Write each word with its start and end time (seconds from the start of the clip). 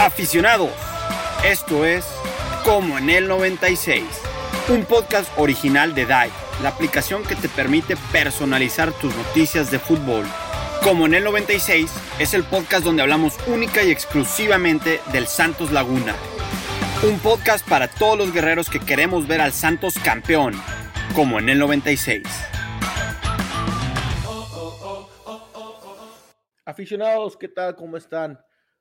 Aficionados, 0.00 0.70
esto 1.44 1.84
es 1.84 2.06
Como 2.64 2.96
en 2.96 3.10
el 3.10 3.28
96, 3.28 4.02
un 4.70 4.86
podcast 4.86 5.30
original 5.36 5.94
de 5.94 6.06
DAI, 6.06 6.30
la 6.62 6.70
aplicación 6.70 7.22
que 7.22 7.36
te 7.36 7.50
permite 7.50 7.98
personalizar 8.10 8.92
tus 8.92 9.14
noticias 9.14 9.70
de 9.70 9.78
fútbol. 9.78 10.24
Como 10.82 11.04
en 11.04 11.12
el 11.12 11.24
96 11.24 11.92
es 12.18 12.32
el 12.32 12.44
podcast 12.44 12.82
donde 12.82 13.02
hablamos 13.02 13.34
única 13.46 13.82
y 13.82 13.90
exclusivamente 13.90 15.02
del 15.12 15.26
Santos 15.26 15.70
Laguna. 15.70 16.14
Un 17.02 17.18
podcast 17.18 17.68
para 17.68 17.86
todos 17.86 18.16
los 18.16 18.32
guerreros 18.32 18.70
que 18.70 18.80
queremos 18.80 19.28
ver 19.28 19.42
al 19.42 19.52
Santos 19.52 19.98
campeón, 20.02 20.54
como 21.14 21.38
en 21.38 21.50
el 21.50 21.58
96. 21.58 22.22
Aficionados, 26.64 27.36
¿qué 27.36 27.48
tal? 27.48 27.76
¿Cómo 27.76 27.98
están? 27.98 28.38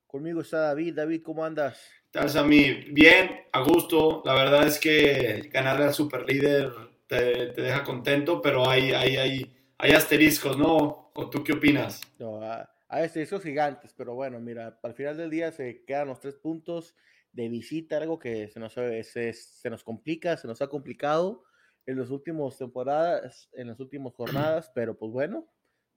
Conmigo 0.09 0.41
está 0.41 0.61
David. 0.61 0.95
David, 0.95 1.21
¿cómo 1.21 1.45
andas? 1.45 1.79
Estás 2.05 2.35
a 2.35 2.43
mí 2.43 2.71
bien, 2.89 3.41
a 3.51 3.61
gusto. 3.61 4.23
La 4.25 4.33
verdad 4.33 4.65
es 4.65 4.79
que 4.79 5.51
ganarle 5.53 5.85
al 5.85 5.93
superlíder 5.93 6.71
te, 7.05 7.51
te 7.51 7.61
deja 7.61 7.83
contento, 7.83 8.41
pero 8.41 8.67
hay, 8.67 8.91
hay, 8.91 9.17
hay, 9.17 9.55
hay 9.77 9.91
asteriscos, 9.91 10.57
¿no? 10.57 11.11
¿O 11.13 11.29
tú 11.29 11.43
qué 11.43 11.53
opinas? 11.53 12.01
No, 12.17 12.41
a 12.41 12.67
asteriscos 12.87 13.43
gigantes, 13.43 13.93
pero 13.93 14.15
bueno, 14.15 14.39
mira, 14.39 14.79
al 14.81 14.95
final 14.95 15.15
del 15.15 15.29
día 15.29 15.51
se 15.51 15.85
quedan 15.85 16.07
los 16.07 16.19
tres 16.19 16.33
puntos 16.37 16.95
de 17.31 17.47
visita, 17.47 17.97
algo 17.97 18.17
que 18.17 18.47
se 18.47 18.59
nos, 18.59 18.73
se, 18.73 19.33
se 19.33 19.69
nos 19.69 19.83
complica, 19.83 20.37
se 20.37 20.47
nos 20.47 20.59
ha 20.63 20.69
complicado 20.69 21.43
en 21.85 21.99
las 21.99 22.09
últimas 22.09 22.57
temporadas, 22.57 23.47
en 23.53 23.67
las 23.67 23.79
últimas 23.79 24.15
jornadas, 24.15 24.71
pero 24.73 24.97
pues 24.97 25.11
bueno, 25.11 25.47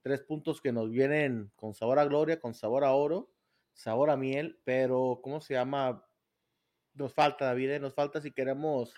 tres 0.03 0.20
puntos 0.20 0.61
que 0.61 0.70
nos 0.70 0.91
vienen 0.91 1.51
con 1.56 1.73
sabor 1.73 1.98
a 1.98 2.05
gloria, 2.05 2.39
con 2.39 2.53
sabor 2.53 2.84
a 2.84 2.92
oro, 2.92 3.32
sabor 3.73 4.11
a 4.11 4.17
miel, 4.17 4.61
pero 4.65 5.20
¿cómo 5.23 5.41
se 5.41 5.55
llama? 5.55 6.05
Nos 6.95 7.15
falta, 7.15 7.47
David, 7.47 7.70
¿eh? 7.70 7.81
nos 7.81 7.95
falta 7.95 8.20
si 8.20 8.33
queremos 8.33 8.95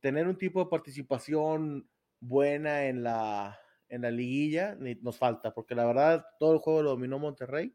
tener 0.00 0.26
un 0.28 0.38
tipo 0.38 0.62
de 0.62 0.70
participación 0.70 1.88
buena 2.20 2.86
en 2.86 3.02
la, 3.02 3.58
en 3.88 4.02
la 4.02 4.10
liguilla, 4.10 4.76
nos 5.02 5.18
falta, 5.18 5.52
porque 5.52 5.74
la 5.74 5.84
verdad 5.84 6.26
todo 6.38 6.52
el 6.54 6.58
juego 6.58 6.82
lo 6.82 6.90
dominó 6.90 7.18
Monterrey, 7.18 7.74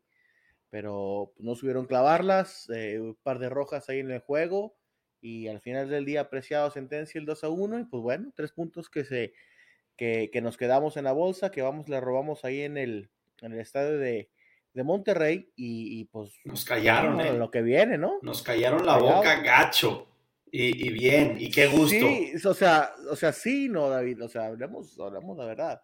pero 0.69 1.33
no 1.37 1.55
subieron 1.55 1.85
clavarlas, 1.85 2.69
eh, 2.69 2.99
un 2.99 3.15
par 3.15 3.39
de 3.39 3.49
rojas 3.49 3.89
ahí 3.89 3.99
en 3.99 4.11
el 4.11 4.19
juego, 4.19 4.77
y 5.21 5.47
al 5.47 5.61
final 5.61 5.89
del 5.89 6.05
día 6.05 6.21
apreciado 6.21 6.71
sentencia 6.71 7.19
el 7.19 7.25
2 7.25 7.43
a 7.43 7.49
1, 7.49 7.79
y 7.79 7.85
pues 7.85 8.01
bueno, 8.01 8.31
tres 8.35 8.51
puntos 8.51 8.89
que 8.89 9.03
se 9.05 9.33
que, 9.97 10.29
que, 10.31 10.41
nos 10.41 10.55
quedamos 10.55 10.95
en 10.95 11.03
la 11.03 11.11
bolsa, 11.11 11.51
que 11.51 11.61
vamos, 11.61 11.89
le 11.89 11.99
robamos 11.99 12.45
ahí 12.45 12.61
en 12.61 12.77
el, 12.77 13.09
en 13.41 13.51
el 13.51 13.59
estadio 13.59 13.97
de, 13.97 14.29
de 14.73 14.83
Monterrey 14.83 15.51
y, 15.55 15.99
y, 15.99 16.05
pues 16.05 16.31
nos 16.45 16.63
callaron 16.63 17.15
bueno, 17.15 17.33
eh. 17.33 17.37
lo 17.37 17.49
que 17.49 17.61
viene, 17.61 17.97
¿no? 17.97 18.19
Nos 18.21 18.43
callaron 18.43 18.85
la 18.85 18.93
Callado. 18.93 19.15
boca 19.17 19.41
gacho 19.41 20.07
y, 20.51 20.87
y, 20.87 20.89
bien, 20.91 21.37
y 21.39 21.49
qué 21.51 21.67
gusto. 21.67 21.89
Sí, 21.89 22.33
o 22.45 22.53
sea, 22.53 22.93
o 23.09 23.15
sea, 23.15 23.31
sí, 23.33 23.69
no, 23.69 23.89
David, 23.89 24.23
o 24.23 24.27
sea, 24.29 24.47
hablemos, 24.47 24.99
hablemos 24.99 25.37
la 25.37 25.45
verdad. 25.45 25.81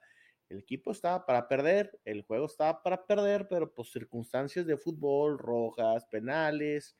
El 0.49 0.59
equipo 0.59 0.91
estaba 0.91 1.25
para 1.25 1.47
perder, 1.47 1.99
el 2.05 2.21
juego 2.23 2.45
estaba 2.45 2.81
para 2.83 3.05
perder, 3.05 3.47
pero 3.47 3.73
pues 3.73 3.91
circunstancias 3.91 4.65
de 4.65 4.77
fútbol, 4.77 5.39
rojas, 5.39 6.05
penales, 6.05 6.95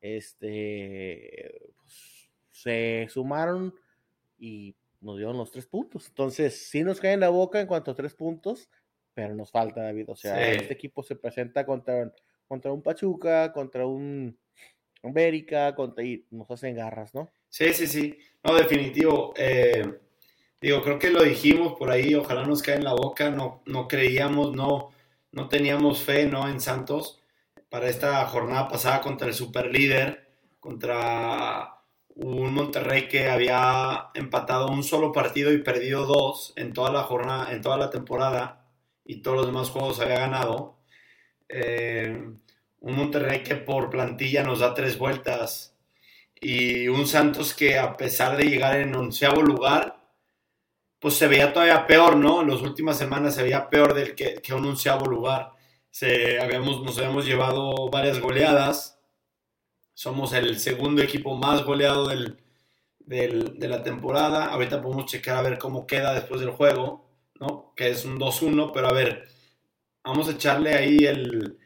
este, 0.00 1.52
pues, 1.76 2.30
se 2.50 3.06
sumaron 3.10 3.74
y 4.38 4.74
nos 5.00 5.16
dieron 5.16 5.36
los 5.36 5.50
tres 5.50 5.66
puntos. 5.66 6.08
Entonces, 6.08 6.68
sí 6.68 6.82
nos 6.82 7.00
cae 7.00 7.12
en 7.12 7.20
la 7.20 7.28
boca 7.28 7.60
en 7.60 7.66
cuanto 7.66 7.90
a 7.90 7.94
tres 7.94 8.14
puntos, 8.14 8.70
pero 9.16 9.34
nos 9.34 9.50
falta, 9.50 9.82
David. 9.82 10.10
O 10.10 10.14
sea, 10.14 10.36
sí. 10.36 10.58
este 10.58 10.74
equipo 10.74 11.02
se 11.02 11.16
presenta 11.16 11.64
contra, 11.64 12.12
contra 12.46 12.70
un 12.70 12.82
Pachuca, 12.82 13.50
contra 13.50 13.86
un 13.86 14.38
América, 15.02 15.74
contra 15.74 16.04
y 16.04 16.26
nos 16.30 16.50
hacen 16.50 16.76
garras, 16.76 17.14
¿no? 17.14 17.30
Sí, 17.48 17.72
sí, 17.72 17.86
sí. 17.86 18.18
No, 18.44 18.54
definitivo. 18.54 19.32
Eh, 19.38 19.90
digo, 20.60 20.82
creo 20.82 20.98
que 20.98 21.08
lo 21.08 21.22
dijimos 21.22 21.78
por 21.78 21.90
ahí, 21.90 22.14
ojalá 22.14 22.44
nos 22.44 22.62
cae 22.62 22.74
en 22.74 22.84
la 22.84 22.92
boca, 22.92 23.30
no, 23.30 23.62
no 23.64 23.88
creíamos, 23.88 24.54
no, 24.54 24.90
no 25.32 25.48
teníamos 25.48 26.02
fe, 26.02 26.26
¿no? 26.26 26.46
En 26.46 26.60
Santos 26.60 27.22
para 27.70 27.88
esta 27.88 28.22
jornada 28.26 28.68
pasada 28.68 29.00
contra 29.00 29.28
el 29.28 29.34
superlíder, 29.34 30.28
contra 30.60 31.78
un 32.16 32.52
Monterrey 32.52 33.08
que 33.08 33.30
había 33.30 34.10
empatado 34.12 34.68
un 34.68 34.84
solo 34.84 35.10
partido 35.10 35.54
y 35.54 35.62
perdido 35.62 36.04
dos 36.04 36.52
en 36.56 36.74
toda 36.74 36.92
la 36.92 37.04
jornada, 37.04 37.50
en 37.54 37.62
toda 37.62 37.78
la 37.78 37.88
temporada 37.88 38.65
y 39.06 39.22
todos 39.22 39.38
los 39.38 39.46
demás 39.46 39.70
juegos 39.70 40.00
había 40.00 40.18
ganado. 40.18 40.78
Eh, 41.48 42.30
un 42.80 42.96
Monterrey 42.96 43.42
que 43.42 43.56
por 43.56 43.90
plantilla 43.90 44.42
nos 44.42 44.60
da 44.60 44.74
tres 44.74 44.98
vueltas 44.98 45.76
y 46.40 46.88
un 46.88 47.06
Santos 47.06 47.54
que 47.54 47.78
a 47.78 47.96
pesar 47.96 48.36
de 48.36 48.44
llegar 48.44 48.76
en 48.78 48.94
onceavo 48.94 49.42
lugar, 49.42 49.96
pues 50.98 51.14
se 51.14 51.28
veía 51.28 51.52
todavía 51.52 51.86
peor, 51.86 52.16
¿no? 52.16 52.42
En 52.42 52.50
las 52.50 52.62
últimas 52.62 52.98
semanas 52.98 53.34
se 53.34 53.42
veía 53.42 53.68
peor 53.70 53.94
del 53.94 54.14
que, 54.14 54.34
que 54.42 54.54
un 54.54 54.66
onceavo 54.66 55.06
lugar. 55.06 55.52
Se, 55.90 56.40
habíamos, 56.40 56.82
nos 56.82 56.98
habíamos 56.98 57.26
llevado 57.26 57.88
varias 57.90 58.20
goleadas. 58.20 59.00
Somos 59.94 60.32
el 60.34 60.58
segundo 60.58 61.02
equipo 61.02 61.36
más 61.36 61.64
goleado 61.64 62.08
del, 62.08 62.38
de 62.98 63.68
la 63.68 63.82
temporada. 63.82 64.46
Ahorita 64.46 64.82
podemos 64.82 65.06
checar 65.06 65.36
a 65.38 65.42
ver 65.42 65.58
cómo 65.58 65.86
queda 65.86 66.12
después 66.14 66.40
del 66.40 66.50
juego. 66.50 67.05
Que 67.76 67.90
es 67.90 68.04
un 68.04 68.18
2-1, 68.18 68.72
pero 68.74 68.88
a 68.88 68.92
ver, 68.92 69.28
vamos 70.02 70.28
a 70.28 70.32
echarle 70.32 70.74
ahí 70.74 70.96
el... 71.04 71.58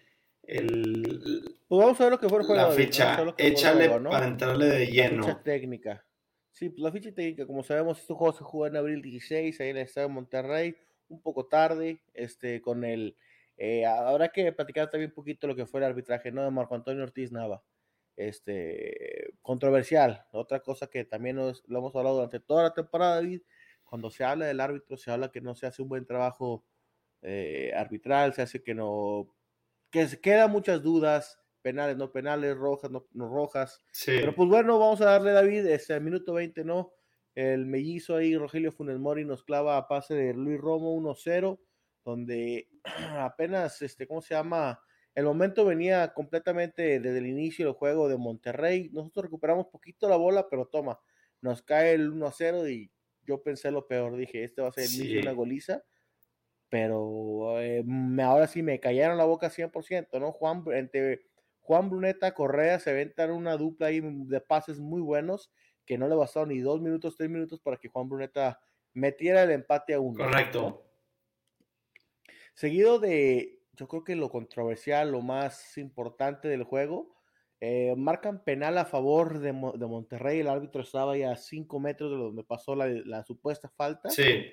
el 0.42 1.56
pues 1.68 1.80
vamos 1.80 2.00
a 2.00 2.04
ver 2.04 2.12
lo 2.12 2.18
que 2.18 2.28
fue 2.28 2.40
el 2.40 2.46
juego. 2.46 2.62
La 2.62 2.70
ficha, 2.72 3.24
¿no? 3.24 3.34
échale 3.38 3.86
juego, 3.86 4.00
¿no? 4.00 4.10
para 4.10 4.26
entrarle 4.26 4.66
de 4.66 4.86
lleno. 4.88 5.22
La 5.22 5.34
ficha 5.34 5.42
técnica. 5.42 6.04
Sí, 6.50 6.68
pues 6.68 6.82
la 6.82 6.92
ficha 6.92 7.14
técnica, 7.14 7.46
como 7.46 7.62
sabemos, 7.62 8.00
este 8.00 8.12
juego 8.12 8.32
se 8.32 8.44
jugó 8.44 8.66
en 8.66 8.76
abril 8.76 9.00
16, 9.00 9.60
ahí 9.60 9.68
en 9.70 9.76
el 9.76 9.84
Estadio 9.84 10.08
de 10.08 10.14
Monterrey, 10.14 10.76
un 11.08 11.22
poco 11.22 11.46
tarde, 11.46 12.02
este, 12.12 12.60
con 12.60 12.84
el... 12.84 13.16
Eh, 13.56 13.86
habrá 13.86 14.28
que 14.30 14.52
platicar 14.52 14.90
también 14.90 15.10
un 15.10 15.14
poquito 15.14 15.46
lo 15.46 15.54
que 15.54 15.66
fue 15.66 15.80
el 15.80 15.86
arbitraje, 15.86 16.32
¿no? 16.32 16.42
De 16.42 16.50
Marco 16.50 16.74
Antonio 16.74 17.02
Ortiz 17.02 17.30
Nava. 17.30 17.62
Este, 18.16 19.32
controversial. 19.42 20.26
Otra 20.32 20.60
cosa 20.60 20.88
que 20.88 21.04
también 21.04 21.36
nos, 21.36 21.62
lo 21.68 21.78
hemos 21.78 21.94
hablado 21.94 22.16
durante 22.16 22.40
toda 22.40 22.64
la 22.64 22.74
temporada, 22.74 23.16
David, 23.16 23.42
cuando 23.90 24.08
se 24.08 24.22
habla 24.22 24.46
del 24.46 24.60
árbitro, 24.60 24.96
se 24.96 25.10
habla 25.10 25.32
que 25.32 25.40
no 25.40 25.56
se 25.56 25.66
hace 25.66 25.82
un 25.82 25.88
buen 25.88 26.06
trabajo 26.06 26.64
eh, 27.22 27.72
arbitral, 27.74 28.32
se 28.32 28.42
hace 28.42 28.62
que 28.62 28.72
no, 28.72 29.34
que 29.90 30.06
se 30.06 30.20
quedan 30.20 30.52
muchas 30.52 30.80
dudas, 30.80 31.40
penales, 31.60 31.96
no 31.96 32.12
penales, 32.12 32.56
rojas, 32.56 32.88
no, 32.88 33.08
no 33.12 33.28
rojas. 33.28 33.80
Sí. 33.90 34.12
Pero 34.14 34.32
pues 34.32 34.48
bueno, 34.48 34.78
vamos 34.78 35.00
a 35.00 35.06
darle, 35.06 35.32
David, 35.32 35.66
este 35.66 35.98
minuto 35.98 36.34
20, 36.34 36.64
¿no? 36.64 36.92
El 37.34 37.66
mellizo 37.66 38.14
ahí, 38.14 38.36
Rogelio 38.36 38.70
Funes 38.70 39.00
Mori, 39.00 39.24
nos 39.24 39.42
clava 39.42 39.76
a 39.76 39.88
pase 39.88 40.14
de 40.14 40.34
Luis 40.34 40.60
Romo 40.60 40.94
1-0, 40.94 41.58
donde 42.04 42.68
apenas, 43.18 43.82
este, 43.82 44.06
¿cómo 44.06 44.22
se 44.22 44.34
llama? 44.34 44.80
El 45.16 45.24
momento 45.24 45.64
venía 45.64 46.14
completamente 46.14 47.00
desde 47.00 47.18
el 47.18 47.26
inicio 47.26 47.66
del 47.66 47.74
juego 47.74 48.08
de 48.08 48.16
Monterrey. 48.16 48.88
Nosotros 48.92 49.24
recuperamos 49.24 49.66
poquito 49.66 50.08
la 50.08 50.14
bola, 50.14 50.48
pero 50.48 50.66
toma, 50.66 51.00
nos 51.40 51.62
cae 51.62 51.94
el 51.94 52.12
1-0 52.12 52.70
y 52.70 52.92
yo 53.26 53.42
pensé 53.42 53.70
lo 53.70 53.86
peor, 53.86 54.16
dije, 54.16 54.44
este 54.44 54.62
va 54.62 54.68
a 54.68 54.72
ser 54.72 54.84
el 54.84 54.94
inicio 54.94 55.14
de 55.16 55.22
una 55.22 55.32
goliza, 55.32 55.82
pero 56.68 57.60
eh, 57.60 57.84
ahora 58.22 58.46
sí 58.46 58.62
me 58.62 58.80
cayeron 58.80 59.18
la 59.18 59.24
boca 59.24 59.50
100%, 59.50 60.20
¿no? 60.20 60.32
Juan, 60.32 60.64
entre 60.72 61.22
Juan 61.60 61.90
Bruneta, 61.90 62.32
Correa 62.32 62.78
se 62.78 62.90
aventan 62.90 63.30
una 63.30 63.56
dupla 63.56 63.88
ahí 63.88 64.00
de 64.02 64.40
pases 64.40 64.80
muy 64.80 65.00
buenos, 65.00 65.50
que 65.84 65.98
no 65.98 66.08
le 66.08 66.14
bastaron 66.14 66.50
ni 66.50 66.60
dos 66.60 66.80
minutos, 66.80 67.16
tres 67.16 67.30
minutos 67.30 67.60
para 67.60 67.76
que 67.76 67.88
Juan 67.88 68.08
Bruneta 68.08 68.60
metiera 68.92 69.42
el 69.42 69.50
empate 69.50 69.94
a 69.94 70.00
uno. 70.00 70.24
Correcto. 70.24 70.60
¿no? 70.62 70.90
Seguido 72.54 72.98
de, 72.98 73.62
yo 73.72 73.88
creo 73.88 74.04
que 74.04 74.16
lo 74.16 74.28
controversial, 74.28 75.10
lo 75.10 75.22
más 75.22 75.78
importante 75.78 76.48
del 76.48 76.64
juego, 76.64 77.19
eh, 77.60 77.94
marcan 77.96 78.42
penal 78.42 78.78
a 78.78 78.86
favor 78.86 79.38
de, 79.38 79.52
Mo 79.52 79.72
de, 79.72 79.86
Monterrey. 79.86 80.40
El 80.40 80.48
árbitro 80.48 80.80
estaba 80.80 81.16
ya 81.16 81.32
a 81.32 81.36
5 81.36 81.78
metros 81.78 82.10
de 82.10 82.16
donde 82.16 82.42
pasó 82.42 82.74
la, 82.74 82.86
la, 82.88 83.22
supuesta 83.22 83.68
falta. 83.68 84.08
Sí. 84.08 84.46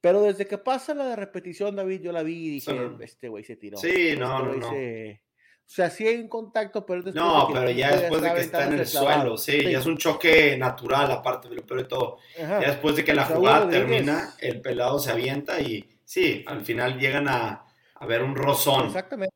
Pero 0.00 0.22
desde 0.22 0.46
que 0.46 0.56
pasa 0.56 0.94
la 0.94 1.08
de 1.08 1.16
repetición, 1.16 1.76
David, 1.76 2.00
yo 2.02 2.12
la 2.12 2.22
vi 2.22 2.46
y 2.46 2.50
dije, 2.50 2.90
este 3.00 3.28
güey 3.28 3.44
se 3.44 3.56
tiró. 3.56 3.76
Sí, 3.76 3.88
este 3.90 4.16
no, 4.16 4.44
no, 4.44 4.54
no. 4.54 4.70
Se... 4.70 5.22
O 5.66 5.68
sea, 5.68 5.90
sí 5.90 6.06
hay 6.06 6.16
un 6.16 6.28
contacto, 6.28 6.86
pero 6.86 7.02
después 7.02 7.22
No, 7.22 7.48
de 7.48 7.54
pero 7.54 7.70
ya 7.72 7.96
después 7.96 8.22
de 8.22 8.34
que 8.34 8.40
está 8.40 8.68
en 8.68 8.74
el 8.74 8.86
suelo, 8.86 9.36
sí, 9.36 9.60
sí, 9.60 9.72
ya 9.72 9.80
es 9.80 9.86
un 9.86 9.98
choque 9.98 10.56
natural, 10.56 11.10
aparte 11.10 11.48
de 11.48 11.56
lo 11.56 11.66
peor 11.66 11.82
de 11.82 11.88
todo. 11.88 12.18
Ajá. 12.40 12.60
Ya 12.60 12.68
después 12.68 12.94
de 12.94 13.04
que 13.04 13.12
la 13.12 13.24
jugada 13.24 13.68
termina, 13.68 14.32
el 14.38 14.60
pelado 14.60 15.00
se 15.00 15.10
avienta 15.10 15.60
y 15.60 15.98
sí, 16.04 16.44
al 16.46 16.64
final 16.64 17.00
llegan 17.00 17.26
a, 17.28 17.66
a 17.94 18.06
ver 18.06 18.22
un 18.22 18.36
rozón. 18.36 18.86
Exactamente. 18.86 19.34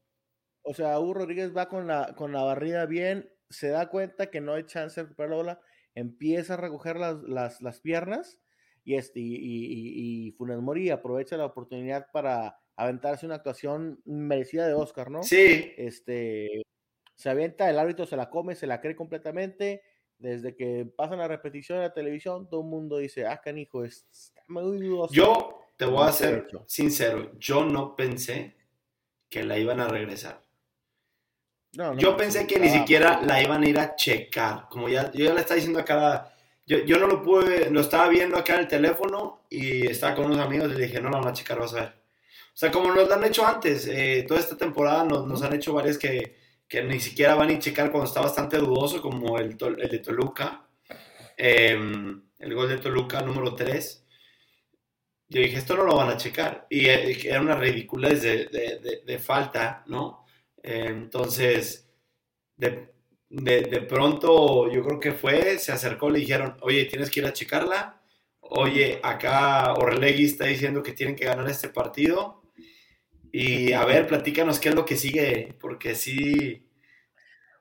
O 0.63 0.75
sea, 0.75 0.99
Hugo 0.99 1.15
Rodríguez 1.15 1.57
va 1.57 1.69
con 1.69 1.87
la, 1.87 2.15
con 2.17 2.33
la 2.33 2.43
barrida 2.43 2.87
bien, 2.87 3.31
se 3.49 3.69
da 3.69 3.89
cuenta 3.89 4.31
que 4.31 4.41
no 4.41 4.55
hay 4.55 4.65
chance 4.65 5.01
de 5.01 5.05
recuperar 5.05 5.31
la 5.31 5.37
bola, 5.37 5.61
empieza 5.95 6.55
a 6.55 6.59
recoger 6.59 6.97
las, 6.97 7.23
las, 7.23 7.61
las 7.63 7.81
piernas 7.81 8.39
y, 8.85 8.95
este, 8.95 9.21
y, 9.21 9.35
y, 9.35 10.27
y, 10.27 10.33
Funes 10.33 10.59
Mori 10.59 10.91
aprovecha 10.91 11.37
la 11.37 11.47
oportunidad 11.47 12.07
para 12.13 12.61
aventarse 12.77 13.27
una 13.27 13.37
actuación 13.37 14.01
merecida 14.05 14.67
de 14.67 14.75
Oscar, 14.75 15.11
¿no? 15.11 15.23
Sí. 15.23 15.73
Este, 15.77 16.63
se 17.15 17.29
avienta, 17.29 17.69
el 17.69 17.79
árbitro 17.79 18.07
se 18.07 18.17
la 18.17 18.31
come, 18.31 18.55
se 18.55 18.67
la 18.67 18.81
cree 18.81 18.97
completamente. 18.97 19.83
Desde 20.19 20.55
que 20.55 20.87
pasan 20.97 21.19
la 21.19 21.29
repetición 21.29 21.79
en 21.79 21.85
la 21.85 21.95
televisión, 21.95 22.49
todo 22.49 22.61
el 22.61 22.67
mundo 22.67 22.99
dice, 22.99 23.27
ah, 23.27 23.41
canijo, 23.43 23.85
está 23.85 24.43
muy 24.49 24.79
dudoso. 24.79 25.15
Yo 25.15 25.61
te 25.77 25.87
voy 25.87 26.07
a 26.07 26.13
ser 26.13 26.47
sincero, 26.67 27.33
yo 27.39 27.65
no 27.65 27.97
pensé 27.97 28.57
que 29.31 29.45
la 29.45 29.59
iban 29.59 29.81
a 29.81 29.89
regresar. 29.89 30.43
Yo 31.73 32.17
pensé 32.17 32.47
que 32.47 32.59
ni 32.59 32.69
siquiera 32.69 33.21
la 33.23 33.43
iban 33.43 33.63
a 33.63 33.69
ir 33.69 33.79
a 33.79 33.95
checar. 33.95 34.69
Como 34.69 34.89
ya, 34.89 35.11
yo 35.13 35.27
ya 35.27 35.35
le 35.35 35.41
estaba 35.41 35.57
diciendo 35.57 35.79
acá, 35.81 36.33
yo, 36.67 36.79
yo 36.85 36.99
no 36.99 37.07
lo 37.07 37.23
pude, 37.23 37.71
lo 37.71 37.81
estaba 37.81 38.09
viendo 38.09 38.37
acá 38.37 38.55
en 38.55 38.61
el 38.61 38.69
teléfono 38.69 39.47
y 39.49 39.87
estaba 39.87 40.15
con 40.15 40.27
unos 40.27 40.39
amigos 40.39 40.71
y 40.73 40.75
le 40.75 40.87
dije, 40.87 41.01
no, 41.01 41.11
la 41.11 41.19
van 41.19 41.29
a 41.29 41.33
checar, 41.33 41.59
vas 41.59 41.73
a 41.75 41.81
ver. 41.81 42.01
O 42.55 42.57
sea, 42.61 42.71
como 42.71 42.93
nos 42.93 43.09
lo 43.09 43.15
han 43.15 43.25
hecho 43.25 43.47
antes, 43.47 43.87
eh, 43.87 44.25
toda 44.27 44.41
esta 44.41 44.57
temporada 44.57 45.05
nos, 45.05 45.27
nos, 45.27 45.43
han 45.43 45.55
hecho 45.55 45.73
varias 45.73 45.97
que, 45.97 46.37
que, 46.69 46.83
ni 46.83 47.01
siquiera 47.01 47.35
van 47.35 47.51
a 47.51 47.59
checar 47.59 47.91
cuando 47.91 48.07
está 48.09 48.21
bastante 48.21 48.59
dudoso, 48.59 49.01
como 49.01 49.39
el, 49.39 49.57
el 49.79 49.89
de 49.89 49.99
Toluca, 50.01 50.67
em, 51.37 52.23
el 52.39 52.55
gol 52.55 52.69
de 52.69 52.79
Toluca 52.79 53.23
número 53.23 53.55
3. 53.55 54.05
Yo 55.29 55.41
dije, 55.41 55.59
esto 55.59 55.77
no 55.77 55.85
lo 55.85 55.97
van 55.97 56.11
a 56.11 56.17
checar. 56.17 56.67
Y 56.69 56.87
eh, 56.87 57.19
era 57.25 57.41
una 57.41 57.55
ridiculez 57.55 58.23
de, 58.23 58.47
de, 58.47 59.03
de, 59.07 59.19
falta, 59.19 59.85
¿no? 59.87 60.27
Eh, 60.63 60.87
entonces, 60.89 61.91
de, 62.57 62.89
de, 63.29 63.83
pronto, 63.83 64.71
yo 64.71 64.85
creo 64.85 65.01
que 65.01 65.13
fue, 65.13 65.59
se 65.59 65.73
acercó, 65.73 66.11
le 66.11 66.21
dijeron, 66.21 66.57
oye, 66.63 66.85
tienes 66.87 67.11
que 67.11 67.21
ir 67.21 67.27
a 67.27 67.33
checarla. 67.33 68.03
Oye, 68.41 69.01
acá 69.03 69.75
Orlegui 69.75 70.25
está 70.25 70.47
diciendo 70.47 70.83
que 70.83 70.93
tienen 70.93 71.17
que 71.17 71.25
ganar 71.25 71.49
este 71.49 71.69
partido. 71.69 72.43
Y 73.33 73.73
a 73.73 73.85
ver, 73.85 74.07
platícanos 74.07 74.59
qué 74.59 74.71
es 74.71 74.75
lo 74.75 74.85
que 74.85 74.97
sigue, 74.97 75.55
porque 75.61 75.95
sí. 75.95 76.69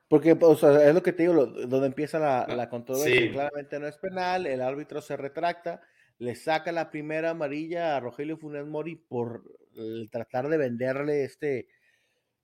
Porque, 0.08 0.36
o 0.40 0.56
sea, 0.56 0.88
es 0.88 0.94
lo 0.94 1.02
que 1.02 1.12
te 1.12 1.22
digo, 1.22 1.46
donde 1.46 1.86
empieza 1.86 2.18
la, 2.18 2.46
la 2.48 2.68
controversia. 2.68 3.30
Claramente 3.30 3.78
no 3.78 3.86
es 3.86 3.96
penal, 3.98 4.46
el 4.46 4.60
árbitro 4.60 5.00
se 5.00 5.16
retracta 5.16 5.80
le 6.20 6.34
saca 6.34 6.70
la 6.70 6.90
primera 6.90 7.30
amarilla 7.30 7.96
a 7.96 8.00
Rogelio 8.00 8.36
Funes 8.36 8.66
Mori 8.66 8.94
por 8.94 9.42
tratar 10.12 10.48
de 10.48 10.58
venderle 10.58 11.24
este, 11.24 11.66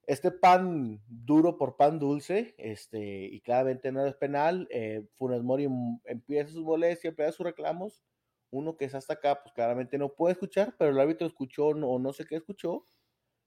este 0.06 0.30
pan 0.30 1.02
duro 1.08 1.58
por 1.58 1.76
pan 1.76 1.98
dulce, 1.98 2.54
este, 2.58 3.26
y 3.26 3.40
claramente 3.40 3.90
no 3.90 4.06
es 4.06 4.14
penal. 4.14 4.68
Eh, 4.70 5.04
Funes 5.14 5.42
Mori 5.42 5.68
empieza 6.04 6.52
sus 6.52 6.64
molestias, 6.64 7.10
empieza 7.10 7.32
sus 7.32 7.46
reclamos. 7.46 8.04
Uno 8.50 8.76
que 8.76 8.84
es 8.84 8.94
hasta 8.94 9.14
acá, 9.14 9.42
pues 9.42 9.52
claramente 9.52 9.98
no 9.98 10.14
puede 10.14 10.32
escuchar, 10.32 10.76
pero 10.78 10.92
el 10.92 11.00
árbitro 11.00 11.26
escuchó 11.26 11.66
o 11.68 11.98
no 11.98 12.12
sé 12.12 12.24
qué 12.24 12.36
escuchó, 12.36 12.86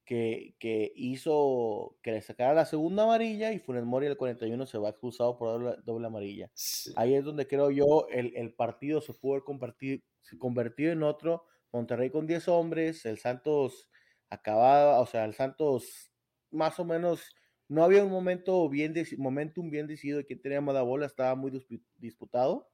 que, 0.03 0.91
hizo 0.95 1.97
que 2.01 2.11
le 2.11 2.21
sacara 2.21 2.53
la 2.53 2.65
segunda 2.65 3.03
amarilla 3.03 3.53
y 3.53 3.59
Funes 3.59 3.85
Mori 3.85 4.07
el 4.07 4.17
41 4.17 4.65
se 4.65 4.77
va 4.77 4.89
expulsado 4.89 5.38
por 5.38 5.83
doble, 5.85 6.07
amarilla. 6.07 6.51
Ahí 6.95 7.13
es 7.13 7.23
donde 7.23 7.47
creo 7.47 7.71
yo 7.71 8.07
el, 8.09 8.35
el 8.35 8.53
partido 8.53 9.00
se 9.01 9.13
pudo 9.13 9.33
haber 9.33 9.44
convertido 9.44 10.91
en 10.91 11.03
otro. 11.03 11.45
Monterrey 11.71 12.09
con 12.09 12.25
10 12.25 12.47
hombres, 12.47 13.06
el 13.06 13.19
Santos 13.19 13.88
acababa, 14.29 15.00
o 15.00 15.06
sea, 15.06 15.25
el 15.25 15.35
Santos 15.35 16.08
más 16.51 16.80
o 16.80 16.86
menos 16.86 17.36
no 17.68 17.84
había 17.84 18.04
un 18.04 18.12
momento 18.12 18.68
bien 18.68 18.94
momentum 19.18 19.69
bien 19.69 19.88
decidido 19.88 20.18
de 20.18 20.25
quién 20.25 20.42
tenía 20.42 20.62
más 20.62 20.74
la 20.74 20.81
bola, 20.81 21.06
estaba 21.06 21.36
muy 21.36 21.51
disputado 21.98 22.69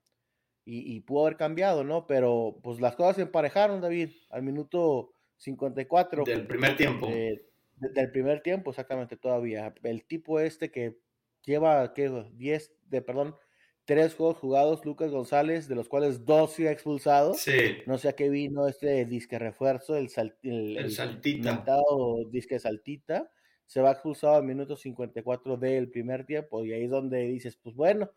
y, 0.64 0.96
y, 0.96 1.02
pudo 1.02 1.26
haber 1.26 1.38
cambiado, 1.38 1.84
¿no? 1.84 2.08
Pero 2.08 2.60
pues 2.64 2.82
las 2.82 2.96
cosas 2.96 3.18
se 3.18 3.22
emparejaron, 3.24 3.82
David, 3.82 4.10
al 4.30 4.42
minuto 4.42 5.12
54. 5.38 6.24
Del 6.24 6.48
primer 6.48 6.76
tiempo. 6.76 7.08
del 7.08 8.12
primer 8.12 8.42
tiempo, 8.42 8.72
exactamente, 8.72 9.18
todavía. 9.18 9.74
El 9.84 10.06
tipo 10.06 10.40
este 10.40 10.72
que 10.72 10.98
lleva, 11.44 11.94
¿qué? 11.94 12.10
10, 12.34 12.74
de, 12.88 13.02
perdón, 13.02 13.36
tres 13.86 14.16
juegos 14.16 14.38
jugados, 14.38 14.84
Lucas 14.86 15.12
González, 15.12 15.68
de 15.68 15.76
los 15.76 15.88
cuales 15.88 16.26
dos 16.26 16.54
se 16.54 16.68
ha 16.68 16.72
expulsado. 16.72 17.34
Sí. 17.36 17.78
No 17.86 17.98
sé 17.98 18.10
a 18.10 18.14
qué 18.14 18.30
vino 18.30 18.68
este 18.68 19.06
disque 19.06 19.38
refuerzo, 19.38 19.96
el, 19.96 20.10
el, 20.42 20.78
el, 20.78 20.92
saltita. 20.92 21.64
disque 22.32 22.60
saltita. 22.60 23.32
Se 23.66 23.82
va 23.82 23.92
expulsado 23.92 24.36
al 24.36 24.44
minuto 24.44 24.76
54 24.76 25.58
del 25.58 25.90
primer 25.90 26.26
tiempo 26.26 26.64
y 26.64 26.74
ahí 26.74 26.84
es 26.84 26.90
donde 26.90 27.26
dices, 27.26 27.58
pues 27.58 27.76
bueno, 27.76 28.12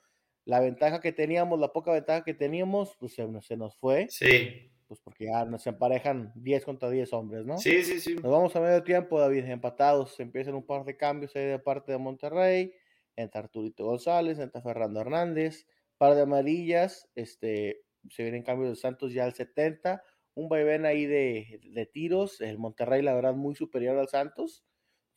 la 0.45 0.61
ventaja 0.61 1.01
que 1.01 1.13
teníamos, 1.13 1.59
la 1.59 1.73
poca 1.73 1.93
ventaja 1.93 2.25
que 2.25 2.35
teníamos, 2.35 2.97
pues 2.99 3.15
se, 3.15 3.27
se 3.43 3.57
nos 3.57 3.77
fue. 3.77 4.09
Sí 4.11 4.71
pues 4.89 5.01
porque 5.01 5.27
ya 5.27 5.45
nos 5.45 5.67
emparejan 5.67 6.33
10 6.35 6.65
contra 6.65 6.89
10 6.89 7.13
hombres, 7.13 7.45
¿no? 7.45 7.59
Sí, 7.59 7.85
sí, 7.85 8.01
sí. 8.01 8.15
Nos 8.15 8.33
vamos 8.33 8.57
a 8.57 8.61
medio 8.61 8.83
tiempo, 8.83 9.21
David, 9.21 9.45
empatados. 9.45 10.19
Empiezan 10.19 10.55
un 10.55 10.65
par 10.65 10.85
de 10.85 10.97
cambios 10.97 11.37
ahí 11.37 11.45
de 11.45 11.59
parte 11.59 11.93
de 11.93 11.99
Monterrey. 11.99 12.73
Entra 13.15 13.43
Arturito 13.43 13.85
González, 13.85 14.39
entra 14.39 14.63
Fernando 14.63 15.01
Hernández. 15.01 15.67
Par 15.99 16.15
de 16.15 16.23
amarillas. 16.23 17.07
Este, 17.15 17.83
se 18.09 18.23
vienen 18.23 18.43
cambios 18.43 18.71
de 18.71 18.77
Santos 18.77 19.13
ya 19.13 19.25
al 19.25 19.35
70. 19.35 20.03
Un 20.35 20.49
vaivén 20.49 20.87
ahí 20.87 21.05
de, 21.05 21.61
de, 21.71 21.87
tiros. 21.87 22.41
El 22.41 22.57
Monterrey, 22.57 23.03
la 23.03 23.15
verdad, 23.15 23.35
muy 23.35 23.55
superior 23.55 23.99
al 23.99 24.09
Santos. 24.09 24.65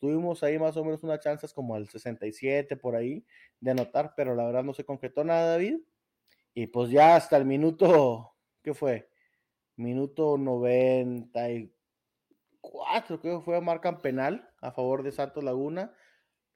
Tuvimos 0.02 0.42
ahí 0.42 0.58
más 0.58 0.76
o 0.76 0.82
menos 0.82 1.04
unas 1.04 1.20
chances 1.20 1.54
como 1.54 1.76
al 1.76 1.88
67 1.88 2.76
por 2.76 2.96
ahí 2.96 3.24
de 3.60 3.70
anotar, 3.70 4.14
pero 4.16 4.34
la 4.34 4.44
verdad 4.44 4.64
no 4.64 4.74
se 4.74 4.84
concretó 4.84 5.22
nada, 5.22 5.52
David. 5.52 5.76
Y 6.54 6.66
pues 6.66 6.90
ya 6.90 7.14
hasta 7.14 7.36
el 7.36 7.44
minuto, 7.44 8.34
¿qué 8.64 8.74
fue? 8.74 9.08
minuto 9.76 10.36
94, 10.38 13.20
creo 13.20 13.38
que 13.38 13.44
fue, 13.44 13.60
marcan 13.60 14.02
penal 14.02 14.50
a 14.60 14.72
favor 14.72 15.04
de 15.04 15.12
Santos 15.12 15.44
Laguna. 15.44 15.94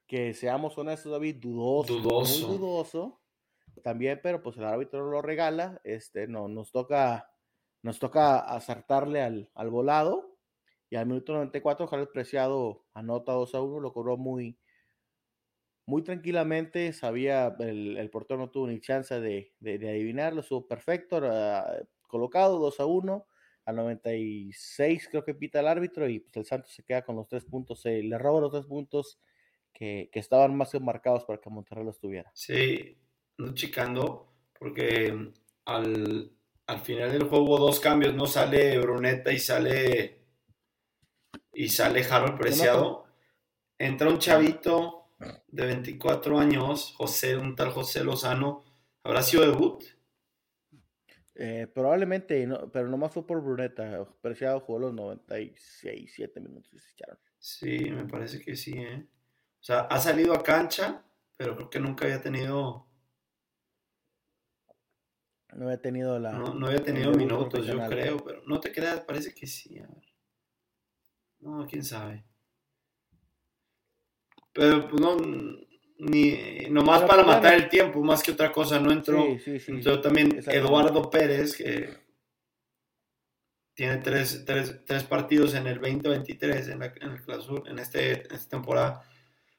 Que 0.07 0.33
seamos 0.33 0.77
honestos, 0.77 1.13
David, 1.13 1.37
dudoso, 1.37 2.01
dudoso. 2.01 2.49
muy 2.49 2.57
dudoso. 2.57 3.21
También, 3.81 4.19
pero 4.21 4.43
pues 4.43 4.57
el 4.57 4.65
árbitro 4.65 5.09
lo 5.09 5.21
regala. 5.21 5.79
Este, 5.85 6.27
no, 6.27 6.49
nos 6.49 6.73
toca, 6.73 7.31
nos 7.81 7.97
toca 7.97 8.39
acertarle 8.39 9.21
al, 9.21 9.49
al 9.55 9.69
volado. 9.69 10.36
Y 10.89 10.95
al 10.95 11.05
minuto 11.05 11.33
94, 11.33 11.87
Jared 11.87 12.07
Preciado 12.07 12.85
anota 12.93 13.33
2 13.33 13.55
a 13.55 13.61
1, 13.61 13.79
lo 13.79 13.93
cobró 13.93 14.17
muy, 14.17 14.57
muy 15.85 16.03
tranquilamente. 16.03 16.93
Sabía, 16.93 17.55
el, 17.59 18.09
portero 18.09 18.39
no 18.39 18.49
tuvo 18.49 18.67
ni 18.67 18.79
chance 18.79 19.19
de, 19.19 19.53
de, 19.59 19.89
adivinarlo, 19.89 20.41
estuvo 20.41 20.67
perfecto 20.67 21.21
colocado 22.07 22.59
2 22.59 22.79
a 22.79 22.85
1. 22.85 23.27
A 23.65 23.73
96 23.73 25.09
creo 25.11 25.25
que 25.25 25.33
pita 25.33 25.59
el 25.59 25.67
árbitro 25.67 26.07
y 26.07 26.19
pues 26.19 26.37
el 26.37 26.45
Santos 26.45 26.71
se 26.71 26.83
queda 26.83 27.01
con 27.01 27.17
los 27.17 27.27
tres 27.27 27.43
puntos. 27.43 27.83
le 27.83 28.17
roba 28.17 28.39
los 28.39 28.51
tres 28.51 28.65
puntos 28.65 29.19
que, 29.77 30.09
estaban 30.13 30.55
más 30.55 30.71
que 30.71 30.79
marcados 30.79 31.25
para 31.25 31.39
que 31.39 31.49
Monterrey 31.49 31.85
los 31.85 31.99
tuviera. 31.99 32.31
Sí, 32.33 32.97
no 33.37 33.53
chicando, 33.53 34.33
porque 34.57 35.31
al, 35.65 36.31
final 36.83 37.11
del 37.11 37.23
juego 37.23 37.45
hubo 37.45 37.57
dos 37.59 37.79
cambios, 37.79 38.15
no 38.15 38.25
sale 38.25 38.79
Bruneta 38.79 39.31
y 39.31 39.39
sale 39.39 40.16
y 41.57 41.69
sale 41.69 42.03
Harold 42.03 42.37
Preciado. 42.37 43.05
Entra 43.79 44.09
un 44.09 44.19
chavito 44.19 45.09
de 45.47 45.65
24 45.65 46.37
años, 46.37 46.93
José, 46.95 47.35
un 47.35 47.55
tal 47.55 47.71
José 47.71 48.03
Lozano. 48.03 48.63
¿Habrá 49.03 49.23
sido 49.23 49.43
debut? 49.43 49.83
Eh, 51.33 51.67
probablemente, 51.73 52.45
no, 52.45 52.71
pero 52.71 52.87
nomás 52.87 53.11
fue 53.11 53.25
por 53.25 53.41
Bruneta. 53.41 54.07
Preciado 54.21 54.59
jugó 54.59 54.77
los 54.79 54.93
96, 54.93 56.11
7 56.15 56.39
minutos 56.41 56.71
y 56.73 56.79
se 56.79 56.91
echaron. 56.91 57.17
Sí, 57.39 57.89
me 57.89 58.05
parece 58.05 58.39
que 58.39 58.55
sí, 58.55 58.73
¿eh? 58.77 59.07
O 59.59 59.63
sea, 59.63 59.79
ha 59.81 59.99
salido 59.99 60.33
a 60.33 60.43
cancha, 60.43 61.03
pero 61.37 61.55
creo 61.55 61.69
que 61.71 61.79
nunca 61.79 62.05
había 62.05 62.21
tenido. 62.21 62.87
No 65.55 65.65
había 65.65 65.81
tenido 65.81 66.19
la. 66.19 66.33
No, 66.33 66.53
no 66.53 66.67
había 66.67 66.83
tenido 66.83 67.11
minutos, 67.13 67.65
yo 67.65 67.83
creo, 67.87 68.17
pero 68.23 68.43
no 68.45 68.59
te 68.59 68.71
creas, 68.71 69.01
parece 69.01 69.33
que 69.33 69.47
sí. 69.47 69.79
A 69.79 69.87
ver. 69.87 70.06
No, 71.47 71.65
quién 71.65 71.83
sabe. 71.83 72.25
Pero 74.51 74.89
pues 74.89 75.01
no 75.01 75.15
ni 75.99 76.67
nomás 76.69 77.01
para 77.03 77.23
pues, 77.23 77.37
matar 77.37 77.53
el 77.53 77.69
tiempo, 77.69 78.03
más 78.03 78.21
que 78.21 78.31
otra 78.31 78.51
cosa, 78.51 78.79
no 78.79 78.91
entró. 78.91 79.25
entró 79.45 80.01
también 80.01 80.43
Eduardo 80.45 81.09
Pérez, 81.09 81.55
que 81.55 81.89
tiene 83.73 83.97
tres, 83.97 84.43
partidos 85.07 85.53
en 85.53 85.67
el 85.67 85.79
2023 85.79 86.67
en, 86.67 86.79
la, 86.79 86.93
en 86.99 87.11
el 87.11 87.21
clausur, 87.21 87.63
en, 87.67 87.79
este, 87.79 88.23
esta 88.33 88.49
temporada. 88.49 89.03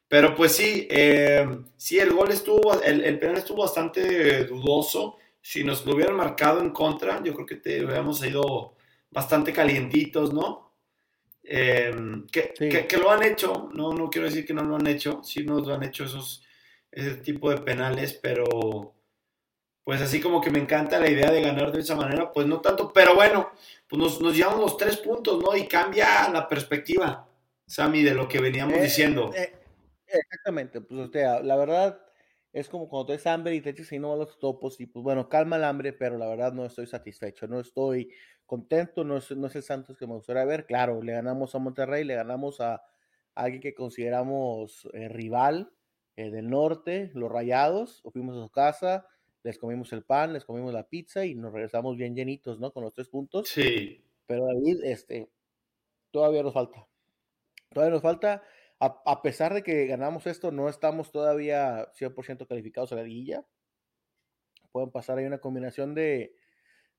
Pero 0.08 0.34
pues 0.34 0.52
sí, 0.52 0.86
eh, 0.90 1.46
sí, 1.76 1.98
el 1.98 2.12
gol 2.12 2.30
estuvo, 2.30 2.80
el, 2.82 3.02
el 3.02 3.18
penal 3.18 3.38
estuvo 3.38 3.62
bastante 3.62 4.44
dudoso. 4.44 5.16
Si 5.40 5.64
nos 5.64 5.86
lo 5.86 5.94
hubieran 5.94 6.16
marcado 6.16 6.60
en 6.60 6.70
contra, 6.70 7.22
yo 7.22 7.32
creo 7.32 7.46
que 7.46 7.56
te 7.56 7.82
hubiéramos 7.82 8.22
ido 8.24 8.76
bastante 9.10 9.52
calientitos, 9.54 10.34
¿no? 10.34 10.67
Em, 11.50 12.26
que, 12.26 12.52
que, 12.52 12.96
lo 12.98 13.10
han 13.10 13.22
hecho, 13.22 13.70
no, 13.72 13.94
no 13.94 14.10
quiero 14.10 14.26
decir 14.28 14.44
que 14.44 14.52
no 14.52 14.62
lo 14.64 14.76
han 14.76 14.86
hecho, 14.86 15.22
sí 15.24 15.44
nos 15.44 15.66
lo 15.66 15.74
han 15.74 15.82
hecho 15.82 16.04
esos, 16.04 16.44
ese 16.92 17.14
tipo 17.16 17.48
de 17.48 17.56
penales, 17.56 18.12
pero 18.12 18.94
pues 19.82 20.02
así 20.02 20.20
como 20.20 20.42
que 20.42 20.50
me 20.50 20.58
encanta 20.58 21.00
la 21.00 21.08
idea 21.08 21.30
de 21.30 21.40
ganar 21.40 21.72
de 21.72 21.80
esa 21.80 21.96
manera, 21.96 22.30
pues 22.30 22.46
no 22.46 22.60
tanto, 22.60 22.92
pero 22.92 23.14
bueno, 23.14 23.50
pues 23.88 24.02
nos, 24.02 24.20
nos 24.20 24.36
llevamos 24.36 24.60
los 24.60 24.76
tres 24.76 24.98
puntos, 24.98 25.42
¿no? 25.42 25.56
Y 25.56 25.66
cambia 25.66 26.28
la 26.28 26.46
perspectiva, 26.46 27.26
Sammy, 27.66 28.02
de 28.02 28.14
lo 28.14 28.28
que 28.28 28.40
veníamos 28.40 28.76
eh, 28.76 28.82
diciendo. 28.82 29.30
Eh, 29.34 29.54
Exactamente, 30.06 30.82
pues 30.82 31.08
o 31.08 31.10
sea, 31.10 31.40
la 31.40 31.56
verdad 31.56 32.00
es 32.52 32.68
como 32.68 32.88
cuando 32.88 33.06
tienes 33.06 33.26
hambre 33.26 33.54
y 33.54 33.60
te 33.60 33.70
echas 33.70 33.92
ahí 33.92 33.98
no 33.98 34.16
los 34.16 34.38
topos 34.38 34.80
y 34.80 34.86
pues 34.86 35.02
bueno, 35.02 35.28
calma 35.28 35.56
el 35.56 35.64
hambre, 35.64 35.92
pero 35.92 36.16
la 36.16 36.26
verdad 36.26 36.52
no 36.52 36.64
estoy 36.64 36.86
satisfecho, 36.86 37.46
no 37.46 37.60
estoy 37.60 38.12
contento, 38.48 39.04
no 39.04 39.18
es, 39.18 39.30
no 39.36 39.46
es 39.46 39.54
el 39.54 39.62
Santos 39.62 39.96
que 39.96 40.06
me 40.06 40.14
gustaría 40.14 40.44
ver, 40.46 40.66
claro, 40.66 41.02
le 41.02 41.12
ganamos 41.12 41.54
a 41.54 41.58
Monterrey, 41.58 42.02
le 42.02 42.14
ganamos 42.14 42.60
a, 42.60 42.82
alguien 43.34 43.60
que 43.60 43.74
consideramos 43.74 44.88
eh, 44.94 45.08
rival 45.08 45.70
eh, 46.16 46.30
del 46.30 46.50
norte, 46.50 47.12
los 47.14 47.30
Rayados, 47.30 48.02
fuimos 48.10 48.36
a 48.36 48.42
su 48.42 48.50
casa, 48.50 49.06
les 49.44 49.58
comimos 49.58 49.92
el 49.92 50.02
pan, 50.02 50.32
les 50.32 50.44
comimos 50.44 50.72
la 50.72 50.88
pizza 50.88 51.24
y 51.24 51.34
nos 51.34 51.52
regresamos 51.52 51.96
bien 51.96 52.16
llenitos, 52.16 52.58
¿no? 52.58 52.72
Con 52.72 52.82
los 52.82 52.92
tres 52.92 53.08
puntos. 53.08 53.48
Sí. 53.48 54.02
Pero 54.26 54.46
David, 54.46 54.82
este, 54.82 55.30
todavía 56.10 56.42
nos 56.42 56.54
falta. 56.54 56.88
Todavía 57.72 57.92
nos 57.92 58.02
falta, 58.02 58.42
a, 58.80 59.22
pesar 59.22 59.54
de 59.54 59.62
que 59.62 59.86
ganamos 59.86 60.26
esto, 60.26 60.50
no 60.50 60.68
estamos 60.68 61.12
todavía 61.12 61.92
100% 61.92 62.46
calificados 62.48 62.92
a 62.92 62.96
la 62.96 63.02
liguilla. 63.02 63.44
Pueden 64.72 64.90
pasar 64.90 65.18
ahí 65.18 65.26
una 65.26 65.38
combinación 65.38 65.94
de 65.94 66.34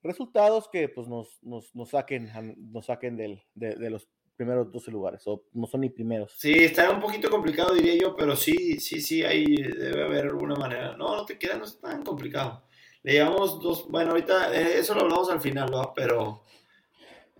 resultados 0.02 0.70
que 0.70 0.90
pues 0.90 1.08
nos, 1.08 1.40
nos, 1.44 1.74
nos 1.76 1.90
saquen, 1.90 2.32
nos 2.72 2.86
saquen 2.86 3.18
del, 3.18 3.42
de, 3.54 3.76
de, 3.76 3.90
los 3.90 4.10
primeros 4.36 4.72
12 4.72 4.92
lugares, 4.92 5.22
o 5.26 5.44
no 5.54 5.68
son 5.68 5.82
ni 5.82 5.90
primeros. 5.90 6.34
Sí, 6.38 6.54
está 6.54 6.90
un 6.90 7.02
poquito 7.02 7.30
complicado, 7.30 7.74
diría 7.74 7.96
yo, 7.96 8.16
pero 8.16 8.36
sí, 8.36 8.80
sí, 8.80 9.02
sí, 9.02 9.24
ahí 9.24 9.58
debe 9.58 10.04
haber 10.04 10.26
alguna 10.28 10.56
manera. 10.56 10.96
No, 10.96 11.16
no 11.16 11.26
te 11.26 11.38
queda, 11.38 11.58
no 11.58 11.66
es 11.66 11.80
tan 11.80 12.04
complicado. 12.04 12.64
Le 13.04 13.14
llevamos 13.14 13.62
dos, 13.62 13.88
bueno, 13.90 14.12
ahorita 14.12 14.56
eh, 14.56 14.80
eso 14.80 14.94
lo 14.94 15.02
hablamos 15.02 15.30
al 15.30 15.42
final, 15.42 15.70
¿no? 15.70 15.94
Pero... 15.94 16.44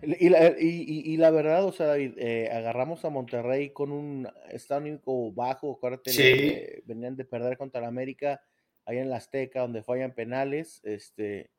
Y 0.02 0.30
la, 0.30 0.54
y, 0.58 1.02
y 1.12 1.16
la 1.18 1.30
verdad, 1.30 1.62
o 1.66 1.72
sea, 1.72 1.86
David, 1.86 2.14
eh, 2.16 2.48
agarramos 2.50 3.04
a 3.04 3.10
Monterrey 3.10 3.70
con 3.70 3.92
un 3.92 4.26
estado 4.48 4.80
único 4.80 5.30
bajo, 5.32 5.74
acuérdate, 5.74 6.10
sí. 6.10 6.82
venían 6.86 7.16
de 7.16 7.26
perder 7.26 7.58
contra 7.58 7.82
la 7.82 7.88
América, 7.88 8.42
allá 8.86 9.02
en 9.02 9.10
la 9.10 9.16
Azteca, 9.16 9.60
donde 9.60 9.82
fallan 9.82 10.14
penales, 10.14 10.80
este, 10.84 11.50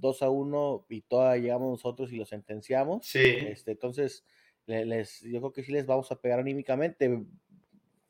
2 0.00 0.22
a 0.22 0.30
1 0.30 0.86
y 0.88 1.02
todavía 1.02 1.42
llegamos 1.42 1.70
nosotros 1.70 2.12
y 2.12 2.16
lo 2.16 2.24
sentenciamos. 2.24 3.06
Sí. 3.06 3.20
Este, 3.20 3.72
entonces, 3.72 4.24
les, 4.66 5.20
yo 5.20 5.40
creo 5.40 5.52
que 5.52 5.62
sí 5.62 5.72
les 5.72 5.86
vamos 5.86 6.10
a 6.12 6.20
pegar 6.20 6.40
anímicamente. 6.40 7.24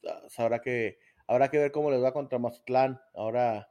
Ah, 0.06 0.23
habrá 0.38 0.61
que, 0.61 0.99
habrá 1.26 1.49
que 1.49 1.59
ver 1.59 1.73
cómo 1.73 1.90
les 1.90 2.02
va 2.02 2.12
contra 2.12 2.38
Mazatlán. 2.38 3.00
Ahora, 3.14 3.70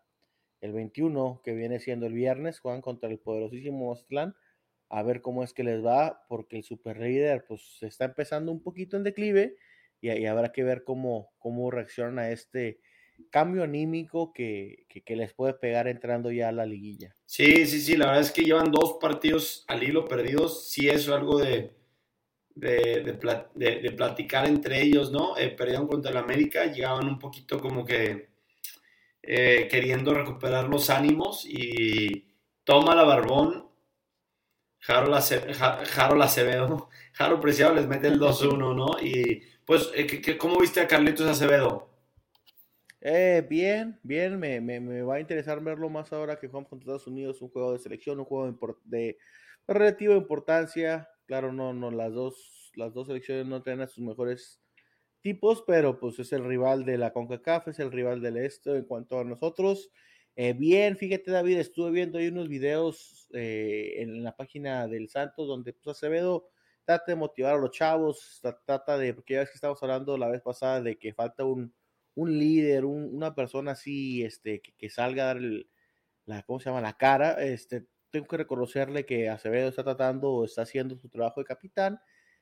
el 0.62 0.74
21, 0.74 1.42
que 1.44 1.54
viene 1.54 1.80
siendo 1.80 2.06
el 2.06 2.14
viernes, 2.14 2.60
juegan 2.60 2.82
contra 2.82 3.10
el 3.10 3.20
poderosísimo 3.20 3.90
Mazatlán. 3.90 4.36
A 4.90 5.04
ver 5.04 5.22
cómo 5.22 5.44
es 5.44 5.54
que 5.54 5.64
les 5.64 5.86
va, 5.86 6.26
porque 6.28 6.58
el 6.58 6.64
Super 6.64 6.98
Raider 6.98 7.46
pues 7.48 7.78
está 7.82 8.06
empezando 8.06 8.52
un 8.52 8.64
poquito 8.64 8.98
en 8.98 9.04
declive 9.04 9.56
y, 10.02 10.12
y 10.12 10.26
habrá 10.26 10.52
que 10.52 10.64
ver 10.64 10.84
cómo, 10.84 11.32
cómo 11.38 11.70
reaccionan 11.70 12.18
a 12.18 12.32
este, 12.32 12.80
cambio 13.30 13.64
anímico 13.64 14.34
que, 14.34 14.86
que, 14.88 15.16
les 15.16 15.34
puede 15.34 15.54
pegar 15.54 15.88
entrando 15.88 16.32
ya 16.32 16.50
a 16.50 16.52
la 16.52 16.66
liguilla. 16.66 17.16
Sí, 17.26 17.66
sí, 17.66 17.82
sí, 17.82 17.98
la 17.98 18.08
verdad 18.08 18.22
es 18.22 18.32
que 18.32 18.44
llevan 18.44 18.72
dos 18.72 18.98
partidos 19.00 19.66
al 19.68 19.84
hilo 19.84 20.06
perdidos, 20.06 20.70
sí 20.70 20.90
es 20.90 21.08
algo 21.10 21.40
de, 21.40 21.72
de, 22.56 23.04
de, 23.56 23.92
platicar 23.92 24.48
entre 24.48 24.82
ellos, 24.82 25.12
¿no? 25.12 25.38
Eh, 25.38 25.50
perdieron 25.50 25.88
contra 25.88 26.12
el 26.12 26.18
América, 26.18 26.66
llegaban 26.66 27.08
un 27.08 27.20
poquito 27.20 27.60
como 27.60 27.86
que 27.86 28.30
eh, 29.22 29.68
queriendo 29.70 30.14
recuperar 30.14 30.70
los 30.70 30.90
ánimos 30.90 31.46
y 31.46 32.28
toma 32.64 32.96
la 32.96 33.04
barbón. 33.04 33.68
Harold, 34.88 35.16
Acevedo, 35.16 36.90
Harold 37.18 37.42
Preciado 37.42 37.76
les 37.76 37.88
mete 37.88 38.08
el 38.08 38.20
2-1, 38.20 38.76
¿no? 38.76 38.98
Y 39.02 39.44
pues, 39.66 39.92
eh, 39.94 40.38
¿cómo 40.38 40.60
viste 40.60 40.80
a 40.80 40.88
Carlitos 40.88 41.28
Acevedo? 41.28 41.88
Eh, 43.01 43.46
bien, 43.50 43.98
bien, 44.03 44.38
me, 44.38 44.60
me, 44.60 44.79
me, 44.82 45.01
va 45.03 45.15
a 45.15 45.20
interesar 45.22 45.63
verlo 45.63 45.89
más 45.89 46.12
ahora 46.12 46.38
que 46.38 46.48
jugamos 46.48 46.70
contra 46.70 46.84
Estados 46.84 47.08
Unidos, 47.08 47.41
un 47.41 47.50
juego 47.50 47.72
de 47.72 47.79
selección, 47.79 48.20
un 48.20 48.25
juego 48.25 48.77
de, 48.84 49.18
relativa 49.68 50.15
importancia. 50.15 51.10
Claro, 51.25 51.53
no, 51.53 51.74
no, 51.74 51.91
las 51.91 52.13
dos, 52.13 52.72
las 52.75 52.94
dos 52.94 53.08
selecciones 53.08 53.46
no 53.46 53.62
tienen 53.63 53.82
a 53.82 53.88
sus 53.88 54.03
mejores 54.03 54.62
tipos, 55.22 55.63
pero 55.65 56.00
pues 56.00 56.20
es 56.20 56.34
el 56.34 56.44
rival 56.46 56.86
de 56.86 56.98
la 56.98 57.13
CONCACAF, 57.13 57.70
es 57.70 57.79
el 57.79 57.91
rival 57.91 58.22
del 58.22 58.38
este 58.38 58.75
en 58.75 58.86
cuanto 58.86 59.20
a 59.20 59.24
nosotros. 59.24 59.91
Eh, 60.36 60.53
bien, 60.53 60.98
fíjate 60.98 61.32
David, 61.32 61.60
estuve 61.60 61.91
viendo 61.91 62.18
ahí 62.18 62.27
unos 62.27 62.50
videos 62.50 63.29
eh, 63.34 63.96
en 63.98 64.24
la 64.24 64.36
página 64.36 64.88
del 64.88 65.10
Santos 65.10 65.48
donde 65.48 65.74
pues 65.74 65.98
Acevedo 65.98 66.50
trata 66.86 67.12
de 67.12 67.15
motivar 67.15 67.56
a 67.56 67.58
los 67.58 67.72
chavos, 67.72 68.41
trata 68.65 68.98
de, 68.98 69.13
porque 69.13 69.36
ya 69.36 69.41
ves 69.41 69.50
que 69.50 69.56
estábamos 69.56 69.82
hablando 69.84 70.18
la 70.18 70.29
vez 70.29 70.41
pasada 70.41 70.82
de 70.82 70.98
que 70.98 71.13
falta 71.13 71.44
un, 71.46 71.74
un 72.16 72.38
líder, 72.38 72.86
una 72.86 73.36
persona 73.36 73.72
así, 73.72 74.24
este, 74.24 74.62
que, 74.62 74.89
salga 74.89 75.24
a 75.24 75.34
dar 75.34 75.42
la, 76.25 76.44
¿cómo 76.44 76.60
se 76.60 76.70
llama? 76.70 76.82
La 76.82 76.98
cara, 76.98 77.42
este, 77.44 77.86
tengo 78.12 78.28
que 78.28 78.38
reconocerle 78.38 79.06
que 79.06 79.30
Acevedo 79.30 79.70
está 79.70 79.84
tratando, 79.84 80.44
está 80.46 80.63
haciendo 80.63 80.98
su 80.98 81.10
trabajo 81.10 81.42
de 81.42 81.46
capitán, 81.46 82.00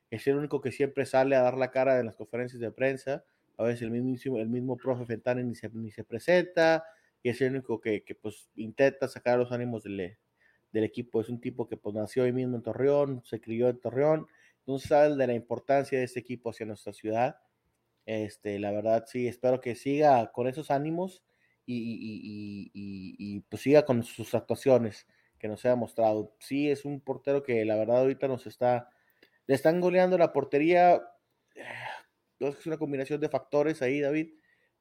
es 0.10 0.26
el 0.28 0.36
único 0.36 0.62
que 0.62 0.72
siempre 0.72 1.06
sale 1.06 1.36
a 1.36 1.42
dar 1.42 1.58
la 1.58 1.72
cara 1.72 2.00
en 2.00 2.06
las 2.06 2.16
conferencias 2.16 2.62
de 2.62 2.72
prensa, 2.72 3.24
a 3.58 3.64
veces 3.64 3.84
el 3.84 3.92
mismo, 3.92 4.38
el 4.38 4.50
mismo 4.50 4.78
profe 4.78 5.06
Fentani 5.06 5.44
ni 5.44 5.56
se, 5.56 5.70
ni 5.70 5.92
se 5.92 6.04
presenta, 6.04 6.86
y 7.24 7.30
es 7.30 7.42
el 7.42 7.52
único 7.52 7.80
que, 7.80 8.04
que 8.04 8.16
pues 8.16 8.50
intenta 8.56 9.08
sacar 9.08 9.38
los 9.38 9.52
ánimos 9.52 9.84
del, 9.84 10.18
del, 10.72 10.84
equipo, 10.84 11.22
es 11.22 11.30
un 11.30 11.42
tipo 11.42 11.68
que 11.68 11.78
pues 11.78 11.96
nació 11.96 12.24
ahí 12.24 12.32
mismo 12.32 12.56
en 12.56 12.64
Torreón, 12.64 13.22
se 13.26 13.42
crió 13.42 13.68
en 13.70 13.80
Torreón, 13.80 14.28
entonces 14.60 14.90
sabe 14.90 15.16
de 15.16 15.28
la 15.28 15.34
importancia 15.34 15.98
de 15.98 16.06
este 16.06 16.20
equipo 16.20 16.52
hacia 16.52 16.66
nuestra 16.66 16.94
ciudad, 16.94 17.38
este, 18.08 18.58
la 18.58 18.72
verdad, 18.72 19.04
sí, 19.06 19.28
espero 19.28 19.60
que 19.60 19.76
siga 19.76 20.32
con 20.32 20.48
esos 20.48 20.72
ánimos 20.72 21.26
y, 21.66 23.42
pues 23.50 23.62
siga 23.62 23.84
con 23.84 24.02
sus 24.04 24.34
actuaciones 24.34 25.06
que 25.38 25.50
nos 25.50 25.66
ha 25.66 25.76
mostrado. 25.76 26.34
Sí, 26.40 26.72
es 26.72 26.86
un 26.86 27.02
portero 27.02 27.44
que 27.44 27.66
la 27.66 27.76
verdad 27.76 28.00
ahorita 28.00 28.30
nos 28.30 28.48
está, 28.48 28.90
le 29.46 29.56
están 29.56 29.82
goleando 29.82 30.18
la 30.18 30.34
portería. 30.34 31.02
Es 32.40 32.68
una 32.68 32.78
combinación 32.78 33.20
de 33.20 33.30
factores 33.30 33.82
ahí, 33.82 34.00
David, 34.00 34.36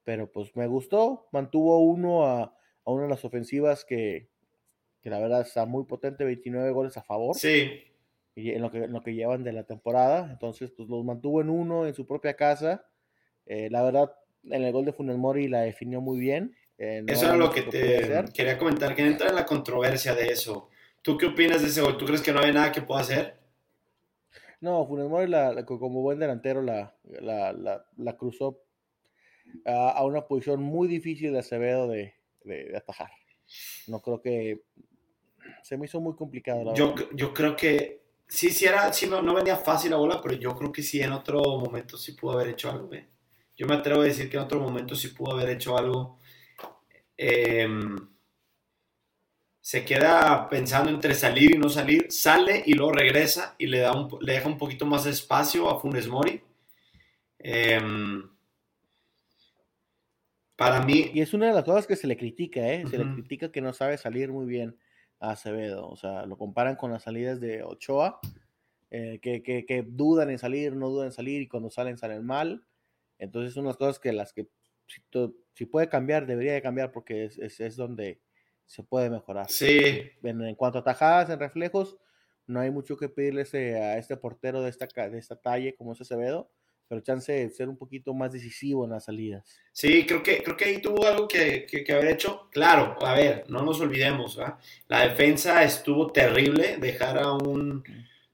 pero 0.04 0.30
pues 0.30 0.54
me 0.56 0.66
gustó. 0.66 1.26
Mantuvo 1.32 1.78
uno 1.78 2.26
a, 2.26 2.54
una 2.84 3.04
de 3.04 3.08
las 3.08 3.24
ofensivas 3.24 3.86
que, 3.86 4.28
que, 5.00 5.08
la 5.08 5.18
verdad 5.18 5.40
está 5.40 5.64
muy 5.64 5.84
potente, 5.84 6.26
29 6.26 6.70
goles 6.72 6.98
a 6.98 7.02
favor. 7.02 7.34
Sí. 7.34 7.82
Y 8.34 8.50
en 8.50 8.60
lo 8.60 8.70
que, 8.70 8.84
en 8.84 8.92
lo 8.92 9.02
que 9.02 9.14
llevan 9.14 9.42
de 9.42 9.54
la 9.54 9.64
temporada. 9.64 10.28
Entonces, 10.30 10.70
pues 10.70 10.86
los 10.90 11.02
mantuvo 11.02 11.40
en 11.40 11.48
uno 11.48 11.86
en 11.86 11.94
su 11.94 12.06
propia 12.06 12.36
casa 12.36 12.84
eh, 13.46 13.68
la 13.70 13.82
verdad, 13.82 14.12
en 14.44 14.62
el 14.62 14.72
gol 14.72 14.84
de 14.84 14.92
Funes 14.92 15.16
Mori 15.16 15.48
la 15.48 15.60
definió 15.60 16.00
muy 16.00 16.18
bien. 16.18 16.56
Eh, 16.78 17.04
eso 17.06 17.26
era 17.26 17.36
lo 17.36 17.50
que 17.50 17.62
te 17.62 18.24
quería 18.34 18.58
comentar, 18.58 18.94
que 18.94 19.06
entra 19.06 19.28
en 19.28 19.36
la 19.36 19.46
controversia 19.46 20.14
de 20.14 20.26
eso. 20.26 20.68
¿Tú 21.00 21.16
qué 21.16 21.26
opinas 21.26 21.62
de 21.62 21.68
ese 21.68 21.80
gol? 21.80 21.96
¿Tú 21.96 22.04
crees 22.04 22.20
que 22.20 22.32
no 22.32 22.40
hay 22.40 22.52
nada 22.52 22.72
que 22.72 22.82
pueda 22.82 23.00
hacer? 23.00 23.38
No, 24.60 24.86
Funes 24.86 25.08
Mori, 25.08 25.28
la, 25.28 25.64
como 25.64 26.02
buen 26.02 26.18
delantero, 26.18 26.62
la, 26.62 26.94
la, 27.04 28.16
cruzó 28.16 28.62
a, 29.64 30.04
una 30.04 30.26
posición 30.26 30.62
muy 30.62 30.88
difícil 30.88 31.32
de 31.32 31.38
Acevedo 31.38 31.88
de, 31.88 32.14
de, 32.44 32.76
atajar. 32.76 33.10
No 33.86 34.00
creo 34.00 34.20
que. 34.20 34.62
Se 35.62 35.76
me 35.76 35.86
hizo 35.86 36.00
muy 36.00 36.16
complicado. 36.16 36.74
yo, 36.74 36.94
yo 37.12 37.32
creo 37.32 37.54
que 37.54 38.02
sí, 38.26 38.50
sí, 38.50 38.64
era, 38.64 38.92
sí 38.92 39.06
no, 39.06 39.22
no, 39.22 39.34
venía 39.34 39.56
fácil 39.56 39.92
la 39.92 39.96
bola, 39.96 40.20
pero 40.20 40.34
yo 40.34 40.56
creo 40.56 40.72
que 40.72 40.82
sí 40.82 41.00
en 41.00 41.12
otro 41.12 41.40
momento 41.58 41.96
sí 41.96 42.12
pudo 42.12 42.32
haber 42.32 42.48
hecho 42.48 42.70
algo. 42.70 42.92
¿eh? 42.92 43.06
Yo 43.56 43.66
me 43.66 43.74
atrevo 43.74 44.02
a 44.02 44.04
decir 44.04 44.28
que 44.28 44.36
en 44.36 44.42
otro 44.42 44.60
momento 44.60 44.94
sí 44.94 45.08
pudo 45.08 45.32
haber 45.32 45.50
hecho 45.50 45.76
algo. 45.76 46.18
Em, 47.16 47.96
se 49.60 49.84
queda 49.84 50.48
pensando 50.48 50.90
entre 50.90 51.14
salir 51.14 51.54
y 51.54 51.58
no 51.58 51.68
salir, 51.68 52.06
sale 52.12 52.62
y 52.66 52.74
luego 52.74 52.92
regresa 52.92 53.56
y 53.58 53.66
le, 53.66 53.80
da 53.80 53.92
un, 53.92 54.16
le 54.20 54.34
deja 54.34 54.48
un 54.48 54.58
poquito 54.58 54.86
más 54.86 55.04
de 55.04 55.10
espacio 55.10 55.68
a 55.68 55.80
Funes 55.80 56.06
Mori. 56.06 56.40
Em, 57.38 58.28
para 60.56 60.82
mí. 60.82 61.10
Y 61.12 61.20
es 61.20 61.34
una 61.34 61.46
de 61.46 61.52
las 61.52 61.64
cosas 61.64 61.86
que 61.86 61.96
se 61.96 62.06
le 62.06 62.16
critica, 62.16 62.60
¿eh? 62.72 62.84
Se 62.88 62.98
le 62.98 63.12
critica 63.12 63.52
que 63.52 63.60
no 63.60 63.72
sabe 63.72 63.98
salir 63.98 64.30
muy 64.32 64.46
bien 64.46 64.76
a 65.20 65.30
Acevedo. 65.30 65.88
O 65.88 65.96
sea, 65.96 66.26
lo 66.26 66.36
comparan 66.36 66.76
con 66.76 66.90
las 66.90 67.02
salidas 67.04 67.40
de 67.40 67.62
Ochoa, 67.62 68.20
eh, 68.90 69.18
que, 69.20 69.42
que, 69.42 69.84
dudan 69.86 70.30
en 70.30 70.38
salir, 70.38 70.74
no 70.74 70.88
dudan 70.88 71.06
en 71.06 71.12
salir 71.12 71.42
y 71.42 71.48
cuando 71.48 71.70
salen 71.70 71.98
salen 71.98 72.24
mal. 72.24 72.64
Entonces 73.18 73.54
son 73.54 73.64
unas 73.64 73.76
cosas 73.76 73.98
que 73.98 74.12
las 74.12 74.32
que 74.32 74.48
si, 75.54 75.66
puede 75.66 75.88
cambiar, 75.88 76.26
debería 76.26 76.54
de 76.54 76.62
cambiar 76.62 76.92
porque 76.92 77.24
es, 77.24 77.60
es, 77.60 77.76
donde 77.76 78.20
se 78.66 78.82
puede 78.82 79.10
mejorar. 79.10 79.48
Sí. 79.48 80.10
En, 80.22 80.54
cuanto 80.54 80.78
a 80.78 80.84
tajadas, 80.84 81.30
en 81.30 81.40
reflejos, 81.40 81.98
no 82.46 82.60
hay 82.60 82.70
mucho 82.70 82.96
que 82.96 83.08
pedirle 83.08 83.42
a 83.76 83.98
este 83.98 84.16
portero 84.16 84.62
de 84.62 84.70
esta, 84.70 84.86
de 85.08 85.18
esta 85.18 85.36
talla 85.36 85.74
como 85.76 85.92
es 85.92 86.00
Acevedo, 86.00 86.50
pero 86.88 87.00
chance 87.00 87.32
de 87.32 87.50
ser 87.50 87.68
un 87.68 87.76
poquito 87.76 88.14
más 88.14 88.32
decisivo 88.32 88.84
en 88.84 88.92
las 88.92 89.06
salidas. 89.06 89.58
Sí, 89.72 90.06
creo 90.06 90.22
que, 90.22 90.42
creo 90.42 90.56
que 90.56 90.66
ahí 90.66 90.80
tuvo 90.80 91.04
algo 91.04 91.26
que, 91.26 91.66
que, 91.66 91.92
haber 91.92 92.08
hecho. 92.08 92.48
Claro, 92.52 92.96
a 93.04 93.14
ver, 93.14 93.44
no 93.48 93.62
nos 93.62 93.80
olvidemos, 93.80 94.38
la 94.86 95.08
defensa 95.08 95.64
estuvo 95.64 96.12
terrible, 96.12 96.76
dejar 96.76 97.18
a 97.18 97.32
un 97.32 97.82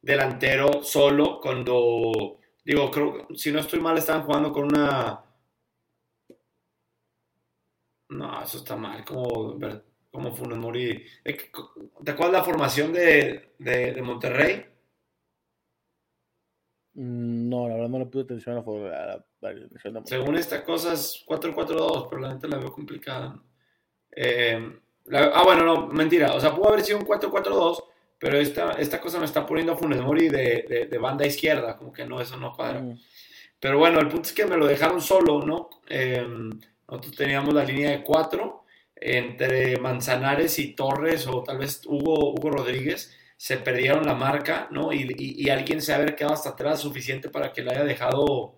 delantero 0.02 0.82
solo 0.82 1.40
cuando 1.40 2.41
Digo, 2.64 2.90
creo, 2.90 3.26
si 3.34 3.50
no 3.50 3.60
estoy 3.60 3.80
mal, 3.80 3.98
estaban 3.98 4.22
jugando 4.22 4.52
con 4.52 4.64
una. 4.64 5.24
No, 8.10 8.42
eso 8.42 8.58
está 8.58 8.76
mal. 8.76 9.04
Como, 9.04 9.58
como 10.10 10.34
Funes 10.34 10.58
Mori. 10.58 11.04
¿Te 11.24 12.10
acuerdas 12.10 12.32
la 12.32 12.44
formación 12.44 12.92
de, 12.92 13.54
de, 13.58 13.92
de 13.92 14.02
Monterrey? 14.02 14.66
Mm, 16.94 17.48
no, 17.48 17.68
la 17.68 17.74
verdad 17.74 17.88
no 17.88 17.98
le 17.98 18.06
puse 18.06 18.24
atención 18.24 18.52
a 18.52 18.58
la 18.58 18.64
formación. 18.64 20.06
Según 20.06 20.36
estas 20.36 20.62
cosas, 20.62 21.24
4-4-2, 21.26 22.08
pero 22.08 22.20
la 22.20 22.34
neta 22.34 22.46
la 22.46 22.58
veo 22.58 22.72
complicada. 22.72 23.42
Eh, 24.14 24.78
la, 25.06 25.24
ah, 25.34 25.42
bueno, 25.42 25.64
no, 25.64 25.86
mentira. 25.88 26.34
O 26.34 26.40
sea, 26.40 26.54
pudo 26.54 26.68
haber 26.68 26.82
sido 26.82 26.98
un 26.98 27.06
4-4-2 27.06 27.84
pero 28.22 28.38
esta, 28.38 28.74
esta 28.74 29.00
cosa 29.00 29.18
me 29.18 29.24
está 29.24 29.44
poniendo 29.44 29.72
a 29.72 29.76
Funes 29.76 30.00
Mori 30.00 30.28
de, 30.28 30.86
de, 30.88 30.98
banda 30.98 31.26
izquierda, 31.26 31.76
como 31.76 31.92
que 31.92 32.06
no, 32.06 32.20
eso 32.20 32.36
no 32.36 32.54
cuadra. 32.54 32.80
Mm. 32.80 32.96
Pero 33.58 33.78
bueno, 33.78 33.98
el 33.98 34.06
punto 34.06 34.28
es 34.28 34.32
que 34.32 34.46
me 34.46 34.56
lo 34.56 34.68
dejaron 34.68 35.00
solo, 35.00 35.44
¿no? 35.44 35.70
Eh, 35.88 36.24
nosotros 36.86 37.16
teníamos 37.16 37.52
la 37.52 37.64
línea 37.64 37.90
de 37.90 38.04
4 38.04 38.64
entre 38.94 39.76
Manzanares 39.80 40.56
y 40.60 40.72
Torres, 40.74 41.26
o 41.26 41.42
tal 41.42 41.58
vez 41.58 41.82
Hugo, 41.84 42.32
Hugo 42.32 42.50
Rodríguez 42.50 43.12
se 43.36 43.56
perdieron 43.56 44.06
la 44.06 44.14
marca, 44.14 44.68
¿no? 44.70 44.92
Y, 44.92 45.12
y, 45.18 45.50
alguien 45.50 45.82
se 45.82 45.92
haber 45.92 46.14
quedado 46.14 46.34
hasta 46.34 46.50
atrás 46.50 46.78
suficiente 46.78 47.28
para 47.28 47.52
que 47.52 47.62
le 47.62 47.72
haya 47.72 47.82
dejado, 47.82 48.54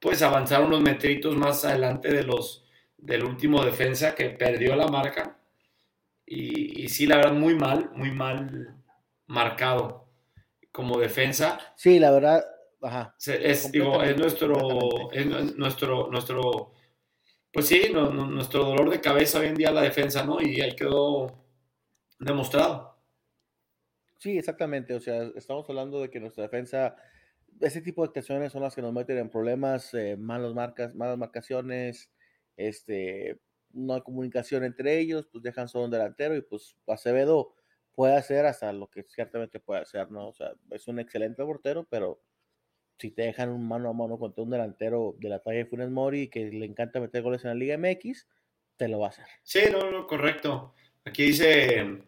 pues, 0.00 0.22
avanzar 0.22 0.60
unos 0.64 0.80
metritos 0.80 1.36
más 1.36 1.64
adelante 1.64 2.12
de 2.12 2.24
los, 2.24 2.64
del 2.96 3.22
último 3.22 3.64
defensa 3.64 4.16
que 4.16 4.30
perdió 4.30 4.74
la 4.74 4.88
marca. 4.88 5.38
Y, 6.34 6.84
y 6.84 6.88
sí, 6.88 7.06
la 7.06 7.16
verdad, 7.16 7.34
muy 7.34 7.54
mal, 7.54 7.90
muy 7.94 8.10
mal 8.10 8.74
marcado 9.26 10.08
como 10.70 10.98
defensa. 10.98 11.58
Sí, 11.76 11.98
la 11.98 12.10
verdad, 12.10 12.42
ajá. 12.80 13.14
Es, 13.26 13.70
digo, 13.70 14.02
es 14.02 14.16
nuestro, 14.16 15.12
es 15.12 15.26
nuestro, 15.56 16.08
nuestro, 16.10 16.72
pues 17.52 17.68
sí, 17.68 17.92
nuestro 17.92 18.64
dolor 18.64 18.88
de 18.88 19.02
cabeza 19.02 19.40
hoy 19.40 19.48
en 19.48 19.56
día 19.56 19.72
la 19.72 19.82
defensa, 19.82 20.24
¿no? 20.24 20.40
Y 20.40 20.58
ahí 20.62 20.74
quedó 20.74 21.44
demostrado. 22.18 22.96
Sí, 24.16 24.38
exactamente. 24.38 24.94
O 24.94 25.00
sea, 25.00 25.24
estamos 25.36 25.68
hablando 25.68 26.00
de 26.00 26.08
que 26.08 26.18
nuestra 26.18 26.44
defensa, 26.44 26.96
ese 27.60 27.82
tipo 27.82 28.00
de 28.00 28.06
actuaciones 28.06 28.52
son 28.52 28.62
las 28.62 28.74
que 28.74 28.80
nos 28.80 28.94
meten 28.94 29.18
en 29.18 29.28
problemas, 29.28 29.92
eh, 29.92 30.16
malas 30.16 30.54
marcas, 30.54 30.94
malas 30.94 31.18
marcaciones, 31.18 32.10
este, 32.56 33.38
no 33.74 33.94
hay 33.94 34.02
comunicación 34.02 34.64
entre 34.64 34.98
ellos, 34.98 35.28
pues 35.30 35.42
dejan 35.42 35.68
solo 35.68 35.84
un 35.84 35.90
delantero 35.90 36.36
y 36.36 36.42
pues 36.42 36.76
Acevedo 36.86 37.54
puede 37.94 38.16
hacer 38.16 38.46
hasta 38.46 38.72
lo 38.72 38.88
que 38.88 39.04
ciertamente 39.04 39.60
puede 39.60 39.82
hacer, 39.82 40.10
¿no? 40.10 40.28
O 40.28 40.32
sea, 40.32 40.52
es 40.70 40.88
un 40.88 40.98
excelente 40.98 41.44
portero, 41.44 41.86
pero 41.90 42.22
si 42.98 43.10
te 43.10 43.22
dejan 43.22 43.50
un 43.50 43.66
mano 43.66 43.90
a 43.90 43.92
mano 43.92 44.18
contra 44.18 44.42
un 44.42 44.50
delantero 44.50 45.16
de 45.18 45.28
la 45.28 45.40
talla 45.40 45.58
de 45.58 45.66
Funes 45.66 45.90
Mori 45.90 46.28
que 46.28 46.50
le 46.50 46.66
encanta 46.66 47.00
meter 47.00 47.22
goles 47.22 47.44
en 47.44 47.50
la 47.50 47.54
Liga 47.54 47.76
MX, 47.76 48.26
te 48.76 48.88
lo 48.88 49.00
va 49.00 49.06
a 49.06 49.10
hacer. 49.10 49.26
Sí, 49.42 49.60
no, 49.70 49.90
no, 49.90 50.06
correcto. 50.06 50.74
Aquí 51.04 51.24
dice 51.24 52.04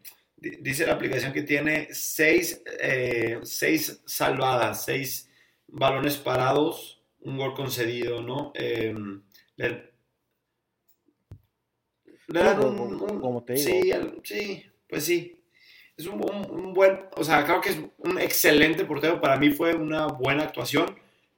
dice 0.61 0.87
la 0.87 0.95
aplicación 0.95 1.33
que 1.33 1.43
tiene 1.43 1.89
seis, 1.93 2.63
eh, 2.81 3.41
seis 3.43 4.03
salvadas, 4.07 4.85
seis 4.85 5.31
balones 5.67 6.17
parados, 6.17 7.03
un 7.21 7.39
gol 7.39 7.55
concedido, 7.55 8.23
¿no? 8.23 8.53
Eh, 8.55 8.95
como 13.21 13.43
te 13.45 13.55
digo. 13.55 13.71
Sí, 13.71 13.93
sí, 14.23 14.67
pues 14.89 15.05
sí. 15.05 15.41
Es 15.97 16.07
un, 16.07 16.21
un, 16.51 16.75
buen, 16.75 17.01
o 17.17 17.23
sea, 17.23 17.45
creo 17.45 17.61
que 17.61 17.71
es 17.71 17.79
un 17.99 18.19
excelente 18.19 18.85
portero. 18.85 19.21
Para 19.21 19.37
mí 19.37 19.51
fue 19.51 19.75
una 19.75 20.07
buena 20.07 20.43
actuación, 20.43 20.87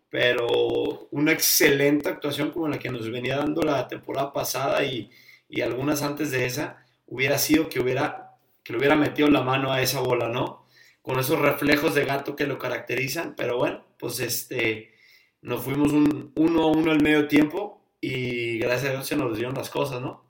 pero 0.09 1.09
una 1.11 1.33
excelente 1.33 2.09
actuación 2.09 2.51
como 2.51 2.69
la 2.69 2.79
que 2.79 2.89
nos 2.89 3.11
venía 3.11 3.37
dando 3.37 3.63
la 3.63 3.87
temporada 3.87 4.33
pasada 4.33 4.83
y, 4.85 5.11
y 5.49 5.61
algunas 5.61 6.03
antes 6.03 6.31
de 6.31 6.47
esa, 6.47 6.87
hubiera 7.07 7.39
sido 7.39 7.69
que 7.69 7.81
hubiera 7.81 8.27
que 8.67 8.73
le 8.73 8.81
hubiera 8.81 8.97
metido 8.97 9.31
la 9.31 9.43
mano 9.43 9.73
a 9.73 9.81
esa 9.81 10.01
bola, 10.01 10.29
¿no? 10.29 10.67
Con 11.01 11.21
esos 11.21 11.39
reflejos 11.39 11.95
de 11.95 12.05
gato 12.05 12.35
que 12.35 12.49
lo 12.49 12.59
caracterizan, 12.59 13.35
pero 13.37 13.59
bueno, 13.59 13.85
pues 13.97 14.19
este, 14.19 14.93
nos 15.41 15.63
fuimos 15.63 15.93
un 15.93 16.33
1 16.35 16.63
a 16.63 16.67
1 16.67 16.91
al 16.91 17.01
medio 17.01 17.29
tiempo 17.29 17.81
y 18.01 18.59
gracias 18.59 18.91
a 18.91 18.93
Dios 18.95 19.07
se 19.07 19.15
nos 19.15 19.37
dieron 19.37 19.55
las 19.55 19.71
cosas, 19.71 20.01
¿no? 20.01 20.26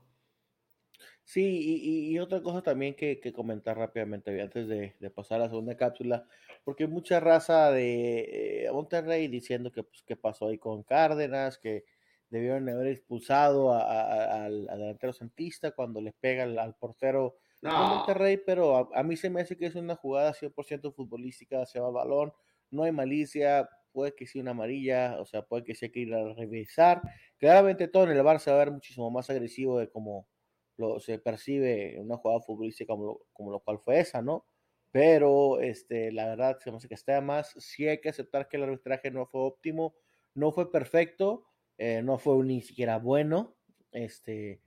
Sí, 1.27 2.09
y, 2.09 2.17
otra 2.19 2.41
cosa 2.41 2.61
también 2.61 2.95
que, 2.95 3.19
comentar 3.33 3.77
rápidamente 3.77 4.41
antes 4.41 4.65
de, 4.69 4.95
pasar 5.13 5.41
a 5.41 5.43
la 5.43 5.49
segunda 5.49 5.75
cápsula, 5.75 6.25
porque 6.63 6.87
mucha 6.87 7.19
raza 7.19 7.69
de 7.71 8.63
eh, 8.65 8.71
Monterrey 8.71 9.27
diciendo 9.27 9.69
que 9.69 9.83
pues, 9.83 10.03
qué 10.07 10.15
pasó 10.15 10.47
ahí 10.47 10.57
con 10.57 10.83
Cárdenas, 10.83 11.57
que 11.57 11.83
debieron 12.29 12.69
haber 12.69 12.87
expulsado 12.87 13.73
al, 13.73 14.67
delantero 14.67 15.11
santista 15.11 15.71
cuando 15.71 15.99
le 15.99 16.13
pega 16.13 16.43
al 16.43 16.75
portero 16.75 17.35
no. 17.61 17.97
Monterrey, 17.97 18.37
pero 18.37 18.89
a, 18.95 19.03
mí 19.03 19.17
se 19.17 19.29
me 19.29 19.41
hace 19.41 19.57
que 19.57 19.65
es 19.65 19.75
una 19.75 19.97
jugada 19.97 20.33
100% 20.33 20.93
futbolística, 20.93 21.65
se 21.65 21.81
va 21.81 21.91
balón, 21.91 22.31
no 22.71 22.83
hay 22.83 22.93
malicia, 22.93 23.69
puede 23.91 24.15
que 24.15 24.27
sea 24.27 24.41
una 24.41 24.51
amarilla, 24.51 25.19
o 25.19 25.25
sea, 25.25 25.41
puede 25.41 25.65
que 25.65 25.75
sea 25.75 25.89
que 25.89 25.99
ir 25.99 26.13
a 26.13 26.33
revisar. 26.35 27.01
Claramente 27.37 27.89
todo 27.89 28.05
en 28.05 28.11
el 28.11 28.23
bar 28.23 28.39
se 28.39 28.49
va 28.49 28.55
a 28.55 28.59
ver 28.59 28.71
muchísimo 28.71 29.11
más 29.11 29.29
agresivo 29.29 29.77
de 29.77 29.89
como 29.89 30.25
lo, 30.77 30.99
se 30.99 31.19
percibe 31.19 31.95
en 31.95 32.05
una 32.05 32.17
jugada 32.17 32.41
futbolística 32.41 32.93
como 32.93 33.05
lo, 33.05 33.21
como 33.33 33.51
lo 33.51 33.59
cual 33.59 33.79
fue 33.79 33.99
esa, 33.99 34.21
¿no? 34.21 34.45
Pero 34.91 35.59
este, 35.59 36.11
la 36.11 36.27
verdad 36.27 36.57
se 36.59 36.71
me 36.71 36.77
hace 36.77 36.87
que 36.87 36.95
está 36.95 37.19
más. 37.21 37.53
Sí 37.59 37.87
hay 37.87 37.99
que 37.99 38.09
aceptar 38.09 38.47
que 38.47 38.57
el 38.57 38.63
arbitraje 38.63 39.11
no 39.11 39.25
fue 39.25 39.41
óptimo, 39.41 39.95
no 40.33 40.51
fue 40.51 40.71
perfecto, 40.71 41.45
eh, 41.77 42.01
no 42.03 42.17
fue 42.17 42.43
ni 42.45 42.61
siquiera 42.61 42.97
bueno, 42.97 43.55
este, 43.91 44.61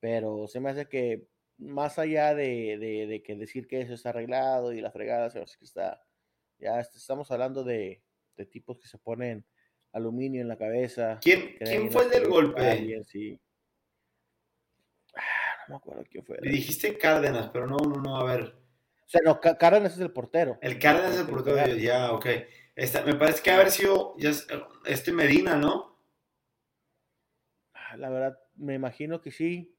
pero 0.00 0.48
se 0.48 0.60
me 0.60 0.70
hace 0.70 0.86
que 0.86 1.28
más 1.58 1.98
allá 1.98 2.34
de, 2.34 3.22
que 3.24 3.36
decir 3.36 3.68
que 3.68 3.82
eso 3.82 3.94
está 3.94 4.10
arreglado 4.10 4.72
y 4.72 4.80
la 4.80 4.90
fregada, 4.90 5.30
que 5.30 5.44
está, 5.60 6.02
ya 6.58 6.80
estamos 6.80 7.30
hablando 7.30 7.64
de, 7.64 8.02
tipos 8.50 8.78
que 8.78 8.88
se 8.88 8.96
ponen 8.96 9.44
aluminio 9.92 10.40
en 10.40 10.48
la 10.48 10.56
cabeza. 10.56 11.18
¿Quién, 11.20 11.58
fue 11.90 12.04
el 12.04 12.10
del 12.10 12.26
golpe? 12.26 12.62
Ah, 12.62 12.74
no 12.74 13.04
me 15.70 15.76
acuerdo 15.76 16.04
quién 16.10 16.24
fue. 16.24 16.38
Le 16.40 16.50
dijiste 16.50 16.98
Cárdenas, 16.98 17.48
pero 17.52 17.66
no, 17.66 17.76
no, 17.78 18.00
no, 18.00 18.16
a 18.16 18.24
ver. 18.24 18.54
O 19.06 19.08
sea, 19.08 19.20
no, 19.24 19.40
Cárdenas 19.40 19.94
es 19.94 20.00
el 20.00 20.12
portero. 20.12 20.58
El 20.60 20.78
Cárdenas 20.78 21.14
es 21.14 21.20
el 21.20 21.26
portero, 21.26 21.74
ya, 21.76 22.12
ok. 22.12 22.26
me 23.06 23.14
parece 23.14 23.42
que 23.42 23.50
haber 23.50 23.70
sido 23.70 24.14
este 24.84 25.12
Medina, 25.12 25.56
¿no? 25.56 25.98
Ah, 27.74 27.96
la 27.96 28.10
verdad, 28.10 28.38
me 28.56 28.74
imagino 28.74 29.20
que 29.20 29.30
sí. 29.30 29.74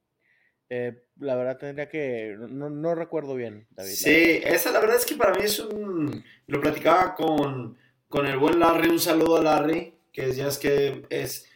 Eh, 0.73 1.03
la 1.17 1.35
verdad 1.35 1.57
tendría 1.57 1.89
que, 1.89 2.35
no, 2.37 2.95
recuerdo 2.95 3.35
bien, 3.35 3.67
David. 3.71 3.91
Sí, 3.91 4.41
esa 4.41 4.71
la 4.71 4.79
verdad 4.79 4.95
es 4.95 5.05
que 5.05 5.15
para 5.15 5.33
mí 5.33 5.43
es 5.43 5.59
un, 5.59 6.23
lo 6.47 6.61
platicaba 6.61 7.13
con, 7.13 7.77
con 8.07 8.25
el 8.25 8.37
buen 8.37 8.57
Larry, 8.57 8.89
un 8.89 8.99
saludo 8.99 9.37
a 9.37 9.43
Larry, 9.43 9.93
que 10.13 10.31
ya 10.31 10.47
es 10.47 10.57
que 10.57 11.05
es, 11.09 11.50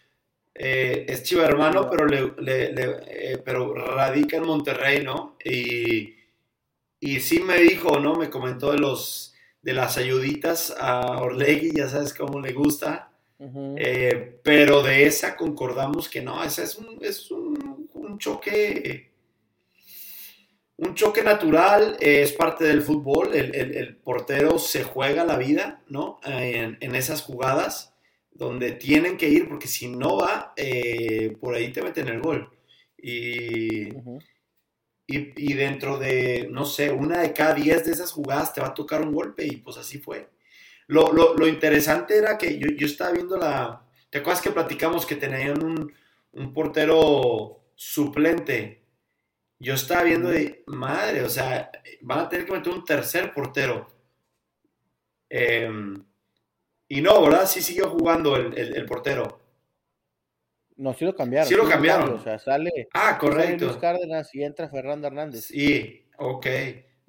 eh, 0.55 1.05
es 1.07 1.23
chivo 1.23 1.43
hermano, 1.43 1.89
pero, 1.89 2.05
le, 2.05 2.33
eh, 2.47 3.41
pero 3.43 3.73
radica 3.73 4.37
en 4.37 4.47
Monterrey, 4.47 5.03
¿no? 5.03 5.37
Y, 5.43 6.15
y 6.99 7.19
sí 7.19 7.41
me 7.41 7.57
dijo, 7.59 7.99
¿no? 7.99 8.15
Me 8.15 8.29
comentó 8.29 8.71
de 8.71 8.79
los 8.79 9.33
de 9.61 9.73
las 9.73 9.97
ayuditas 9.97 10.75
a 10.79 11.21
Orlegui, 11.21 11.71
ya 11.75 11.89
sabes 11.89 12.13
cómo 12.13 12.39
le 12.39 12.53
gusta. 12.53 13.11
pero 14.43 14.81
de 14.83 15.05
esa 15.05 15.35
concordamos 15.35 16.07
que 16.07 16.21
no, 16.21 16.43
esa 16.43 16.63
es 16.63 16.75
un, 16.75 16.99
es 17.01 17.31
un 17.31 17.85
un 18.05 18.19
choque, 18.19 19.11
un 20.77 20.95
choque 20.95 21.23
natural, 21.23 21.97
es 21.99 22.31
parte 22.33 22.65
del 22.65 22.81
fútbol, 22.81 23.33
el, 23.33 23.97
portero 23.97 24.59
se 24.59 24.83
juega 24.83 25.25
la 25.25 25.37
vida, 25.37 25.83
¿no? 25.87 26.19
En, 26.23 26.95
esas 26.95 27.21
jugadas 27.21 27.94
donde 28.35 28.73
tienen 28.73 29.17
que 29.17 29.27
ir, 29.29 29.49
porque 29.49 29.67
si 29.67 29.87
no 29.87 30.17
va, 30.17 30.53
eh, 30.55 31.35
por 31.41 31.55
ahí 31.55 31.71
te 31.71 31.81
meten 31.81 32.07
el 32.09 32.21
gol. 32.21 32.51
Y, 32.97 33.89
y, 35.07 35.53
dentro 35.53 35.97
de, 35.97 36.47
no 36.51 36.65
sé, 36.65 36.91
una 36.91 37.21
de 37.21 37.33
cada 37.33 37.53
diez 37.55 37.85
de 37.85 37.91
esas 37.91 38.11
jugadas 38.11 38.53
te 38.53 38.61
va 38.61 38.67
a 38.67 38.73
tocar 38.73 39.01
un 39.01 39.13
golpe 39.13 39.45
y 39.45 39.57
pues 39.57 39.77
así 39.77 39.99
fue. 39.99 40.29
Lo, 40.87 41.47
interesante 41.47 42.17
era 42.17 42.37
que 42.37 42.59
yo, 42.59 42.67
yo, 42.77 42.85
estaba 42.85 43.11
viendo 43.11 43.37
la... 43.37 43.83
¿Te 44.09 44.19
acuerdas 44.19 44.41
que 44.41 44.51
platicamos 44.51 45.05
que 45.05 45.15
tenían 45.15 45.63
un, 45.63 45.91
un 46.35 46.53
portero 46.53 47.61
suplente. 47.75 48.83
Yo 49.59 49.73
estaba 49.73 50.03
viendo 50.03 50.29
de 50.29 50.63
madre, 50.67 51.23
o 51.23 51.29
sea, 51.29 51.71
van 52.01 52.19
a 52.19 52.29
tener 52.29 52.45
que 52.45 52.53
meter 52.53 52.73
un 52.73 52.85
tercer 52.85 53.33
portero. 53.33 53.87
Em, 55.29 56.03
y 56.87 57.01
no, 57.01 57.21
¿verdad? 57.21 57.45
Sí 57.45 57.61
siguió 57.61 57.89
jugando 57.89 58.35
el, 58.35 58.85
portero. 58.85 59.41
No, 60.77 60.93
sí 60.93 61.05
lo 61.05 61.15
cambiaron. 61.15 61.47
Sí 61.47 61.55
lo 61.55 61.67
cambiaron. 61.67 62.13
o 62.13 62.19
sea, 62.19 62.37
sale. 62.37 62.89
Ah, 62.93 63.17
correcto. 63.19 63.77
Cárdenas 63.79 64.33
y 64.35 64.43
entra 64.43 64.69
Fernando 64.69 65.07
Hernández. 65.07 65.45
Sí, 65.45 66.07
ok. 66.17 66.47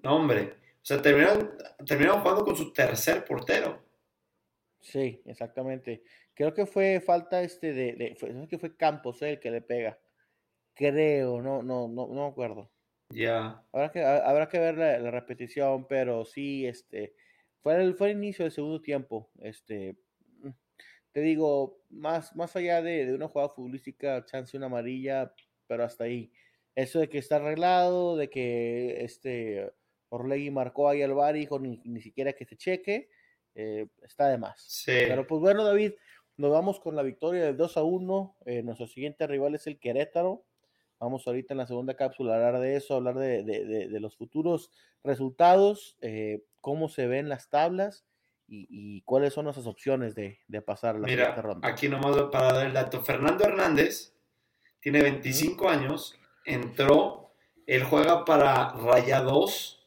No, 0.03 0.17
hombre. 0.17 0.55
O 0.77 0.85
sea, 0.87 1.03
terminaron, 1.03 1.57
terminaron 1.85 2.21
jugando 2.21 2.45
con 2.45 2.57
su 2.57 2.73
tercer 2.73 3.25
portero. 3.25 3.83
Sí, 4.81 5.21
exactamente. 5.27 6.05
Creo 6.33 6.55
que 6.55 6.65
fue 6.65 7.01
falta 7.01 7.43
este 7.43 7.73
de. 7.73 7.95
de 7.95 8.15
fue, 8.15 8.49
que 8.49 8.59
fue 8.59 8.77
Campos 8.77 9.21
eh, 9.23 9.31
el 9.31 9.41
que 9.41 9.51
le 9.51 9.63
pega. 9.63 9.99
creo, 10.75 11.43
no, 11.43 11.63
no, 11.63 11.89
no, 11.89 12.07
no 12.07 12.15
me 12.15 12.29
acuerdo. 12.29 12.71
Ya. 13.11 13.65
Habrá 13.73 13.91
que, 13.91 14.05
habrá 14.05 14.49
que 14.49 14.59
ver 14.59 14.77
la, 14.77 15.11
repetición, 15.11 15.87
pero 15.89 16.25
sí, 16.25 16.67
este, 16.67 17.15
fue 17.67 17.83
el, 17.83 17.97
fue 17.97 18.13
el 18.13 18.19
inicio 18.19 18.45
del 18.45 18.53
segundo 18.53 18.81
tiempo. 18.81 19.29
Este, 19.41 19.97
mm, 20.39 20.51
te 21.11 21.21
digo, 21.21 21.81
más, 21.91 22.37
más 22.37 22.55
allá 22.55 22.81
de, 22.81 23.07
de 23.07 23.13
una 23.13 23.27
jugada 23.27 23.49
futbolística, 23.49 24.25
chance 24.25 24.57
una 24.57 24.67
amarilla, 24.67 25.35
pero 25.67 25.83
hasta 25.83 26.05
ahí. 26.05 26.31
Eso 26.77 27.01
de 27.01 27.09
que 27.09 27.19
está 27.19 27.37
arreglado, 27.37 28.17
de 28.17 28.31
que 28.31 29.03
este 29.03 29.73
Orlegui 30.11 30.53
marcó 30.53 30.89
ahí 30.89 31.03
al 31.03 31.15
bar 31.15 31.35
y 31.35 31.41
dijo 31.41 31.59
ni, 31.59 31.83
ni 31.85 32.01
siquiera 32.01 32.35
que 32.35 32.45
se 32.45 32.57
cheque, 32.57 33.11
eh, 33.57 33.89
está 34.01 34.29
de 34.29 34.39
más. 34.39 34.63
Sí. 34.63 34.93
Pero 35.09 35.27
pues 35.27 35.41
bueno, 35.41 35.65
David, 35.65 35.95
nos 36.37 36.53
vamos 36.53 36.79
con 36.79 36.95
la 36.95 37.03
victoria 37.03 37.47
del 37.47 37.57
2 37.57 37.79
a 37.79 37.83
1. 37.83 38.37
Eh, 38.47 38.63
nuestro 38.63 38.87
siguiente 38.87 39.27
rival 39.27 39.57
es 39.57 39.67
el 39.67 39.81
Querétaro. 39.81 40.45
Vamos 41.01 41.27
ahorita 41.27 41.53
en 41.53 41.59
la 41.59 41.67
segunda 41.67 41.95
cápsula 41.95 42.35
a 42.35 42.37
hablar 42.37 42.61
de 42.61 42.77
eso, 42.77 42.95
hablar 42.95 43.17
de, 43.17 43.43
de, 43.43 43.89
de, 43.89 44.01
los 44.01 44.17
futuros 44.17 44.71
resultados, 45.03 45.99
eh, 46.01 46.45
cómo 46.67 46.89
se 46.89 47.07
ven 47.07 47.29
las 47.29 47.49
tablas 47.49 48.05
y, 48.49 48.67
y, 48.69 49.03
cuáles 49.03 49.33
son 49.33 49.45
nuestras 49.45 49.69
opciones 49.69 50.17
de, 50.17 50.41
pasar 50.67 50.99
la 50.99 51.07
Mira, 51.07 51.33
ronda. 51.37 51.69
Aquí 51.69 51.89
nomás 51.89 52.21
para 52.33 52.55
dar 52.55 52.67
el 52.67 52.73
dato. 52.73 53.05
Fernando 53.05 53.45
Hernández 53.45 54.13
tiene 54.81 55.01
25 55.01 55.69
años, 55.69 56.19
entró, 56.45 57.31
él 57.69 57.85
juega 57.85 58.25
para 58.25 58.73
Rayados 58.73 59.87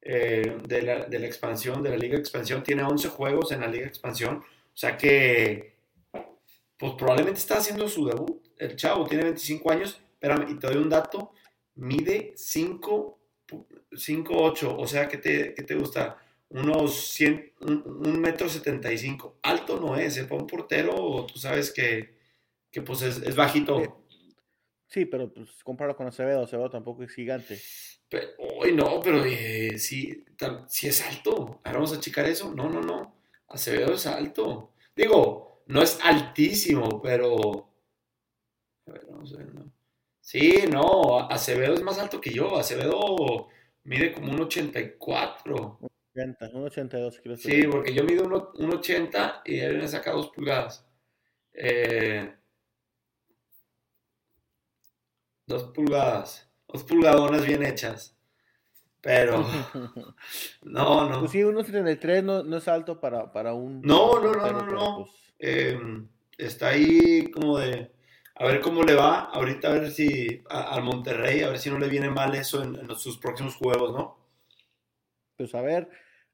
eh, 0.00 0.58
de, 0.68 0.82
la, 0.82 1.06
de 1.06 1.18
la 1.18 1.26
expansión, 1.26 1.82
de 1.82 1.90
la 1.90 1.96
Liga 1.96 2.16
Expansión, 2.16 2.62
tiene 2.62 2.84
11 2.84 3.08
juegos 3.08 3.50
en 3.50 3.62
la 3.62 3.66
Liga 3.66 3.88
Expansión, 3.88 4.36
o 4.36 4.76
sea 4.76 4.96
que 4.96 5.78
pues 6.76 6.92
probablemente 6.92 7.40
está 7.40 7.58
haciendo 7.58 7.88
su 7.88 8.06
debut. 8.06 8.40
El 8.56 8.76
chavo 8.76 9.04
tiene 9.04 9.24
25 9.24 9.72
años 9.72 10.00
espérame, 10.12 10.48
y 10.48 10.54
te 10.60 10.68
doy 10.68 10.76
un 10.76 10.90
dato, 10.90 11.32
mide 11.74 12.34
5, 12.36 13.17
5, 13.96 14.34
8, 14.34 14.76
o 14.76 14.86
sea, 14.86 15.08
¿qué 15.08 15.18
te, 15.18 15.54
qué 15.54 15.62
te 15.62 15.74
gusta? 15.74 16.18
Unos 16.50 16.94
100, 17.08 17.52
un, 17.60 18.20
metro 18.20 18.48
75. 18.48 19.38
Alto 19.42 19.78
no 19.80 19.96
es, 19.96 20.16
¿eh? 20.16 20.24
para 20.24 20.40
un 20.40 20.46
portero, 20.46 21.26
tú 21.26 21.38
sabes 21.38 21.72
que, 21.72 22.16
que 22.70 22.82
pues 22.82 23.02
es, 23.02 23.18
es 23.18 23.36
bajito. 23.36 24.04
Sí, 24.86 25.04
pero 25.04 25.32
pues 25.32 25.62
compáralo 25.62 25.96
con 25.96 26.06
Acevedo, 26.06 26.42
Acevedo 26.42 26.70
tampoco 26.70 27.02
es 27.02 27.12
gigante. 27.12 27.60
Hoy 28.38 28.72
no, 28.72 29.00
pero 29.02 29.22
eh, 29.24 29.78
sí, 29.78 30.24
sí 30.68 30.88
es 30.88 31.02
alto. 31.06 31.60
Ahora 31.62 31.78
vamos 31.78 31.92
a 31.92 32.00
checar 32.00 32.24
eso. 32.26 32.54
No, 32.54 32.70
no, 32.70 32.80
no. 32.80 33.20
Acevedo 33.48 33.92
es 33.92 34.06
alto. 34.06 34.72
Digo, 34.96 35.62
no 35.66 35.82
es 35.82 35.98
altísimo, 36.02 37.02
pero. 37.02 37.68
A 38.86 38.92
ver, 38.92 39.06
vamos 39.10 39.34
a 39.34 39.36
ver, 39.36 39.54
¿no? 39.54 39.70
Sí, 40.28 40.64
no, 40.70 41.20
Acevedo 41.30 41.72
es 41.72 41.82
más 41.82 41.98
alto 41.98 42.20
que 42.20 42.28
yo. 42.28 42.58
Acevedo 42.58 43.48
mide 43.84 44.12
como 44.12 44.30
un 44.30 44.42
84. 44.42 45.78
Un 45.80 46.64
82, 46.64 47.20
creo. 47.22 47.36
Sí, 47.38 47.62
porque 47.66 47.94
yo 47.94 48.04
mido 48.04 48.24
un, 48.26 48.74
80 48.74 49.40
y 49.46 49.58
él 49.60 49.78
me 49.78 49.88
saca 49.88 50.12
dos 50.12 50.28
pulgadas. 50.28 50.86
Eh, 51.54 52.30
dos 55.46 55.62
pulgadas. 55.72 56.46
Dos 56.70 56.84
pulgadonas 56.84 57.46
bien 57.46 57.62
hechas. 57.62 58.14
Pero. 59.00 59.46
No, 60.60 61.08
no. 61.08 61.20
Pues 61.20 61.30
sí, 61.30 61.38
1.73 61.38 62.22
no, 62.22 62.42
no 62.42 62.58
es 62.58 62.68
alto 62.68 63.00
para, 63.00 63.32
para 63.32 63.54
un. 63.54 63.80
No, 63.80 64.20
no, 64.20 64.34
no, 64.34 64.52
no, 64.52 64.66
no. 64.66 64.96
Pues 65.06 65.10
em, 65.38 66.06
está 66.36 66.68
ahí 66.68 67.30
como 67.30 67.56
de 67.56 67.96
a 68.38 68.46
ver 68.46 68.60
cómo 68.60 68.82
le 68.82 68.94
va. 68.94 69.24
Ahorita 69.24 69.68
a 69.68 69.72
ver 69.72 69.90
si 69.90 70.42
al 70.48 70.82
Monterrey, 70.82 71.42
a 71.42 71.50
ver 71.50 71.58
si 71.58 71.70
no 71.70 71.78
le 71.78 71.88
viene 71.88 72.10
mal 72.10 72.34
eso 72.34 72.62
en, 72.62 72.88
sus 72.96 73.18
próximos 73.18 73.56
juegos, 73.56 73.92
¿no? 73.92 74.16
Pues 75.36 75.54
a 75.54 75.60
ver, 75.60 75.88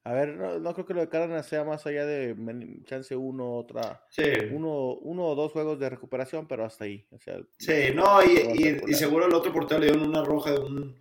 a 0.05 0.13
ver, 0.13 0.37
no, 0.37 0.75
creo 0.75 0.87
que 0.87 0.95
lo 0.95 1.01
de 1.01 1.09
Cárdenas 1.09 1.47
sea 1.47 1.65
más 1.65 1.87
allá 1.87 2.07
de 2.07 2.37
chance 2.85 3.17
uno, 3.17 3.57
otra, 3.57 4.05
sí. 4.11 4.23
uno, 4.51 4.95
uno 4.95 5.25
o 5.27 5.35
dos 5.35 5.53
juegos 5.53 5.79
de 5.79 5.91
recuperación, 5.91 6.47
pero 6.47 6.65
hasta 6.65 6.85
ahí. 6.85 7.07
O 7.11 7.19
sea, 7.19 7.39
sí, 7.59 7.93
no, 7.95 8.23
y, 8.23 8.95
seguro 8.95 9.27
el 9.27 9.35
otro 9.35 9.53
portero 9.53 9.81
le 9.81 9.93
dio 9.93 10.03
una 10.03 10.23
roja 10.23 10.53
de 10.53 10.61
un, 10.61 10.97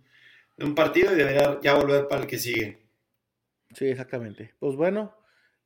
de 0.56 0.64
un 0.64 0.74
partido 0.74 1.12
y 1.12 1.16
debería 1.16 1.58
ya 1.62 1.74
volver 1.74 2.08
para 2.08 2.22
el 2.22 2.26
que 2.26 2.38
sigue. 2.38 2.78
Sí, 3.74 3.86
exactamente. 3.86 4.54
Pues 4.58 4.76
bueno, 4.76 5.14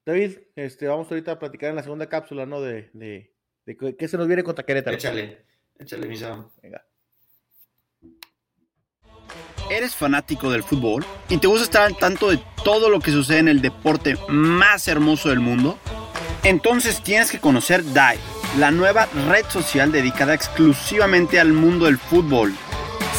David, 0.05 0.39
este, 0.57 0.87
vamos 0.87 1.11
ahorita 1.11 1.33
a 1.33 1.39
platicar 1.39 1.71
en 1.71 1.77
la 1.77 1.83
segunda 1.83 2.09
cápsula, 2.09 2.47
¿no? 2.47 2.61
De, 2.61 2.91
de, 2.93 3.31
qué 3.77 4.09
se 4.09 4.17
nos 4.17 4.27
viene 4.27 4.43
contra 4.43 4.65
Querétaro. 4.65 4.97
Échale, 4.97 5.45
échale, 5.79 6.07
misa. 6.07 6.47
Venga. 6.63 6.85
¿Eres 9.71 9.95
fanático 9.95 10.51
del 10.51 10.63
fútbol 10.63 11.05
y 11.29 11.37
te 11.37 11.47
gusta 11.47 11.65
estar 11.65 11.83
al 11.83 11.97
tanto 11.97 12.31
de 12.31 12.41
todo 12.65 12.89
lo 12.89 13.01
que 13.01 13.13
sucede 13.13 13.39
en 13.39 13.49
el 13.49 13.61
deporte 13.61 14.17
más 14.29 14.89
hermoso 14.89 15.29
del 15.29 15.41
mundo? 15.41 15.79
Entonces 16.43 17.03
tienes 17.03 17.31
que 17.31 17.41
conocer 17.41 17.85
DIVE, 17.85 18.19
la 18.59 18.71
nueva 18.71 19.07
red 19.29 19.45
social 19.51 19.93
dedicada 19.93 20.33
exclusivamente 20.33 21.39
al 21.39 21.53
mundo 21.53 21.85
del 21.85 21.99
fútbol. 21.99 22.55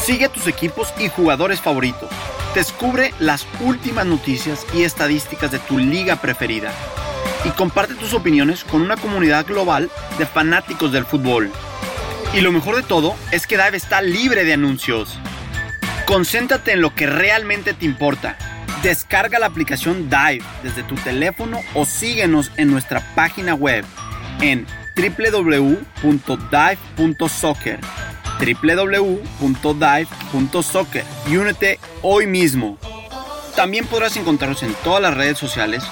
Sigue 0.02 0.24
a 0.24 0.32
tus 0.32 0.48
equipos 0.48 0.92
y 0.98 1.08
jugadores 1.08 1.60
favoritos. 1.60 2.10
Descubre 2.54 3.14
las 3.20 3.46
últimas 3.60 4.06
noticias 4.06 4.66
y 4.74 4.82
estadísticas 4.82 5.52
de 5.52 5.60
tu 5.60 5.78
liga 5.78 6.20
preferida 6.20 6.72
y 7.44 7.50
comparte 7.50 7.94
tus 7.94 8.14
opiniones 8.14 8.64
con 8.64 8.82
una 8.82 8.96
comunidad 8.96 9.46
global 9.46 9.88
de 10.18 10.26
fanáticos 10.26 10.90
del 10.92 11.04
fútbol. 11.04 11.50
Y 12.34 12.40
lo 12.40 12.50
mejor 12.52 12.76
de 12.76 12.82
todo 12.82 13.16
es 13.32 13.46
que 13.46 13.56
Dive 13.56 13.76
está 13.76 14.02
libre 14.02 14.44
de 14.44 14.52
anuncios. 14.52 15.18
Concéntrate 16.06 16.72
en 16.72 16.80
lo 16.80 16.94
que 16.94 17.06
realmente 17.06 17.74
te 17.74 17.84
importa. 17.84 18.36
Descarga 18.82 19.38
la 19.38 19.46
aplicación 19.46 20.08
Dive 20.08 20.42
desde 20.62 20.82
tu 20.82 20.94
teléfono 20.96 21.60
o 21.74 21.84
síguenos 21.84 22.50
en 22.56 22.70
nuestra 22.70 23.14
página 23.14 23.54
web 23.54 23.84
en 24.40 24.66
www.dive.soccer 24.96 27.80
www.dive.soccer 28.40 31.04
y 31.28 31.36
únete 31.36 31.78
hoy 32.02 32.26
mismo. 32.26 32.78
También 33.54 33.86
podrás 33.86 34.16
encontrarnos 34.16 34.62
en 34.62 34.72
todas 34.82 35.02
las 35.02 35.14
redes 35.14 35.36
sociales 35.36 35.84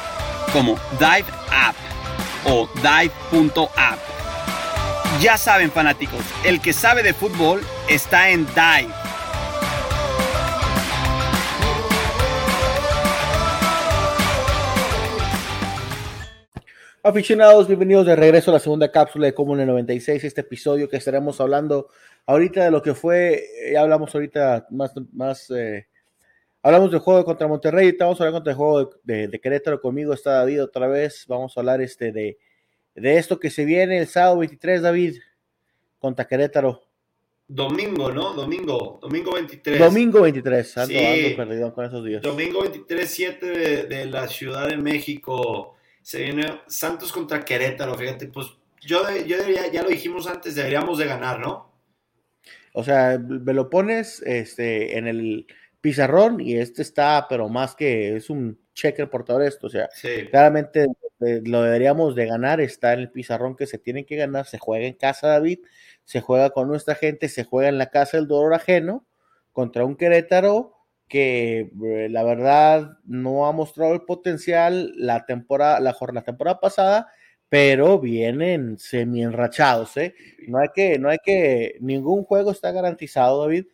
como 0.53 0.77
Dive 0.99 1.29
App 1.51 1.77
o 2.47 2.69
Dive.app. 2.77 3.99
Ya 5.21 5.37
saben 5.37 5.71
fanáticos, 5.71 6.21
el 6.45 6.61
que 6.61 6.73
sabe 6.73 7.03
de 7.03 7.13
fútbol 7.13 7.61
está 7.89 8.31
en 8.31 8.47
Dive. 8.47 8.93
Aficionados, 17.03 17.67
bienvenidos 17.67 18.07
de 18.07 18.17
regreso 18.17 18.51
a 18.51 18.55
la 18.55 18.61
segunda 18.61 18.91
cápsula 18.91 19.27
de 19.27 19.35
Comune 19.35 19.65
96, 19.65 20.25
este 20.25 20.43
episodio 20.43 20.89
que 20.89 20.99
estaremos 20.99 21.41
hablando 21.41 21.89
ahorita 22.27 22.65
de 22.65 22.71
lo 22.71 22.83
que 22.83 22.95
fue, 22.95 23.45
ya 23.73 23.81
hablamos 23.81 24.15
ahorita 24.15 24.67
más, 24.71 24.93
más 25.13 25.51
eh, 25.51 25.87
Hablamos 26.61 26.91
del 26.91 27.01
juego 27.01 27.25
contra 27.25 27.47
Monterrey, 27.47 27.89
estamos 27.89 28.21
hablando 28.21 28.41
del 28.41 28.57
juego 28.57 28.91
de, 29.05 29.41
Querétaro. 29.41 29.81
Conmigo 29.81 30.13
está 30.13 30.33
David 30.33 30.65
otra 30.65 30.89
vez. 30.89 31.25
Vamos 31.29 31.57
a 31.57 31.61
hablar 31.61 31.81
este 31.81 32.11
de, 32.11 32.39
de 32.97 33.17
esto 33.17 33.39
que 33.39 33.49
se 33.49 33.65
viene 33.65 33.99
el 33.99 34.09
sábado 34.09 34.39
23, 34.39 34.83
David, 34.83 35.19
contra 36.01 36.27
Querétaro. 36.27 36.83
Domingo, 37.47 38.11
¿no? 38.11 38.35
Domingo, 38.35 38.99
domingo 39.01 39.33
23. 39.35 39.79
Domingo 39.79 40.23
23, 40.23 40.79
ando, 40.79 40.95
perdido 41.37 41.73
con 41.73 41.85
esos 41.87 42.05
días. 42.05 42.23
Domingo 42.23 42.61
23, 42.63 43.09
7 43.09 43.47
de, 43.87 44.05
la 44.07 44.27
Ciudad 44.27 44.69
de 44.69 44.77
México. 44.77 45.77
Se 46.03 46.23
viene 46.23 46.61
Santos 46.67 47.13
contra 47.13 47.45
Querétaro, 47.45 47.95
fíjate, 47.95 48.27
pues 48.27 48.49
yo, 48.81 49.03
yo 49.27 49.39
debería, 49.39 49.71
ya 49.71 49.83
lo 49.83 49.89
dijimos 49.89 50.27
antes, 50.27 50.55
deberíamos 50.57 50.99
de 50.99 51.07
ganar, 51.07 51.39
¿no? 51.39 51.73
O 52.75 52.85
sea, 52.85 53.19
me 53.19 53.55
lo 53.55 53.71
pones 53.71 54.21
este, 54.23 54.99
en 54.99 55.07
el 55.07 55.47
pizarrón 55.81 56.41
y 56.41 56.57
este 56.57 56.83
está, 56.83 57.27
pero 57.29 57.49
más 57.49 57.75
que 57.75 58.17
es 58.17 58.31
un 58.31 58.59
checker 58.75 59.09
por 59.11 59.25
todo 59.25 59.43
esto, 59.43 59.67
o 59.67 59.71
sea, 59.71 59.89
claramente 60.31 60.87
eh, 61.21 61.43
lo 61.45 61.63
deberíamos 61.63 62.15
de 62.15 62.27
ganar, 62.27 62.61
está 62.61 62.93
en 62.93 63.01
el 63.01 63.11
pizarrón 63.11 63.57
que 63.57 63.67
se 63.67 63.79
tiene 63.79 64.05
que 64.05 64.17
ganar, 64.17 64.47
se 64.47 64.59
juega 64.59 64.87
en 64.87 64.95
casa 64.95 65.29
David, 65.29 65.61
se 66.05 66.21
juega 66.21 66.51
con 66.51 66.69
nuestra 66.69 66.95
gente, 66.95 67.29
se 67.29 67.45
juega 67.45 67.69
en 67.69 67.79
la 67.79 67.91
casa 67.91 68.17
del 68.17 68.29
dolor 68.29 68.55
ajeno 68.55 69.07
contra 69.53 69.85
un 69.85 69.97
Querétaro 69.97 70.75
que 71.09 71.71
eh, 71.85 72.09
la 72.11 72.23
verdad 72.23 72.99
no 73.05 73.47
ha 73.47 73.53
mostrado 73.53 73.95
el 73.95 74.03
potencial 74.03 74.93
la 74.97 75.27
temporada, 75.27 75.81
la 75.81 75.93
jornada 75.93 76.25
temporada 76.25 76.61
pasada, 76.61 77.09
pero 77.49 77.99
vienen 77.99 78.79
semi 78.79 79.23
enrachados, 79.23 79.97
¿eh? 79.97 80.15
No 80.47 80.59
hay 80.59 80.69
que, 80.75 80.99
no 80.99 81.09
hay 81.09 81.19
que, 81.25 81.77
ningún 81.81 82.25
juego 82.25 82.51
está 82.51 82.73
garantizado, 82.73 83.41
David 83.43 83.67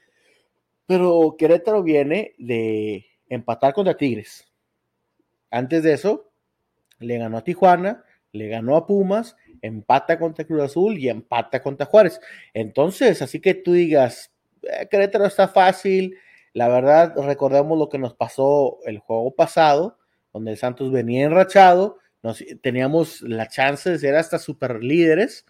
pero 0.87 1.37
Querétaro 1.39 1.83
viene 1.83 2.35
de 2.39 3.07
empatar 3.29 3.73
contra 3.75 3.97
Tigres. 3.97 4.47
Antes 5.51 5.83
de 5.83 5.93
eso, 5.93 6.31
le 6.99 7.19
ganó 7.19 7.39
a 7.39 7.45
Tijuana, 7.45 8.05
le 8.33 8.49
ganó 8.49 8.77
a 8.77 8.87
Pumas, 8.87 9.37
empata 9.63 10.19
contra 10.19 10.45
Cruz 10.45 10.63
Azul 10.63 10.99
y 10.99 11.09
empata 11.09 11.63
contra 11.63 11.87
Juárez. 11.87 12.21
Entonces, 12.53 13.23
así 13.23 13.41
que 13.41 13.55
tú 13.55 13.73
digas, 13.73 14.33
eh, 14.63 14.89
Querétaro 14.91 15.27
está 15.27 15.49
fácil. 15.49 16.19
La 16.53 16.69
verdad, 16.69 17.15
recordemos 17.17 17.79
lo 17.79 17.89
que 17.89 17.99
nos 17.99 18.15
pasó 18.15 18.79
el 18.85 18.99
juego 18.99 19.35
pasado, 19.35 19.99
donde 20.33 20.57
Santos 20.57 20.91
venía 20.93 21.25
enrachado, 21.25 21.99
nos, 22.23 22.43
teníamos 22.63 23.23
la 23.23 23.49
chance 23.49 23.91
de 23.91 23.99
ser 23.99 24.17
hasta 24.17 24.39
super 24.39 24.83
líderes 24.83 25.47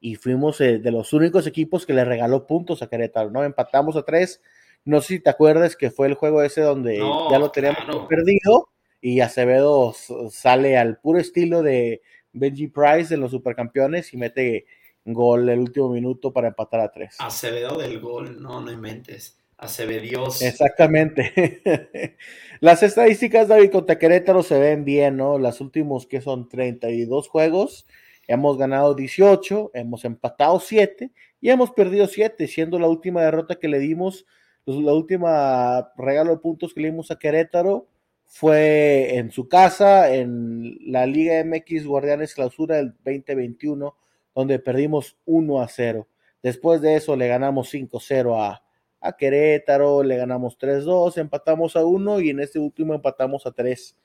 y 0.00 0.16
fuimos 0.16 0.60
eh, 0.60 0.78
de 0.78 0.90
los 0.90 1.12
únicos 1.12 1.46
equipos 1.46 1.86
que 1.86 1.94
le 1.94 2.04
regaló 2.04 2.46
puntos 2.46 2.82
a 2.82 2.88
Querétaro, 2.88 3.30
¿no? 3.30 3.44
Empatamos 3.44 3.96
a 3.96 4.02
tres. 4.02 4.40
No 4.84 5.00
sé 5.00 5.14
si 5.14 5.20
te 5.20 5.30
acuerdas 5.30 5.76
que 5.76 5.90
fue 5.90 6.08
el 6.08 6.14
juego 6.14 6.42
ese 6.42 6.60
donde 6.60 6.98
ya 7.30 7.38
lo 7.38 7.50
teníamos 7.50 8.06
perdido 8.08 8.68
y 9.00 9.20
Acevedo 9.20 9.94
sale 10.30 10.76
al 10.76 10.98
puro 10.98 11.18
estilo 11.18 11.62
de 11.62 12.02
Benji 12.32 12.68
Price 12.68 13.14
en 13.14 13.20
los 13.20 13.30
supercampeones 13.30 14.12
y 14.12 14.16
mete 14.16 14.66
gol 15.04 15.48
el 15.48 15.60
último 15.60 15.88
minuto 15.88 16.32
para 16.32 16.48
empatar 16.48 16.80
a 16.80 16.90
tres. 16.90 17.16
Acevedo 17.18 17.78
del 17.78 18.00
gol, 18.00 18.40
no, 18.40 18.60
no 18.60 18.70
inventes. 18.72 19.38
Acevedios. 19.56 20.42
Exactamente. 20.42 22.16
Las 22.60 22.82
estadísticas, 22.82 23.46
David, 23.46 23.70
contra 23.70 23.96
Querétaro 23.96 24.42
se 24.42 24.58
ven 24.58 24.84
bien, 24.84 25.16
¿no? 25.16 25.38
Las 25.38 25.60
últimos 25.60 26.06
que 26.08 26.20
son 26.20 26.48
32 26.48 27.28
juegos 27.28 27.86
Hemos 28.28 28.56
ganado 28.56 28.94
18, 28.94 29.72
hemos 29.74 30.04
empatado 30.04 30.60
7 30.60 31.10
y 31.40 31.50
hemos 31.50 31.72
perdido 31.72 32.06
7, 32.06 32.46
siendo 32.46 32.78
la 32.78 32.86
última 32.86 33.22
derrota 33.22 33.56
que 33.56 33.68
le 33.68 33.78
dimos, 33.78 34.26
la 34.66 34.92
última 34.92 35.92
regalo 35.96 36.32
de 36.32 36.38
puntos 36.38 36.72
que 36.72 36.80
le 36.80 36.90
dimos 36.90 37.10
a 37.10 37.18
Querétaro 37.18 37.86
fue 38.24 39.16
en 39.16 39.30
su 39.30 39.48
casa, 39.48 40.14
en 40.14 40.78
la 40.90 41.06
Liga 41.06 41.44
MX 41.44 41.86
Guardianes 41.86 42.34
Clausura 42.34 42.76
del 42.76 42.94
2021, 43.04 43.94
donde 44.34 44.58
perdimos 44.58 45.18
1 45.26 45.60
a 45.60 45.68
0. 45.68 46.08
Después 46.42 46.80
de 46.80 46.96
eso 46.96 47.14
le 47.14 47.28
ganamos 47.28 47.72
5-0 47.72 48.40
a, 48.40 48.62
a 49.00 49.16
Querétaro, 49.16 50.02
le 50.02 50.16
ganamos 50.16 50.58
3-2, 50.58 51.18
empatamos 51.18 51.76
a 51.76 51.84
1 51.84 52.20
y 52.20 52.30
en 52.30 52.40
este 52.40 52.58
último 52.58 52.94
empatamos 52.94 53.46
a 53.46 53.52
3 53.52 53.96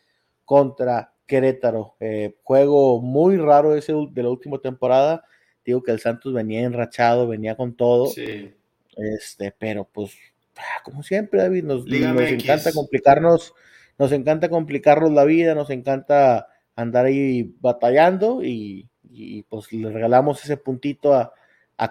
contra 0.43 1.13
Querétaro. 1.25 1.95
Eh, 1.99 2.35
juego 2.43 3.01
muy 3.01 3.37
raro 3.37 3.75
ese 3.75 3.93
de 4.11 4.23
la 4.23 4.29
última 4.29 4.59
temporada. 4.59 5.23
Digo 5.63 5.83
que 5.83 5.91
el 5.91 5.99
Santos 5.99 6.33
venía 6.33 6.61
enrachado, 6.61 7.27
venía 7.27 7.55
con 7.55 7.75
todo. 7.75 8.07
Sí. 8.07 8.53
Este, 8.95 9.53
pero 9.57 9.85
pues, 9.85 10.17
como 10.83 11.03
siempre, 11.03 11.41
David, 11.41 11.63
nos, 11.63 11.85
encanta 11.87 12.71
complicarnos, 12.71 13.53
nos 13.97 14.11
encanta 14.11 14.49
complicarnos 14.49 15.11
la 15.11 15.23
vida, 15.25 15.55
nos 15.55 15.69
encanta 15.69 16.47
andar 16.75 17.05
ahí 17.05 17.55
batallando 17.59 18.43
y, 18.43 18.89
pues 19.49 19.71
le 19.73 19.91
regalamos 19.91 20.43
ese 20.43 20.57
puntito 20.57 21.13
a, 21.13 21.33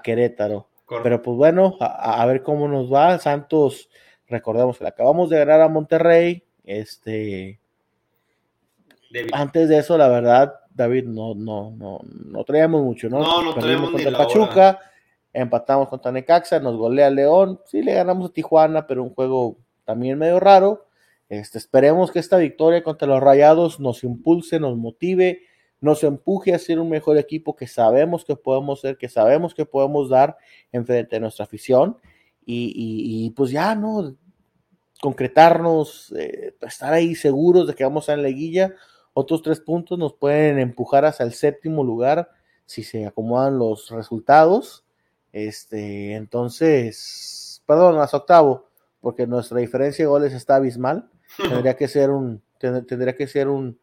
Querétaro. 0.03 0.69
Pero 1.03 1.21
pues 1.21 1.37
bueno, 1.37 1.77
a, 1.81 2.23
a, 2.23 2.27
ver 2.27 2.43
cómo 2.43 2.69
nos 2.69 2.93
va. 2.93 3.19
Santos, 3.19 3.89
recordemos 4.29 4.79
que 4.79 4.85
le 4.85 4.89
acabamos 4.89 5.31
de 5.31 5.39
ganar 5.39 5.61
a 5.61 5.69
Monterrey. 5.69 6.45
Este, 6.65 7.61
antes 9.33 9.69
de 9.69 9.79
eso, 9.79 9.97
la 9.97 10.09
verdad, 10.09 10.55
David, 10.75 11.05
no, 11.05 11.35
no, 11.35 11.71
no, 11.71 12.01
no 12.05 12.45
traíamos 12.45 12.83
mucho, 12.83 13.09
¿no? 13.09 13.21
No, 13.21 13.43
no 13.43 13.55
traíamos 13.55 13.91
contra 13.91 14.11
ni 14.11 14.17
Pachuca, 14.17 14.81
empatamos 15.41 15.89
contra 15.89 16.13
Necaxa, 16.13 16.61
nos 16.61 16.77
golea 16.77 17.11
León, 17.11 17.61
sí 17.67 17.83
le 17.83 17.95
ganamos 17.95 18.31
a 18.31 18.33
Tijuana, 18.33 18.87
pero 18.87 19.03
un 19.03 19.15
juego 19.15 19.59
también 19.85 20.19
medio 20.19 20.41
raro. 20.41 20.87
Este, 21.29 21.59
esperemos 21.59 22.11
que 22.11 22.19
esta 22.19 22.37
victoria 22.37 22.83
contra 22.83 23.09
los 23.09 23.21
Rayados 23.21 23.81
nos 23.81 24.05
impulse, 24.05 24.61
nos 24.61 24.77
motive, 24.77 25.43
nos 25.81 26.05
empuje 26.05 26.55
a 26.55 26.59
ser 26.59 26.79
un 26.79 26.89
mejor 26.89 27.19
equipo 27.19 27.57
que 27.57 27.67
sabemos 27.67 28.25
que 28.25 28.37
podemos 28.37 28.81
ser, 28.81 28.97
que 28.97 29.09
sabemos 29.09 29.55
que 29.55 29.67
podemos 29.67 30.09
dar 30.09 30.37
en 30.73 30.87
frente 30.87 31.17
a 31.17 31.21
nuestra 31.21 31.45
afición. 31.45 31.99
Y, 32.45 32.73
y, 32.77 33.31
pues 33.31 33.51
ya, 33.51 33.75
¿no? 33.75 34.15
Concretarnos, 35.01 36.13
eh, 36.17 36.55
estar 36.63 36.93
ahí 36.93 37.17
seguros 37.17 37.67
de 37.67 37.75
que 37.75 37.83
vamos 37.83 38.09
a 38.09 38.17
la 38.17 38.23
liguilla 38.23 38.73
otros 39.19 39.41
tres 39.41 39.61
puntos 39.61 39.99
nos 39.99 40.13
pueden 40.13 40.59
empujar 40.59 41.07
hacia 41.07 41.25
el 41.25 41.33
séptimo 41.33 41.83
lugar 41.83 42.29
si 42.67 42.83
se 42.83 43.07
acomodan 43.07 43.59
los 43.59 43.89
resultados. 43.89 44.85
Este, 45.37 46.15
entonces, 46.15 47.63
perdón, 47.67 48.01
hasta 48.01 48.17
octavo, 48.17 48.71
porque 49.03 49.27
nuestra 49.27 49.59
diferencia 49.59 50.03
de 50.03 50.09
goles 50.09 50.33
está 50.33 50.57
abismal. 50.57 51.11
tendría 51.37 51.77
que 51.77 51.89
ser 51.89 52.09
un, 52.09 52.41
tendría 52.59 53.15
que 53.15 53.27
ser 53.27 53.49
un, 53.49 53.79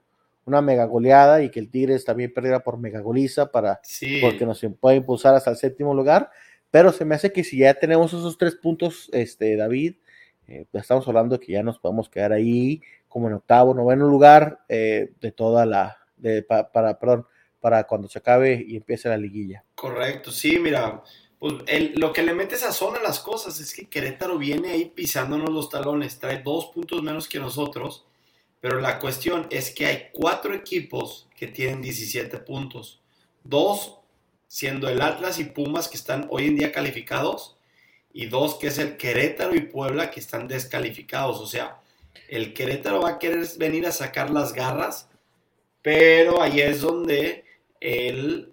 una 0.46 0.63
mega 0.63 0.86
goleada 0.86 1.44
y 1.44 1.52
que 1.52 1.60
el 1.60 1.70
Tigres 1.70 2.06
también 2.06 2.34
perdiera 2.34 2.62
por 2.62 2.80
mega 2.80 3.02
goliza 3.02 3.52
para 3.52 3.80
porque 4.20 4.48
nos 4.48 4.66
puede 4.80 4.96
impulsar 4.96 5.36
hasta 5.36 5.52
el 5.52 5.58
séptimo 5.58 5.94
lugar. 5.94 6.32
Pero 6.72 6.92
se 6.92 7.06
me 7.06 7.13
hace 7.13 7.32
que 7.32 7.44
si 7.44 7.60
ya 7.60 7.76
tenemos 7.76 8.12
esos 8.13 8.36
tres 8.39 8.56
puntos, 8.56 9.12
este, 9.13 9.56
David, 9.56 9.98
eh, 10.48 10.66
pues 10.72 10.82
estamos 10.82 11.08
hablando 11.08 11.38
de 11.38 11.46
que 11.46 11.54
ya 11.54 11.62
nos 11.62 11.78
podemos 11.78 12.10
quedar 12.10 12.32
ahí 12.32 12.82
como 13.08 13.28
en 13.28 13.36
octavo, 13.36 13.76
noveno 13.76 14.08
lugar 14.08 14.62
eh, 14.70 15.12
de 15.22 15.32
toda 15.32 15.68
la, 15.68 16.00
de, 16.18 16.42
para, 16.42 16.98
perdón, 16.98 17.28
para 17.62 17.84
cuando 17.84 18.10
se 18.10 18.18
acabe 18.18 18.66
y 18.68 18.76
empiece 18.76 19.08
la 19.08 19.18
liguilla. 19.18 19.63
Correcto, 19.76 20.32
sí, 20.32 20.58
mira, 20.60 21.04
pues 21.43 21.56
lo 21.95 22.13
que 22.13 22.23
le 22.23 22.34
mete 22.34 22.56
sazón 22.56 22.95
a 22.95 23.01
las 23.01 23.19
cosas 23.19 23.60
es 23.60 23.73
que 23.73 23.89
Querétaro 23.89 24.38
viene 24.38 24.71
ahí 24.71 24.86
pisándonos 24.86 25.49
los 25.49 25.67
talones, 25.67 26.17
trae 26.17 26.41
dos 26.41 26.67
puntos 26.67 27.03
menos 27.03 27.27
que 27.27 27.38
nosotros, 27.38 28.06
pero 28.62 28.79
la 28.79 28.97
cuestión 28.97 29.47
es 29.49 29.71
que 29.71 29.86
hay 29.86 30.08
cuatro 30.13 30.53
equipos 30.53 31.27
que 31.36 31.47
tienen 31.47 31.82
17 31.82 32.38
puntos, 32.38 33.01
dos 33.43 33.97
siendo 34.47 34.88
el 34.88 35.01
Atlas 35.01 35.38
y 35.38 35.43
Pumas 35.43 35.89
que 35.89 35.97
están 35.97 36.27
hoy 36.29 36.45
en 36.45 36.56
día 36.56 36.71
calificados, 36.71 37.58
y 38.13 38.27
dos 38.27 38.56
que 38.56 38.67
es 38.67 38.77
el 38.77 38.95
Querétaro 38.95 39.53
y 39.53 39.63
Puebla 39.63 40.12
que 40.12 40.21
están 40.21 40.47
descalificados, 40.47 41.41
o 41.41 41.45
sea, 41.45 41.82
el 42.29 42.53
Querétaro 42.53 43.01
va 43.01 43.10
a 43.10 43.19
querer 43.19 43.45
venir 43.58 43.86
a 43.86 43.91
sacar 43.91 44.29
las 44.29 44.53
garras, 44.53 45.10
pero 45.82 46.41
ahí 46.41 46.62
es 46.62 46.79
donde 46.79 47.43
el, 47.82 48.53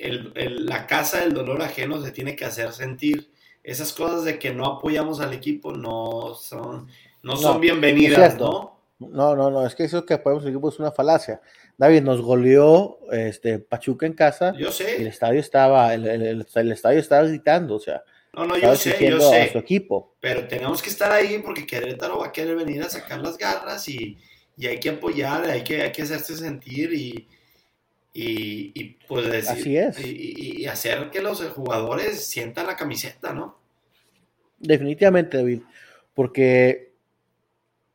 la 0.00 0.86
casa 0.86 1.20
del 1.20 1.34
dolor 1.34 1.62
ajeno 1.62 2.00
se 2.02 2.12
tiene 2.12 2.36
que 2.36 2.44
hacer 2.44 2.72
sentir. 2.72 3.30
Esas 3.62 3.92
cosas 3.92 4.24
de 4.24 4.38
que 4.38 4.54
no 4.54 4.66
apoyamos 4.66 5.20
al 5.20 5.32
equipo 5.32 5.72
no 5.72 6.34
son, 6.34 6.88
no 7.22 7.36
son 7.36 7.60
bienvenidas, 7.60 8.38
¿no? 8.38 8.78
No, 8.98 9.36
no, 9.36 9.50
no, 9.50 9.66
es 9.66 9.74
que 9.74 9.84
eso 9.84 10.04
que 10.04 10.14
apoyamos 10.14 10.44
al 10.44 10.50
equipo 10.50 10.68
es 10.68 10.78
una 10.78 10.90
falacia. 10.90 11.40
David 11.76 12.02
nos 12.02 12.20
goleó 12.20 12.98
este, 13.12 13.58
Pachuca 13.58 14.06
en 14.06 14.14
casa. 14.14 14.54
Yo 14.58 14.72
sé. 14.72 14.96
El 14.96 15.06
estadio 15.06 15.38
estaba, 15.38 15.94
el, 15.94 16.06
el 16.06 16.72
estadio 16.72 16.98
estaba 16.98 17.22
gritando, 17.24 17.76
o 17.76 17.80
sea, 17.80 18.02
no, 18.32 18.46
no, 18.46 18.58
yo 18.58 18.76
sé, 18.76 18.96
yo 19.10 19.20
sé. 19.20 19.50
su 19.50 19.58
equipo. 19.58 20.14
Pero 20.20 20.46
tenemos 20.46 20.82
que 20.82 20.90
estar 20.90 21.10
ahí 21.10 21.40
porque 21.44 21.66
Querétaro 21.66 22.18
va 22.18 22.26
a 22.26 22.32
querer 22.32 22.56
venir 22.56 22.82
a 22.82 22.90
sacar 22.90 23.20
las 23.20 23.38
garras 23.38 23.88
y, 23.88 24.18
hay 24.58 24.78
que 24.80 24.90
apoyar, 24.90 25.44
hay 25.44 25.62
que, 25.62 25.82
hay 25.82 25.92
que 25.92 26.02
hacerse 26.02 26.36
sentir 26.36 26.92
y, 26.92 27.28
y, 28.20 28.98
pues 29.06 29.30
decir, 29.30 29.50
Así 29.50 29.76
es. 29.76 30.04
Y, 30.04 30.66
hacer 30.66 31.10
que 31.10 31.22
los 31.22 31.40
jugadores 31.50 32.24
sientan 32.26 32.66
la 32.66 32.76
camiseta, 32.76 33.32
¿no? 33.32 33.58
Definitivamente, 34.58 35.36
David. 35.36 35.62
Porque 36.14 36.92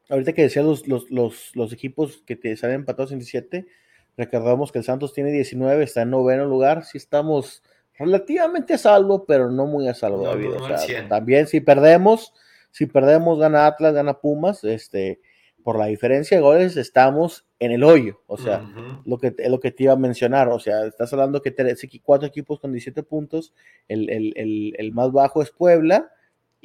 ahorita 0.10 0.34
que 0.34 0.44
decían 0.44 0.66
los, 0.66 0.88
los, 0.88 1.74
equipos 1.74 2.24
que 2.26 2.36
te 2.36 2.56
salen 2.56 2.78
empatados 2.78 3.12
en 3.12 3.20
17, 3.20 3.66
recordamos 4.16 4.72
que 4.72 4.80
el 4.80 4.86
Santos 4.86 5.14
tiene 5.14 5.32
19, 5.32 5.84
está 5.84 6.04
en 6.04 6.12
noveno 6.12 6.46
lugar. 6.46 6.86
Si 6.86 6.98
estamos 6.98 7.62
relativamente 7.98 8.76
a 8.76 8.78
salvo, 8.78 9.26
pero 9.26 9.52
no 9.52 9.66
muy 9.66 9.88
a 9.90 9.94
salvo, 9.94 10.24
David. 10.24 10.52
también 11.10 11.48
si 11.48 11.60
perdemos, 11.60 12.34
si 12.72 12.86
perdemos, 12.86 13.40
gana 13.40 13.68
Atlas, 13.68 13.94
gana 13.94 14.20
Pumas, 14.20 14.64
este, 14.64 15.20
por 15.64 15.78
la 15.78 15.86
diferencia 15.86 16.38
de 16.38 16.44
goles 16.44 16.78
estamos 16.78 17.46
en 17.60 17.72
el 17.72 17.84
hoyo. 17.84 18.22
O 18.28 18.38
sea, 18.38 18.64
lo 19.06 19.18
que 19.18 19.34
lo 19.48 19.60
que 19.60 19.72
te 19.72 19.84
iba 19.84 19.94
a 19.94 19.98
mencionar. 19.98 20.50
O 20.50 20.60
sea, 20.60 20.86
estás 20.86 21.12
hablando 21.14 21.42
que 21.42 21.52
tres, 21.52 21.86
cuatro 22.04 22.28
equipos 22.28 22.60
con 22.60 22.72
17 22.72 23.04
puntos, 23.04 23.54
el, 23.88 24.92
más 24.94 25.12
bajo 25.12 25.42
es 25.42 25.52
Puebla. 25.52 26.12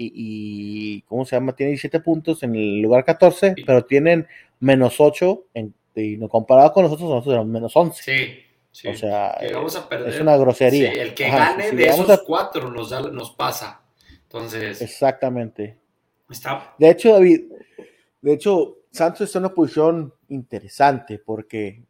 Y, 0.00 1.02
¿cómo 1.02 1.24
se 1.24 1.34
llama? 1.34 1.56
Tiene 1.56 1.70
17 1.70 1.98
puntos 2.00 2.44
en 2.44 2.54
el 2.54 2.80
lugar 2.80 3.04
14, 3.04 3.56
pero 3.66 3.84
tienen 3.84 4.28
menos 4.60 5.00
8 5.00 5.46
en, 5.54 5.74
y 5.96 6.18
comparado 6.28 6.72
con 6.72 6.84
nosotros, 6.84 7.08
nosotros 7.08 7.34
tenemos 7.34 7.48
menos 7.48 7.74
11. 7.74 8.02
Sí. 8.02 8.88
O 8.88 8.94
sea, 8.94 9.30
es 9.30 10.20
una 10.20 10.36
grosería. 10.36 10.92
el 10.92 11.14
que 11.14 11.28
gane 11.28 11.72
de 11.72 11.86
esos 11.86 12.22
cuatro 12.22 12.70
nos, 12.70 12.90
nos 13.12 13.32
pasa. 13.32 13.82
Entonces. 14.22 14.80
Exactamente. 14.80 15.78
De 16.78 16.90
hecho, 16.90 17.14
David, 17.14 17.40
de 18.20 18.32
hecho, 18.32 18.77
Santos 18.90 19.22
está 19.22 19.38
en 19.38 19.44
una 19.44 19.54
posición 19.54 20.14
interesante 20.28 21.18
porque 21.18 21.84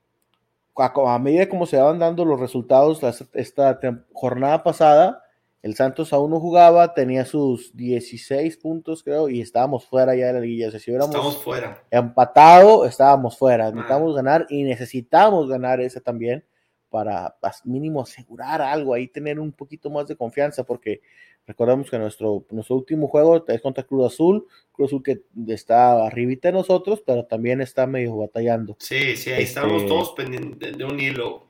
a, 0.77 1.19
medida 1.19 1.49
como 1.49 1.67
se 1.67 1.77
van 1.77 1.99
dando 1.99 2.25
los 2.25 2.39
resultados, 2.39 3.01
esta 3.35 3.81
jornada 4.13 4.63
pasada, 4.63 5.23
el 5.63 5.75
Santos 5.75 6.13
aún 6.13 6.31
no 6.31 6.39
jugaba, 6.41 6.95
tenía 6.95 7.25
sus 7.25 7.77
16 7.77 8.57
puntos, 8.59 9.03
creo, 9.03 9.29
y 9.29 9.41
estábamos 9.41 9.85
fuera 9.85 10.15
ya 10.15 10.29
de 10.29 10.33
la 10.35 10.41
liguilla. 10.41 10.69
O 10.69 10.71
sea, 10.71 10.79
si 10.79 10.91
hubiéramos 10.91 11.15
Estamos 11.15 11.43
fuera. 11.43 11.83
empatado, 11.91 12.85
estábamos 12.85 13.37
fuera. 13.37 13.67
Ah. 13.67 13.73
Necesitamos 13.73 14.15
ganar 14.15 14.47
y 14.49 14.63
necesitamos 14.63 15.49
ganar 15.49 15.81
ese 15.81 16.01
también 16.01 16.45
para 16.91 17.37
mínimo 17.65 18.01
asegurar 18.01 18.63
algo, 18.63 18.95
ahí 18.95 19.09
tener 19.09 19.39
un 19.39 19.53
poquito 19.53 19.91
más 19.91 20.07
de 20.07 20.17
confianza, 20.17 20.65
porque 20.65 21.03
recordemos 21.49 21.91
que 21.91 21.99
nuestro, 21.99 22.45
nuestro 22.51 22.77
último 22.77 23.09
juego 23.09 23.43
es 23.49 23.61
contra 23.63 23.83
Cruz 23.83 24.13
Azul, 24.13 24.47
Cruz 24.71 24.91
Azul 24.91 25.03
que 25.03 25.23
está 25.49 26.07
arribita 26.07 26.49
de 26.49 26.53
nosotros, 26.53 27.03
pero 27.05 27.25
también 27.25 27.61
está 27.63 27.87
medio 27.87 28.17
batallando. 28.17 28.77
Sí, 28.79 29.17
sí, 29.17 29.31
ahí 29.31 29.43
Este- 29.43 29.43
estábamos 29.45 29.87
todos 29.87 30.11
pendientes 30.11 30.77
de 30.77 30.85
un 30.85 31.01
hilo. 31.01 31.47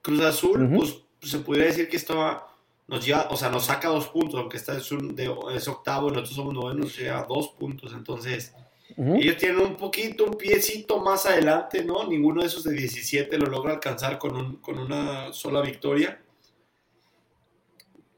Cruz 0.00 0.22
Azul, 0.22 0.72
pues 0.74 1.02
se 1.20 1.38
pudiera 1.40 1.66
decir 1.68 1.88
que 1.88 1.96
estaba, 1.98 2.48
nos 2.88 3.04
lleva, 3.04 3.28
o 3.30 3.36
sea, 3.36 3.50
nos 3.50 3.66
saca 3.66 3.88
dos 3.88 4.08
puntos, 4.08 4.40
aunque 4.40 4.56
está 4.56 4.76
es, 4.76 4.90
un, 4.90 5.14
de, 5.14 5.30
es 5.54 5.68
octavo 5.68 6.08
y 6.08 6.12
nosotros 6.12 6.34
somos 6.34 6.54
novenos, 6.54 6.86
nos 6.86 6.96
lleva 6.98 7.26
dos 7.28 7.48
puntos. 7.50 7.92
Entonces, 7.92 8.54
ellos 8.96 9.36
tienen 9.36 9.60
un 9.60 9.76
poquito, 9.76 10.24
un 10.24 10.34
piecito 10.38 10.98
más 10.98 11.26
adelante, 11.26 11.84
¿no? 11.84 12.08
Ninguno 12.08 12.40
de 12.40 12.46
esos 12.46 12.64
de 12.64 12.72
17 12.72 13.36
lo 13.38 13.46
logra 13.46 13.74
alcanzar 13.74 14.18
con, 14.18 14.34
un, 14.34 14.56
con 14.56 14.78
una 14.78 15.32
sola 15.32 15.60
victoria. 15.60 16.21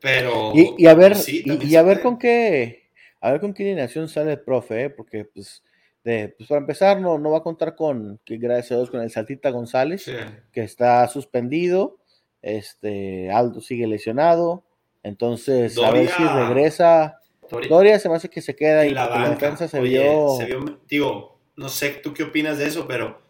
Pero. 0.05 0.53
Y, 0.55 0.75
y 0.77 0.87
a 0.87 0.93
ver, 0.95 1.17
sí, 1.17 1.43
y- 1.47 1.77
a 1.77 1.83
ver 1.83 2.03
con 2.03 2.19
qué, 2.19 2.91
a 3.23 3.33
ver 3.33 3.41
con 3.41 3.55
qué 3.55 3.63
alineación 3.63 4.07
sale 4.07 4.33
el 4.33 4.41
profe, 4.41 4.83
¿eh? 4.85 4.91
porque 4.91 5.25
pues, 5.25 5.63
de, 6.05 6.29
pues 6.37 6.47
para 6.47 6.61
empezar 6.61 7.01
no, 7.01 7.17
no 7.19 7.31
va 7.31 7.39
a 7.39 7.43
contar 7.43 7.75
con, 7.75 8.21
que 8.23 8.37
gracias 8.37 8.73
a 8.73 8.77
Dios, 8.77 8.91
con 8.91 9.01
el 9.01 9.11
Saltita 9.11 9.49
González, 9.49 10.03
Sí. 10.05 10.13
que 10.53 10.63
está 10.63 11.09
suspendido, 11.09 11.97
este, 12.43 13.31
Aldo 13.31 13.63
sigue 13.63 13.87
lesionado, 13.87 14.63
entonces 15.03 15.79
a 15.79 15.91
ver 15.91 16.09
si 16.09 16.23
Doria- 16.23 16.49
regresa, 16.49 17.19
Tori- 17.49 17.69
Doria 17.69 17.99
se 17.99 18.11
me 18.11 18.17
hace 18.17 18.29
que 18.29 18.43
se 18.43 18.55
queda 18.55 18.85
y 18.87 18.91
la 18.91 19.07
banca. 19.09 19.31
defensa 19.31 19.69
se 19.69 19.79
Oye, 19.81 20.01
vio, 20.01 20.29
se 20.37 20.45
vio- 20.45 20.81
Digo, 20.87 21.39
no 21.57 21.71
sé 21.71 21.89
tú 22.03 22.13
qué 22.13 22.25
opinas 22.25 22.59
de 22.59 22.67
eso, 22.67 22.87
pero 22.87 23.23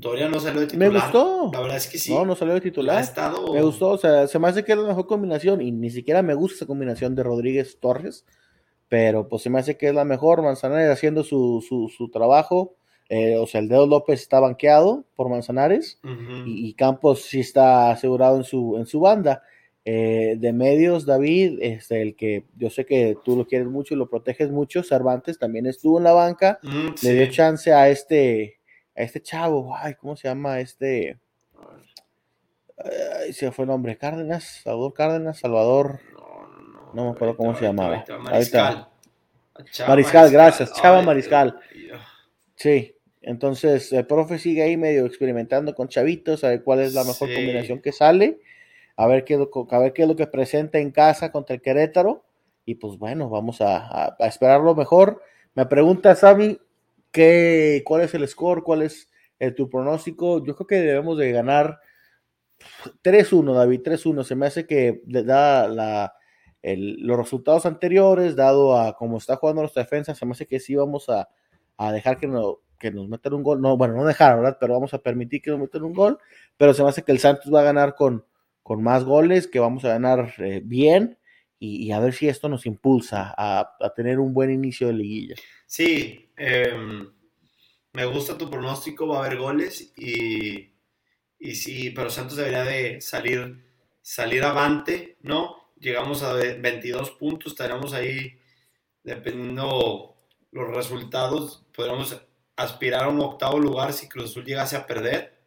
Doria 0.00 0.28
no 0.28 0.40
salió 0.40 0.60
de 0.60 0.66
me 0.76 0.86
titular. 0.88 1.02
gustó, 1.02 1.50
La 1.52 1.60
verdad 1.60 1.76
es 1.76 1.86
que 1.88 1.98
sí. 1.98 2.12
no, 2.14 2.24
no 2.24 2.34
salió 2.34 2.54
de 2.54 2.58
Ha 2.60 2.62
titular, 2.62 3.02
estado. 3.02 3.52
me 3.52 3.62
gustó, 3.62 3.90
o 3.90 3.98
sea, 3.98 4.26
se 4.26 4.38
me 4.38 4.48
hace 4.48 4.64
que 4.64 4.72
es 4.72 4.78
la 4.78 4.88
mejor 4.88 5.06
combinación 5.06 5.60
y 5.60 5.70
ni 5.72 5.90
siquiera 5.90 6.22
me 6.22 6.34
gusta 6.34 6.56
esa 6.56 6.66
combinación 6.66 7.14
de 7.14 7.22
Rodríguez 7.22 7.78
Torres, 7.80 8.24
pero 8.88 9.28
pues 9.28 9.42
se 9.42 9.50
me 9.50 9.58
hace 9.60 9.76
que 9.76 9.88
es 9.88 9.94
la 9.94 10.04
mejor, 10.04 10.42
Manzanares 10.42 10.90
haciendo 10.90 11.22
su, 11.22 11.64
su, 11.66 11.88
su 11.88 12.08
trabajo, 12.10 12.74
eh, 13.08 13.36
o 13.36 13.46
sea, 13.46 13.60
el 13.60 13.68
dedo 13.68 13.86
López 13.86 14.20
está 14.20 14.40
banqueado 14.40 15.04
por 15.16 15.28
Manzanares 15.28 15.98
y, 16.46 16.68
y 16.68 16.74
Campos 16.74 17.22
sí 17.22 17.40
está 17.40 17.90
asegurado 17.90 18.36
en 18.36 18.44
su, 18.44 18.76
en 18.78 18.86
su 18.86 19.00
banda. 19.00 19.42
Eh, 19.84 20.36
de 20.38 20.52
medios, 20.52 21.06
David, 21.06 21.58
este, 21.62 22.02
el 22.02 22.14
que 22.14 22.44
yo 22.56 22.68
sé 22.70 22.84
que 22.84 23.16
tú 23.24 23.34
lo 23.36 23.46
quieres 23.46 23.66
mucho 23.66 23.94
y 23.94 23.96
lo 23.96 24.08
proteges 24.10 24.50
mucho, 24.50 24.82
Cervantes 24.82 25.38
también 25.38 25.66
estuvo 25.66 25.96
en 25.98 26.04
la 26.04 26.12
banca, 26.12 26.58
Mm, 26.62 26.88
le 26.90 26.96
sí. 26.96 27.12
dio 27.14 27.26
chance 27.30 27.72
a 27.72 27.88
este, 27.88 28.59
a 29.00 29.04
este 29.04 29.20
chavo, 29.22 29.74
ay, 29.76 29.94
¿cómo 29.94 30.16
se 30.16 30.28
llama 30.28 30.60
este? 30.60 31.18
Ay, 33.22 33.32
se 33.32 33.50
fue 33.52 33.64
el 33.64 33.68
nombre, 33.68 33.96
Cárdenas, 33.98 34.62
Salvador 34.62 34.94
Cárdenas, 34.94 35.38
Salvador, 35.38 36.00
No, 36.14 36.20
no, 36.48 36.62
no. 36.62 36.90
No 36.94 37.04
me 37.04 37.10
acuerdo 37.10 37.36
cómo 37.36 37.54
se 37.54 37.64
llamaba. 37.64 37.96
ahorita, 37.96 38.18
Mariscal. 38.18 38.88
Mariscal, 39.86 40.30
gracias, 40.30 40.72
Chava 40.72 41.00
Ay, 41.00 41.06
Mariscal. 41.06 41.60
Dios 41.74 42.00
sí. 42.56 42.96
Entonces, 43.22 43.92
el 43.92 44.06
profe 44.06 44.38
sigue 44.38 44.62
ahí 44.62 44.78
medio 44.78 45.04
experimentando 45.04 45.74
con 45.74 45.88
chavitos, 45.88 46.42
a 46.42 46.48
ver 46.48 46.62
cuál 46.64 46.80
es 46.80 46.94
la 46.94 47.04
mejor 47.04 47.28
Sí. 47.28 47.34
combinación 47.34 47.82
que 47.82 47.92
sale, 47.92 48.40
a 48.96 49.06
ver 49.06 49.24
qué, 49.24 49.34
es 49.34 49.40
lo, 49.40 49.50
a 49.70 49.78
ver 49.78 49.92
qué 49.92 50.02
es 50.02 50.08
lo 50.08 50.16
que 50.16 50.26
presenta 50.26 50.78
en 50.78 50.90
casa 50.90 51.30
contra 51.30 51.54
el 51.54 51.60
Querétaro. 51.60 52.24
Y 52.64 52.76
pues 52.76 52.96
bueno, 52.98 53.28
vamos 53.28 53.60
a, 53.60 53.76
a- 53.76 54.16
a 54.18 54.26
esperar 54.26 54.62
lo 54.62 54.74
mejor. 54.74 55.22
Me 55.54 55.66
pregunta 55.66 56.14
Sammy, 56.14 56.58
¿qué, 57.12 57.82
¿cuál 57.86 58.02
es 58.02 58.14
el 58.14 58.26
score? 58.28 58.62
¿Cuál 58.62 58.82
es 58.82 59.10
eh, 59.38 59.50
tu 59.52 59.68
pronóstico? 59.70 60.44
Yo 60.44 60.54
creo 60.56 60.66
que 60.66 60.76
debemos 60.76 61.18
de 61.18 61.32
ganar 61.32 61.80
3-1, 63.02 63.54
David, 63.54 63.80
3-1. 63.84 64.24
Se 64.24 64.34
me 64.36 64.46
hace 64.46 64.66
que 64.66 65.02
da 65.06 65.68
la, 65.68 66.14
el- 66.62 66.96
los 67.00 67.16
resultados 67.18 67.66
anteriores, 67.66 68.36
dado 68.36 68.78
a 68.78 68.96
cómo 68.96 69.18
está 69.18 69.36
jugando 69.36 69.62
nuestra 69.62 69.82
defensa, 69.82 70.14
se 70.14 70.26
me 70.26 70.32
hace 70.32 70.46
que 70.46 70.60
sí 70.60 70.74
vamos 70.74 71.08
a, 71.08 71.28
a 71.76 71.92
dejar 71.92 72.18
que, 72.18 72.26
no- 72.26 72.58
que 72.78 72.90
nos 72.90 73.08
metan 73.08 73.34
un 73.34 73.42
gol. 73.42 73.60
No, 73.60 73.76
bueno, 73.76 73.94
no 73.94 74.04
dejar, 74.04 74.36
¿verdad? 74.36 74.56
Pero 74.60 74.74
vamos 74.74 74.94
a 74.94 74.98
permitir 74.98 75.42
que 75.42 75.50
nos 75.50 75.60
metan 75.60 75.82
un 75.84 75.94
gol. 75.94 76.18
Pero 76.56 76.74
se 76.74 76.82
me 76.82 76.88
hace 76.90 77.02
que 77.02 77.12
el 77.12 77.18
Santos 77.18 77.52
va 77.52 77.60
a 77.60 77.64
ganar 77.64 77.94
con, 77.94 78.24
con 78.62 78.82
más 78.82 79.04
goles, 79.04 79.46
que 79.48 79.60
vamos 79.60 79.84
a 79.84 79.88
ganar 79.88 80.32
eh, 80.38 80.62
bien. 80.64 81.18
Y, 81.62 81.92
a 81.92 82.00
ver 82.00 82.14
si 82.14 82.26
esto 82.28 82.48
nos 82.48 82.64
impulsa 82.66 83.34
a, 83.36 83.76
a 83.78 83.94
tener 83.94 84.18
un 84.18 84.32
buen 84.32 84.50
inicio 84.50 84.86
de 84.86 84.94
liguilla. 84.94 85.36
Sí, 85.66 86.30
em, 86.36 87.12
me 87.92 88.04
gusta 88.06 88.38
tu 88.38 88.50
pronóstico, 88.50 89.06
va 89.08 89.18
a 89.22 89.26
haber 89.26 89.38
goles 89.38 89.92
y, 89.96 90.74
y 91.38 91.54
sí, 91.56 91.90
pero 91.90 92.10
Santos 92.10 92.36
debería 92.36 92.64
de 92.64 93.00
salir, 93.00 93.64
salir 94.02 94.44
avante, 94.44 95.18
¿no? 95.22 95.72
Llegamos 95.78 96.22
a 96.22 96.34
ve- 96.34 96.54
22 96.60 97.12
puntos, 97.12 97.52
estaremos 97.52 97.94
ahí, 97.94 98.38
dependiendo 99.04 100.16
los 100.52 100.74
resultados, 100.74 101.66
podríamos 101.74 102.20
aspirar 102.56 103.04
a 103.04 103.08
un 103.08 103.20
octavo 103.20 103.58
lugar 103.58 103.92
si 103.92 104.08
Cruz 104.08 104.30
Azul 104.30 104.44
llegase 104.44 104.76
a 104.76 104.86
perder. 104.86 105.39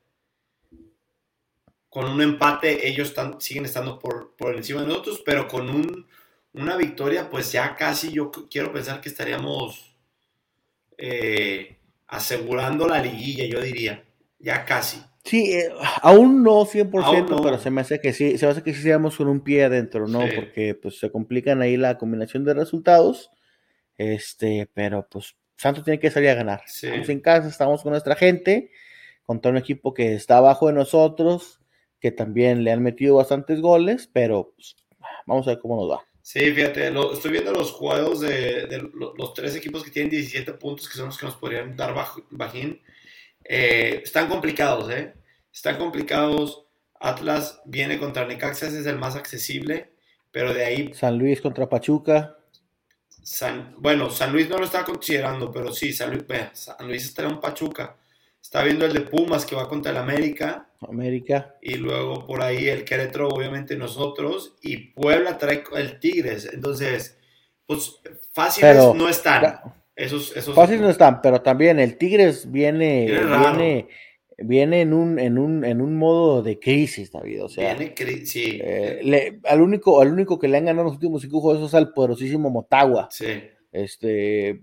Con 1.93 2.05
un 2.09 2.23
empate 2.23 2.87
ellos 2.87 3.09
están, 3.09 3.39
siguen 3.39 3.65
estando 3.65 3.99
por, 3.99 4.35
por 4.35 4.55
encima 4.55 4.81
de 4.81 4.87
nosotros, 4.87 5.21
pero 5.23 5.47
con 5.47 5.69
un, 5.69 6.07
una 6.53 6.75
victoria, 6.75 7.29
pues 7.29 7.51
ya 7.51 7.75
casi 7.75 8.11
yo 8.11 8.31
quiero 8.49 8.73
pensar 8.73 8.99
que 8.99 9.09
estaríamos 9.09 9.95
eh, 10.97 11.77
asegurando 12.07 12.87
la 12.87 12.99
liguilla, 12.99 13.45
yo 13.45 13.61
diría. 13.61 14.03
Ya 14.39 14.65
casi. 14.65 15.03
Sí, 15.23 15.53
eh, 15.53 15.69
aún 16.01 16.41
no 16.41 16.65
100%, 16.65 17.03
Aún 17.03 17.29
no. 17.29 17.43
pero 17.43 17.59
se 17.59 17.69
me 17.69 17.81
hace 17.81 18.01
que 18.01 18.11
sí, 18.11 18.39
se 18.39 18.47
me 18.47 18.53
hace 18.53 18.63
que 18.63 18.73
sí 18.73 18.81
seamos 18.81 19.15
con 19.15 19.27
un 19.27 19.41
pie 19.41 19.65
adentro, 19.65 20.07
¿no? 20.07 20.23
Sí. 20.23 20.33
Porque 20.35 20.73
pues 20.73 20.97
se 20.97 21.11
complican 21.11 21.61
ahí 21.61 21.77
la 21.77 21.99
combinación 21.99 22.43
de 22.43 22.55
resultados. 22.55 23.29
Este, 23.97 24.67
pero 24.73 25.07
pues 25.11 25.35
Santos 25.57 25.83
tiene 25.83 25.99
que 25.99 26.09
salir 26.09 26.29
a 26.29 26.33
ganar. 26.33 26.63
Sí. 26.65 26.87
Estamos 26.87 27.09
en 27.09 27.19
casa, 27.19 27.49
estamos 27.49 27.83
con 27.83 27.91
nuestra 27.91 28.15
gente, 28.15 28.71
contra 29.21 29.51
un 29.51 29.57
equipo 29.57 29.93
que 29.93 30.15
está 30.15 30.37
abajo 30.37 30.65
de 30.65 30.73
nosotros, 30.73 31.59
que 32.03 32.11
también 32.11 32.65
le 32.65 32.71
han 32.73 32.83
metido 32.83 33.15
bastantes 33.15 33.61
goles, 33.61 34.09
pero 34.11 34.51
pues, 34.57 34.75
vamos 35.25 35.47
a 35.47 35.51
ver 35.51 35.59
cómo 35.61 35.77
nos 35.77 35.89
va. 35.89 36.05
Sí, 36.21 36.51
fíjate, 36.51 36.91
lo- 36.91 37.13
estoy 37.13 37.31
viendo 37.31 37.53
los 37.53 37.71
juegos 37.71 38.19
de, 38.19 38.67
de 38.67 38.79
lo- 38.93 39.13
los 39.15 39.33
tres 39.33 39.55
equipos 39.55 39.85
que 39.85 39.89
tienen 39.89 40.09
17 40.09 40.51
puntos, 40.55 40.89
que 40.89 40.97
son 40.97 41.05
los 41.05 41.17
que 41.17 41.25
nos 41.27 41.35
podrían 41.35 41.77
dar 41.77 41.95
baj- 41.95 42.25
bajín. 42.29 42.81
Eh, 43.45 44.01
están 44.03 44.27
complicados, 44.27 44.91
¿eh? 44.91 45.13
Están 45.53 45.77
complicados. 45.77 46.65
Atlas 46.99 47.61
viene 47.65 47.97
contra 47.97 48.25
Necaxa, 48.27 48.67
ese 48.67 48.81
es 48.81 48.85
el 48.85 48.97
más 48.97 49.15
accesible, 49.15 49.93
pero 50.29 50.53
de 50.53 50.65
ahí 50.65 50.93
San 50.93 51.17
Luis 51.17 51.39
contra 51.39 51.69
Pachuca. 51.69 52.37
San, 53.23 53.75
bueno, 53.77 54.09
San 54.09 54.33
Luis 54.33 54.49
no 54.49 54.57
lo 54.57 54.65
estaba 54.65 54.83
considerando, 54.83 55.49
pero 55.53 55.71
sí, 55.71 55.93
San 55.93 56.11
Luis, 56.11 56.23
San 56.53 56.85
Luis 56.85 57.05
está 57.05 57.23
en 57.23 57.39
Pachuca. 57.39 57.97
Está 58.43 58.61
viendo 58.63 58.85
el 58.85 58.93
de 58.93 59.01
Pumas 59.01 59.45
que 59.45 59.55
va 59.55 59.67
contra 59.69 59.91
el 59.91 59.97
América. 59.97 60.67
América. 60.81 61.55
Y 61.61 61.75
luego 61.75 62.27
por 62.27 62.41
ahí 62.43 62.67
el 62.67 62.83
Querétaro, 62.83 63.29
obviamente 63.29 63.75
nosotros. 63.77 64.55
Y 64.61 64.77
Puebla 64.91 65.37
trae 65.37 65.63
el 65.77 65.99
Tigres. 65.99 66.49
Entonces, 66.53 67.17
pues 67.65 67.99
fáciles 68.33 68.75
Pero- 68.75 68.93
no 68.93 69.07
están. 69.09 69.41
Ya, 69.41 69.63
Esos, 69.95 70.35
esos, 70.35 70.53
Fácil 70.55 70.81
no 70.81 70.89
están, 70.89 71.21
pero 71.21 71.41
también 71.41 71.79
el 71.79 71.97
Tigres 71.97 72.51
viene, 72.51 73.05
Viene 73.05 73.21
raro. 73.21 73.57
viene, 73.57 73.87
viene 74.39 74.81
en 74.81 74.91
un, 74.93 75.19
en 75.19 75.37
un, 75.37 75.63
en 75.63 75.79
un 75.81 75.95
modo 75.95 76.41
de 76.43 76.59
crisis, 76.59 77.11
David. 77.11 77.43
O 77.45 77.47
sea, 77.49 77.73
Viene 77.75 77.93
cri- 77.95 78.25
sí, 78.25 78.59
eh, 78.61 78.99
le- 79.03 79.39
al 79.45 79.61
único, 79.61 80.01
al 80.01 80.11
único 80.11 80.37
que 80.37 80.47
le 80.47 80.57
han 80.57 80.65
ganado 80.65 80.85
los 80.85 80.95
últimos 80.95 81.21
cinco 81.21 81.39
juegos 81.41 81.67
es 81.69 81.73
al 81.75 81.93
poderosísimo 81.93 82.49
Motagua. 82.49 83.07
sí. 83.11 83.43
Este, 83.71 84.61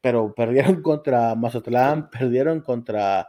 pero 0.00 0.34
perdieron 0.34 0.82
contra 0.82 1.34
Mazatlán, 1.34 2.10
perdieron 2.10 2.60
contra 2.60 3.28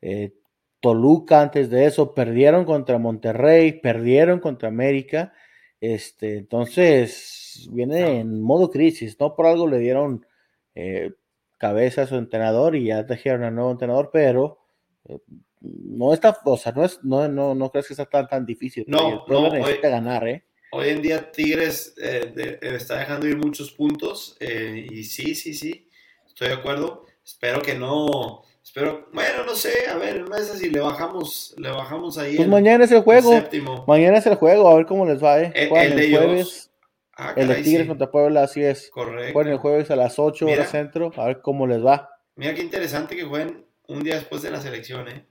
eh, 0.00 0.34
Toluca 0.80 1.40
antes 1.40 1.70
de 1.70 1.86
eso, 1.86 2.12
perdieron 2.14 2.64
contra 2.64 2.98
Monterrey, 2.98 3.80
perdieron 3.80 4.40
contra 4.40 4.68
América. 4.68 5.32
Este, 5.80 6.38
entonces 6.38 7.68
viene 7.72 8.20
en 8.20 8.42
modo 8.42 8.70
crisis, 8.70 9.16
no 9.20 9.34
por 9.34 9.46
algo 9.46 9.66
le 9.66 9.78
dieron 9.78 10.26
eh, 10.74 11.12
cabeza 11.58 12.02
a 12.02 12.06
su 12.06 12.16
entrenador 12.16 12.74
y 12.74 12.86
ya 12.86 13.06
trajeron 13.06 13.44
al 13.44 13.54
nuevo 13.54 13.70
entrenador, 13.70 14.10
pero 14.12 14.58
eh, 15.04 15.18
no 15.60 16.12
está, 16.12 16.36
o 16.44 16.56
sea, 16.56 16.72
no 16.72 16.84
es, 16.84 17.02
no, 17.04 17.28
no, 17.28 17.54
no 17.54 17.70
crees 17.70 17.86
que 17.86 17.94
está 17.94 18.06
tan, 18.06 18.26
tan 18.26 18.44
difícil. 18.44 18.84
No, 18.88 19.24
no, 19.28 19.52
necesita 19.52 19.86
oye. 19.86 19.90
ganar, 19.90 20.26
¿eh? 20.26 20.44
Hoy 20.74 20.88
en 20.88 21.02
día 21.02 21.30
Tigres 21.30 21.94
eh, 22.00 22.32
de- 22.34 22.58
eh, 22.62 22.76
está 22.76 22.98
dejando 22.98 23.26
ir 23.26 23.36
muchos 23.36 23.70
puntos. 23.72 24.36
eh, 24.40 24.86
y 24.90 25.04
sí, 25.04 25.34
sí, 25.34 25.54
sí. 25.54 25.88
Estoy 26.26 26.48
de 26.48 26.54
acuerdo. 26.54 27.04
Espero 27.24 27.60
que 27.60 27.74
no. 27.74 28.42
Espero, 28.64 29.08
bueno, 29.12 29.44
no 29.44 29.54
sé, 29.54 29.86
a 29.90 29.96
ver, 29.96 30.26
no 30.26 30.34
es 30.34 30.50
así, 30.50 30.70
le 30.70 30.80
bajamos, 30.80 31.54
le 31.58 31.68
bajamos 31.70 32.16
ahí. 32.16 32.36
Pues 32.36 32.46
el- 32.46 32.50
mañana 32.50 32.84
es 32.84 32.92
el 32.92 33.02
juego. 33.02 33.32
el 33.34 33.40
séptimo. 33.42 33.84
Mañana 33.86 34.16
es 34.18 34.26
el 34.26 34.36
juego, 34.36 34.68
a 34.68 34.76
ver 34.76 34.86
cómo 34.86 35.04
les 35.04 35.22
va, 35.22 35.40
¿eh? 35.42 35.52
El- 35.54 35.68
Juegan 35.68 35.86
el 35.92 35.96
de 35.98 36.04
el 36.06 36.16
jueves. 36.16 36.70
Ah, 37.14 37.34
El 37.36 37.48
de 37.48 37.54
caray, 37.54 37.62
Tigres 37.64 37.82
sí, 37.82 37.88
contra 37.88 38.10
Puebla, 38.10 38.42
así 38.44 38.62
es. 38.62 38.88
correcto. 38.90 39.32
Juegan 39.34 39.52
el 39.52 39.58
jueves 39.58 39.90
a 39.90 39.96
las 39.96 40.18
8 40.18 40.46
Mira. 40.46 40.58
horas 40.60 40.70
centro, 40.70 41.12
a 41.16 41.26
ver 41.26 41.40
cómo 41.42 41.66
les 41.66 41.84
va. 41.84 42.08
Mira 42.36 42.54
qué 42.54 42.62
interesante 42.62 43.14
que 43.14 43.24
jueguen 43.24 43.66
un 43.88 44.02
día 44.02 44.14
después 44.14 44.40
de 44.40 44.50
la 44.50 44.60
selección, 44.62 45.06
¿eh? 45.08 45.26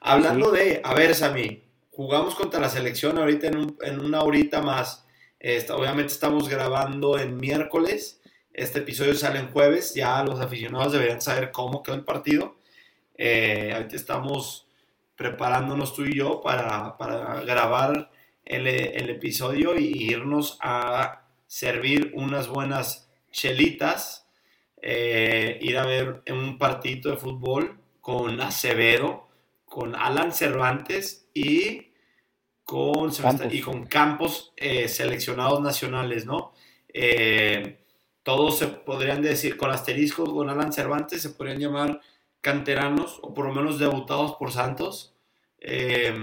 Hablando 0.00 0.52
de, 0.52 0.80
a 0.84 0.94
ver, 0.94 1.14
Sammy, 1.16 1.64
jugamos 2.00 2.34
contra 2.34 2.60
la 2.60 2.70
selección 2.70 3.18
ahorita 3.18 3.48
en, 3.48 3.58
un- 3.58 3.78
en 3.82 4.00
una 4.00 4.22
horita 4.22 4.62
más. 4.62 5.06
Obviamente 5.70 6.14
estamos 6.14 6.48
grabando 6.48 7.18
en 7.18 7.36
miércoles. 7.36 8.22
Este 8.54 8.78
episodio 8.78 9.14
sale 9.14 9.38
en 9.38 9.52
jueves. 9.52 9.94
Ya 9.94 10.24
los 10.24 10.40
aficionados 10.40 10.92
deberían 10.94 11.20
saber 11.20 11.50
cómo 11.50 11.82
quedó 11.82 11.96
el 11.96 12.04
partido. 12.04 12.56
Eh, 13.18 13.72
ahorita 13.74 13.96
estamos 13.96 14.66
preparándonos 15.14 15.94
tú 15.94 16.06
y 16.06 16.14
yo 16.16 16.40
para, 16.40 16.96
grabar 17.44 18.10
el, 18.46 18.66
episodio 19.10 19.78
y 19.78 20.10
irnos 20.10 20.56
a 20.62 21.26
servir 21.46 22.12
unas 22.14 22.48
buenas 22.48 23.10
chelitas 23.30 24.26
eh, 24.80 25.58
ir 25.60 25.76
a 25.76 25.84
ver 25.84 26.22
un 26.30 26.56
partido 26.56 27.10
de 27.10 27.18
fútbol 27.18 27.78
con 28.00 28.40
Acevedo, 28.40 29.28
con 29.66 29.94
Alan 29.94 30.32
Cervantes 30.32 31.28
y 31.34 31.89
con, 32.70 33.10
Campos. 33.10 33.52
y 33.52 33.60
con 33.60 33.86
Campos 33.86 34.52
eh, 34.56 34.86
seleccionados 34.88 35.60
nacionales, 35.60 36.24
¿no? 36.24 36.52
Eh, 36.94 37.80
todos 38.22 38.58
se 38.58 38.68
podrían 38.68 39.22
decir, 39.22 39.56
con 39.56 39.72
asteriscos, 39.72 40.30
con 40.30 40.48
Alan 40.48 40.72
Cervantes 40.72 41.20
se 41.20 41.30
podrían 41.30 41.58
llamar 41.58 42.00
canteranos 42.40 43.18
o 43.22 43.34
por 43.34 43.46
lo 43.46 43.52
menos 43.54 43.80
debutados 43.80 44.36
por 44.36 44.52
Santos. 44.52 45.16
Eh, 45.58 46.14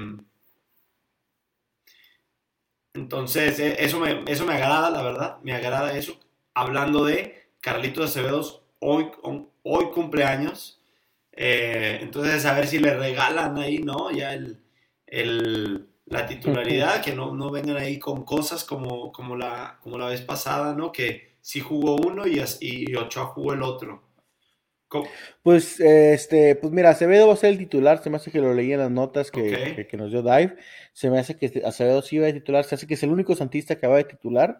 entonces, 2.93 3.60
eso 3.60 4.00
me, 4.00 4.24
eso 4.26 4.45
me 4.45 4.54
agrada, 4.54 4.89
la 4.89 5.02
verdad, 5.04 5.39
me 5.43 5.54
agrada 5.54 5.98
eso. 5.98 6.18
Hablando 6.54 7.04
de 7.04 7.50
Carlitos 7.60 8.10
Acevedos, 8.12 8.62
hoy, 8.80 9.12
hoy 9.64 9.86
cumpleaños. 9.91 10.82
Entonces, 11.34 12.45
a 12.45 12.54
ver 12.54 12.68
si 12.68 12.80
le 12.80 12.95
regalan 12.95 13.58
ahí, 13.58 13.80
¿no? 13.80 14.12
Ya 14.12 14.34
el, 14.34 14.64
el- 15.08 15.89
la 16.10 16.26
titularidad, 16.26 17.01
que 17.03 17.14
no, 17.14 17.34
no 17.36 17.51
vengan 17.51 17.78
ahí 17.78 17.99
con 17.99 18.24
cosas 18.24 18.64
como, 18.64 19.12
como, 19.12 19.36
la, 19.36 19.78
como 19.84 19.97
la 19.97 20.08
vez 20.08 20.22
pasada, 20.22 20.74
¿no? 20.74 20.91
Que 20.91 21.36
sí 21.41 21.60
jugó 21.60 21.95
uno 21.97 22.26
y, 22.28 22.41
y 22.62 22.95
Ochoa 22.95 23.26
jugó 23.26 23.53
el 23.53 23.62
otro. 23.62 24.03
Co- 24.89 25.05
Pues, 25.43 25.82
este, 25.82 26.55
pues 26.55 26.72
mira, 26.72 26.91
Acevedo 26.91 27.28
va 27.28 27.34
a 27.34 27.38
ser 27.38 27.49
el 27.51 27.58
titular, 27.58 28.01
se 28.01 28.10
me 28.10 28.16
hace 28.16 28.32
que 28.32 28.39
lo 28.39 28.53
leí 28.53 28.72
en 28.72 28.80
las 28.80 28.89
notas 28.91 29.32
que, 29.32 29.74
que- 29.76 29.86
que 29.88 29.97
nos 29.97 30.12
dio 30.12 30.22
Dive, 30.22 30.55
se 30.93 31.10
me 31.10 31.20
hace 31.20 31.36
que 31.38 31.62
Acevedo 31.66 32.01
sí 32.01 32.20
va 32.20 32.28
de 32.28 32.34
titular, 32.34 32.64
se 32.64 32.76
hace 32.76 32.88
que 32.88 32.93
es 32.93 33.03
el 33.03 33.12
único 33.12 33.36
santista 33.36 33.78
que 33.78 33.86
va 33.88 33.97
de 33.97 34.05
titular. 34.05 34.55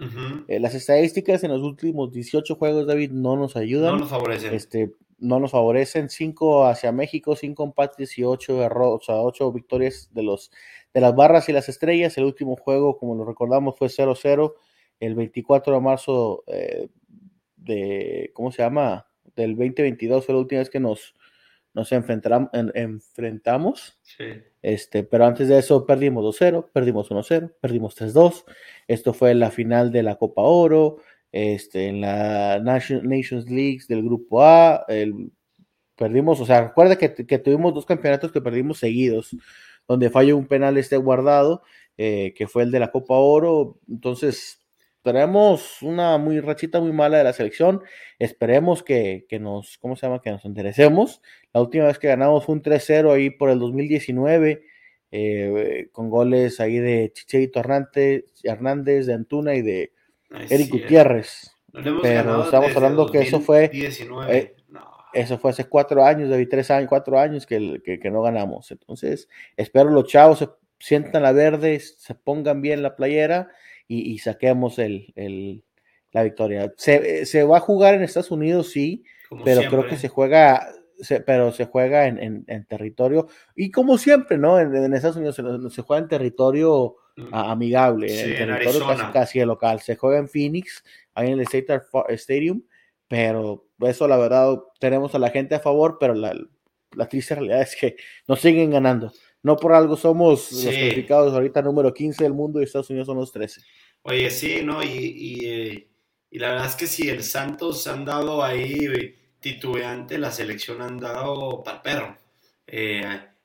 Eh, 0.50 0.60
las 0.60 0.74
estadísticas 0.76 1.46
en 1.46 1.52
los 1.52 1.62
últimos 1.62 2.12
18 2.12 2.56
juegos, 2.56 2.86
David, 2.88 3.12
no 3.12 3.38
nos 3.38 3.56
ayudan. 3.56 3.94
No 3.94 4.00
nos 4.00 4.10
favorecen. 4.10 4.54
este, 4.54 4.92
no 5.20 5.40
nos 5.40 5.52
favorecen. 5.52 6.10
5 6.10 6.66
hacia 6.66 6.92
México, 6.92 7.36
5 7.36 7.64
empates 7.64 8.18
y 8.18 8.24
8 8.24 8.58
o 8.58 9.00
sea, 9.02 9.16
ocho 9.22 9.52
victorias 9.52 10.10
de, 10.14 10.24
los, 10.24 10.52
de 10.94 11.02
las 11.02 11.16
barras 11.16 11.50
y 11.50 11.54
las 11.54 11.70
estrellas. 11.70 12.18
El 12.18 12.26
último 12.26 12.56
juego, 12.56 12.98
como 12.98 13.16
lo 13.16 13.26
recordamos, 13.26 13.78
fue 13.78 13.88
0-0 13.90 14.54
el 15.00 15.16
24 15.16 15.74
de 15.76 15.80
marzo 15.82 16.44
eh, 16.48 16.90
de, 17.56 18.32
¿cómo 18.34 18.52
se 18.52 18.62
llama? 18.64 19.08
Del 19.36 19.56
2022 19.56 20.26
fue 20.26 20.34
la 20.34 20.40
última 20.42 20.60
vez 20.60 20.70
que 20.70 20.80
nos, 20.80 21.16
nos 21.74 21.92
enfrentam- 21.92 22.50
en- 22.54 22.72
enfrentamos. 22.76 24.00
Sí. 24.02 24.24
Este, 24.62 25.04
pero 25.04 25.26
antes 25.26 25.48
de 25.48 25.60
eso 25.60 25.86
perdimos 25.86 26.24
2-0, 26.24 26.70
perdimos 26.74 27.10
1-0, 27.12 27.54
perdimos 27.62 27.96
3-2. 27.96 28.46
Esto 28.88 29.14
fue 29.14 29.34
la 29.36 29.52
final 29.52 29.92
de 29.92 30.04
la 30.04 30.16
Copa 30.16 30.42
Oro, 30.42 30.98
este, 31.32 31.88
en 31.88 32.02
la 32.02 32.60
Nation- 32.60 33.04
Nations 33.08 33.50
League 33.50 33.82
del 33.88 34.04
Grupo 34.04 34.44
A. 34.44 34.86
perdimos, 35.96 36.40
o 36.40 36.46
sea, 36.46 36.68
recuerda 36.68 36.98
que, 36.98 37.10
tuvimos 37.10 37.74
dos 37.74 37.86
campeonatos 37.86 38.32
que 38.32 38.42
perdimos 38.42 38.80
seguidos, 38.80 39.36
donde 39.88 40.10
falló 40.10 40.38
un 40.38 40.48
penal 40.48 40.78
este 40.78 40.98
guardado, 40.98 41.64
eh, 41.98 42.34
que 42.36 42.48
fue 42.48 42.64
el 42.64 42.72
de 42.72 42.80
la 42.80 42.92
Copa 42.92 43.16
Oro. 43.16 43.80
Entonces, 43.90 44.60
tenemos 45.02 45.82
una 45.82 46.18
muy 46.18 46.40
rachita 46.42 46.80
muy 46.82 46.92
mala 46.92 47.18
de 47.18 47.24
la 47.24 47.34
selección. 47.34 47.82
Esperemos 48.20 48.84
que, 48.84 49.26
que 49.30 49.40
nos, 49.40 49.78
¿cómo 49.78 49.96
se 49.96 50.06
llama? 50.06 50.22
Que 50.22 50.32
nos 50.32 50.44
enderecemos. 50.46 51.22
La 51.54 51.62
última 51.62 51.86
vez 51.86 51.98
que 51.98 52.08
ganamos 52.10 52.46
fue 52.46 52.56
un 52.56 52.62
3-0 52.62 53.14
ahí 53.14 53.30
por 53.30 53.50
el 53.50 53.58
2019, 53.60 54.64
eh, 55.12 55.88
con 55.94 56.10
goles 56.10 56.60
ahí 56.60 56.78
de 56.80 57.12
Chicharito 57.14 57.60
Hernández, 57.60 58.26
Hernández, 58.44 59.06
de 59.06 59.14
Antuna 59.14 59.56
y 59.56 59.62
de 59.62 59.94
Eric 60.50 60.70
Gutiérrez. 60.70 61.52
no 61.74 62.02
pero 62.02 62.44
estamos 62.44 62.76
hablando 62.76 63.12
que 63.12 63.20
eso 63.20 63.40
fue, 63.40 63.68
2019. 63.68 64.38
eh, 64.38 64.56
No. 64.70 64.86
Eso 65.14 65.38
fue 65.40 65.52
hace 65.52 65.66
cuatro 65.66 66.04
años, 66.04 66.30
David, 66.30 66.48
tres 66.50 66.70
años, 66.70 66.90
cuatro 66.90 67.18
años 67.20 67.46
que, 67.46 67.82
que, 67.84 68.00
que 68.00 68.12
no 68.12 68.22
ganamos. 68.22 68.70
Entonces, 68.72 69.30
espero 69.56 69.90
los 69.90 70.06
chavos 70.08 70.40
se 70.40 70.50
sientan 70.80 71.24
la 71.24 71.32
verde, 71.32 71.80
se 71.80 72.14
pongan 72.14 72.62
bien 72.62 72.84
la 72.84 72.96
playera 72.96 73.50
y, 73.88 74.12
y 74.12 74.20
saquemos 74.20 74.78
el, 74.80 75.14
el- 75.16 75.64
la 76.12 76.24
victoria. 76.24 76.74
Se, 76.78 77.26
se 77.26 77.44
va 77.44 77.58
a 77.58 77.62
jugar 77.62 77.94
en 77.96 78.04
Estados 78.04 78.32
Unidos, 78.32 78.72
sí, 78.72 79.04
Como 79.30 79.44
pero 79.44 79.62
siempre. 79.62 79.80
creo 79.80 79.90
que 79.90 79.98
se 79.98 80.08
juega, 80.08 80.68
se- 81.00 81.22
pero 81.22 81.52
se 81.52 81.66
juega 81.66 82.08
en, 82.08 82.18
en- 82.20 82.44
en 82.48 82.66
territorio, 82.66 83.28
y 83.56 83.72
como 83.72 83.98
siempre, 83.98 84.38
¿no? 84.38 84.60
En, 84.60 84.76
en 84.76 84.94
Estados 84.94 85.18
Unidos 85.18 85.36
se, 85.36 85.44
se 85.76 85.82
juega 85.82 86.02
en 86.04 86.10
territorio 86.10 86.96
Mm. 87.20 87.34
a- 87.34 87.52
amigable, 87.52 88.10
Sí, 88.10 88.20
en 88.20 88.36
territorio 88.48 88.80
casi, 88.82 88.92
Arizona. 88.92 89.12
casi 89.12 89.40
el 89.40 89.48
local. 89.48 89.80
Se 89.80 89.96
juega 89.96 90.20
en 90.20 90.30
Phoenix, 90.30 90.84
ahí 91.16 91.28
en 91.32 91.34
el 91.34 91.42
State 91.42 91.82
Stadium, 92.10 92.62
pero 93.08 93.66
eso 93.80 94.08
la 94.08 94.18
verdad 94.18 94.56
tenemos 94.80 95.16
a 95.16 95.20
la 95.20 95.32
gente 95.32 95.56
a 95.56 95.60
favor, 95.60 95.98
pero 96.00 96.14
la, 96.14 96.36
la 96.96 97.08
triste 97.10 97.34
realidad 97.34 97.62
es 97.62 97.76
que 97.76 97.96
nos 98.28 98.40
siguen 98.40 98.70
ganando. 98.70 99.12
No 99.42 99.56
por 99.56 99.74
algo 99.74 99.96
somos 99.98 100.44
Sí. 100.46 100.66
los 100.66 100.76
clasificados 100.76 101.34
ahorita 101.34 101.62
número 101.64 101.92
15 101.94 102.24
del 102.24 102.34
mundo 102.34 102.60
y 102.60 102.66
Estados 102.66 102.90
Unidos 102.92 103.08
son 103.08 103.18
los 103.18 103.32
13. 103.32 103.62
Oye, 104.04 104.30
sí, 104.30 104.62
¿no? 104.64 104.84
Y, 104.84 104.88
y, 104.90 105.46
eh, 105.46 105.88
y 106.30 106.38
la 106.40 106.50
verdad 106.52 106.68
es 106.68 106.76
que 106.76 106.86
si 106.88 107.10
el 107.10 107.24
Santos 107.24 107.88
han 107.88 108.06
dado 108.06 108.44
ahí 108.44 108.78
eh, 108.94 109.16
titubeante, 109.40 110.18
la 110.18 110.32
selección 110.32 110.82
han 110.82 110.98
dado 110.98 111.64
para 111.64 111.82
perro. 111.82 112.18
Eh, 112.68 113.04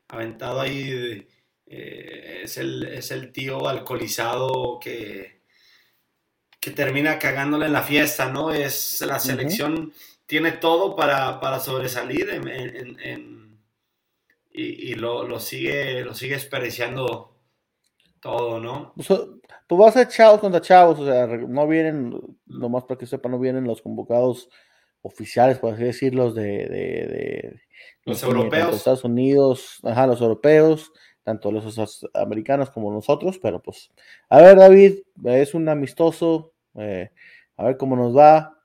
aventado 0.08 0.60
ahí, 0.60 1.26
eh, 1.66 2.40
es, 2.44 2.56
el, 2.58 2.84
es 2.84 3.10
el 3.10 3.32
tío 3.32 3.68
alcoholizado 3.68 4.78
que, 4.80 5.40
que 6.60 6.70
termina 6.70 7.18
cagándole 7.18 7.66
en 7.66 7.72
la 7.72 7.82
fiesta, 7.82 8.30
¿no? 8.30 8.52
Es 8.52 9.00
la 9.02 9.18
selección, 9.18 9.92
tiene 10.26 10.52
todo 10.52 10.94
para, 10.96 11.40
para 11.40 11.60
sobresalir 11.60 12.30
en, 12.30 12.48
en- 12.48 13.00
en- 13.00 13.42
y, 14.54 14.90
y 14.92 14.94
lo, 14.94 15.26
lo 15.26 15.40
sigue, 15.40 16.02
lo 16.04 16.14
sigue 16.14 16.34
desperdiciando 16.34 17.34
todo, 18.20 18.60
¿no? 18.60 18.92
Pues, 18.94 19.08
pues 19.66 19.80
va 19.80 19.88
a 19.88 19.92
ser 19.92 20.08
chavos 20.08 20.40
contra 20.40 20.60
chavos, 20.60 20.98
o 21.00 21.06
sea, 21.06 21.26
no 21.26 21.66
vienen, 21.66 22.38
nomás 22.46 22.84
para 22.84 22.98
que 22.98 23.06
sepa, 23.06 23.28
no 23.30 23.38
vienen 23.38 23.64
los 23.64 23.80
convocados 23.80 24.50
oficiales, 25.02 25.58
por 25.58 25.74
así 25.74 25.82
decirlo, 25.84 26.32
de, 26.32 26.42
de, 26.42 26.66
de- 26.68 27.60
Los 28.04 28.20
de- 28.20 28.26
europeos. 28.28 28.74
Estados 28.76 29.04
Unidos, 29.04 29.80
ajá, 29.82 30.06
los 30.06 30.20
europeos, 30.20 30.92
tanto 31.24 31.52
los 31.52 32.06
americanos 32.14 32.70
como 32.70 32.92
nosotros, 32.92 33.38
pero 33.40 33.60
pues, 33.60 33.90
a 34.28 34.40
ver, 34.40 34.56
David, 34.56 34.98
es 35.24 35.54
un 35.54 35.68
amistoso, 35.68 36.52
eh, 36.76 37.10
a 37.56 37.64
ver 37.64 37.76
cómo 37.76 37.94
nos 37.96 38.16
va. 38.16 38.58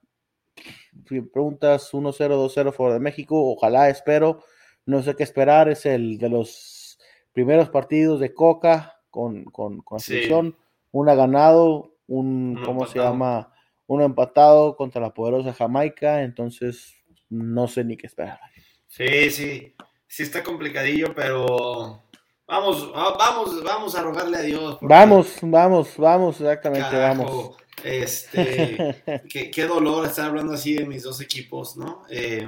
Preguntas 1.32 1.94
1-0, 1.94 2.36
2-0 2.36 2.72
fuera 2.74 2.94
de 2.96 3.00
México, 3.00 3.52
ojalá, 3.52 3.90
espero, 3.90 4.44
no 4.86 5.02
sé 5.04 5.16
qué 5.16 5.24
esperar, 5.24 5.70
es 5.70 5.86
el 5.86 6.18
de 6.18 6.30
los 6.30 6.98
primeros 7.34 7.70
partidos 7.70 8.20
de 8.20 8.34
Coca 8.34 9.00
con, 9.12 9.46
con, 9.46 9.82
con 9.82 10.00
Sí. 10.00 10.28
una 10.92 11.14
ganado, 11.16 11.94
un, 12.08 12.56
Uno 12.58 12.66
¿cómo 12.66 12.88
se 12.88 13.00
llama? 13.00 13.54
Uno 13.88 14.04
empatado 14.04 14.76
contra 14.76 15.02
la 15.02 15.14
poderosa 15.14 15.54
Jamaica, 15.54 16.24
entonces 16.24 16.94
no 17.30 17.68
sé 17.68 17.84
ni 17.84 17.98
qué 17.98 18.08
esperar. 18.08 18.40
Sí, 18.88 19.30
sí, 19.32 19.74
sí 20.08 20.24
está 20.24 20.44
complicadillo, 20.44 21.14
pero 21.16 22.04
vamos, 22.48 22.92
va- 22.94 23.16
vamos, 23.18 23.64
vamos 23.64 23.96
a 23.96 24.02
rogarle 24.04 24.38
a 24.38 24.42
Dios. 24.42 24.78
Vamos, 24.82 25.38
vamos, 25.42 25.96
vamos, 25.98 26.42
exactamente, 26.42 26.96
vamos. 26.98 27.58
este, 27.84 28.78
qué, 29.30 29.52
qué 29.52 29.66
dolor 29.66 30.06
estar 30.06 30.26
hablando 30.30 30.54
así 30.54 30.74
de 30.74 30.86
mis 30.86 31.04
dos 31.04 31.22
equipos, 31.22 31.78
¿no? 31.78 32.04
Eh, 32.10 32.48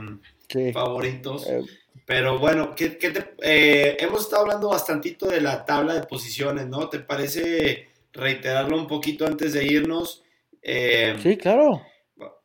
Sí. 0.51 0.73
favoritos. 0.73 1.45
Eh, 1.47 1.61
Pero 2.07 2.39
bueno, 2.39 2.73
¿qué, 2.75 2.97
qué 2.97 3.11
te- 3.11 3.35
eh, 3.43 3.97
hemos 3.99 4.21
estado 4.21 4.41
hablando 4.41 4.69
bastantito 4.69 5.27
de 5.27 5.41
la 5.41 5.63
tabla 5.63 5.93
de 5.93 6.07
posiciones, 6.07 6.65
¿no? 6.65 6.89
¿Te 6.89 6.99
parece 6.99 7.89
reiterarlo 8.13 8.75
un 8.75 8.87
poquito 8.87 9.27
antes 9.27 9.53
de 9.53 9.63
irnos? 9.65 10.23
Eh, 10.61 11.15
sí, 11.21 11.37
claro. 11.37 11.81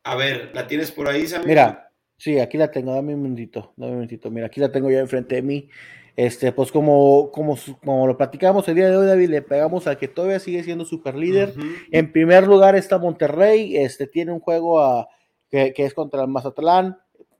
A 0.03 0.15
ver, 0.15 0.51
¿la 0.53 0.67
tienes 0.67 0.91
por 0.91 1.07
ahí, 1.07 1.27
Sammy? 1.27 1.47
Mira, 1.47 1.85
Sí, 2.17 2.39
aquí 2.39 2.57
la 2.57 2.71
tengo, 2.71 2.93
dame 2.93 3.13
un 3.13 3.21
minutito, 3.21 3.73
dame 3.75 3.91
un 3.91 3.97
minutito. 3.99 4.31
Mira, 4.31 4.47
aquí 4.47 4.59
la 4.59 4.71
tengo 4.71 4.89
ya 4.89 4.99
enfrente 4.99 5.35
de 5.35 5.41
mí. 5.41 5.69
Este, 6.15 6.53
pues 6.53 6.71
como, 6.71 7.29
como, 7.31 7.57
como 7.83 8.07
lo 8.07 8.15
platicamos 8.17 8.65
el 8.69 8.75
día 8.75 8.89
de 8.89 8.95
hoy, 8.95 9.05
David, 9.05 9.29
le 9.29 9.41
pegamos 9.41 9.85
al 9.85 9.97
que 9.97 10.07
todavía 10.07 10.39
sigue 10.39 10.63
siendo 10.63 10.85
super 10.85 11.15
líder. 11.15 11.53
En 11.91 12.13
primer 12.13 12.47
lugar 12.47 12.75
está 12.75 12.97
Monterrey, 12.97 13.75
este, 13.75 14.07
tiene 14.07 14.31
un 14.31 14.39
juego 14.39 14.79
a, 14.79 15.09
que, 15.49 15.73
es 15.75 15.93
contra 15.93 16.21
el 16.21 16.29
Mazatlán. 16.29 16.97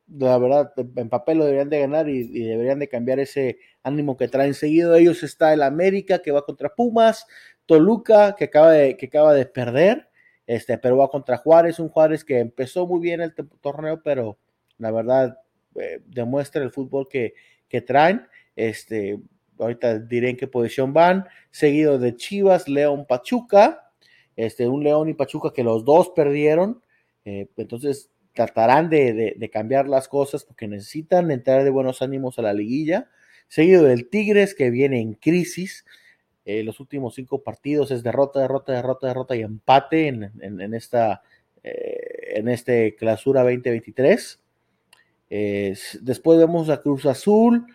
La 0.10 0.38
verdad, 0.38 0.74
en 0.78 1.10
papel 1.10 1.38
lo 1.38 1.46
deberían 1.46 1.70
de 1.70 1.80
ganar 1.80 2.10
y, 2.10 2.28
deberían 2.44 2.80
de 2.80 2.90
cambiar 2.90 3.20
ese 3.20 3.60
ánimo 3.82 4.18
que 4.18 4.28
traen 4.28 4.54
seguido. 4.54 4.94
Ellos 4.96 5.24
está 5.24 5.54
el 5.54 5.64
América, 5.64 6.20
que 6.20 6.32
va 6.32 6.46
contra 6.46 6.76
Pumas, 6.76 7.28
Toluca, 7.66 8.36
que 8.38 8.44
acaba 8.44 8.72
de, 8.72 8.98
que 8.98 9.06
acaba 9.06 9.34
de 9.34 9.46
perder, 9.46 10.10
este, 10.48 10.78
pero 10.78 10.98
va 10.98 11.10
contra 11.10 11.38
Juárez, 11.38 11.80
un 11.80 11.90
Juárez 11.90 12.24
que 12.24 12.40
empezó 12.40 12.88
muy 12.88 13.00
bien 13.00 13.22
el 13.22 13.34
torneo, 13.62 14.02
pero 14.04 14.38
la 14.78 14.92
verdad 14.92 15.40
eh, 15.76 16.02
demuestra 16.06 16.64
el 16.64 16.72
fútbol 16.72 17.08
que, 17.10 17.34
que 17.68 17.82
traen. 17.82 18.28
Este, 18.56 19.20
ahorita 19.60 20.00
diré 20.00 20.30
en 20.30 20.38
qué 20.38 20.48
posición 20.48 20.94
van, 20.94 21.28
seguido 21.52 22.00
de 22.00 22.16
Chivas, 22.16 22.68
León, 22.68 23.06
Pachuca, 23.08 23.92
este, 24.36 24.68
un 24.68 24.84
León 24.84 25.10
y 25.10 25.14
Pachuca 25.14 25.52
que 25.54 25.64
los 25.64 25.86
dos 25.86 26.10
perdieron, 26.10 26.82
eh, 27.24 27.48
entonces 27.58 28.10
tratarán 28.34 28.90
de, 28.90 29.50
cambiar 29.52 29.88
las 29.88 30.08
cosas 30.08 30.44
porque 30.44 30.68
necesitan 30.68 31.32
entrar 31.32 31.64
de 31.64 31.70
buenos 31.70 32.02
ánimos 32.02 32.38
a 32.38 32.42
la 32.42 32.54
liguilla, 32.54 33.10
seguido 33.48 33.84
del 33.84 34.10
Tigres 34.10 34.54
que 34.54 34.70
viene 34.70 35.00
en 35.00 35.14
crisis, 35.14 35.86
eh, 36.46 36.64
los 36.64 36.80
últimos 36.80 37.16
cinco 37.16 37.44
partidos 37.44 37.92
es 37.92 38.04
derrota, 38.04 38.40
derrota, 38.40 38.74
derrota, 38.74 39.08
derrota 39.08 39.36
y 39.36 39.42
empate 39.42 40.08
en, 40.08 40.32
en, 40.42 40.74
esta, 40.74 41.24
en 41.64 42.48
este 42.48 42.96
clausura 42.96 43.42
2023. 43.42 44.40
después 46.02 46.40
vemos 46.40 46.70
a 46.70 46.82
Cruz 46.82 47.06
Azul, 47.06 47.66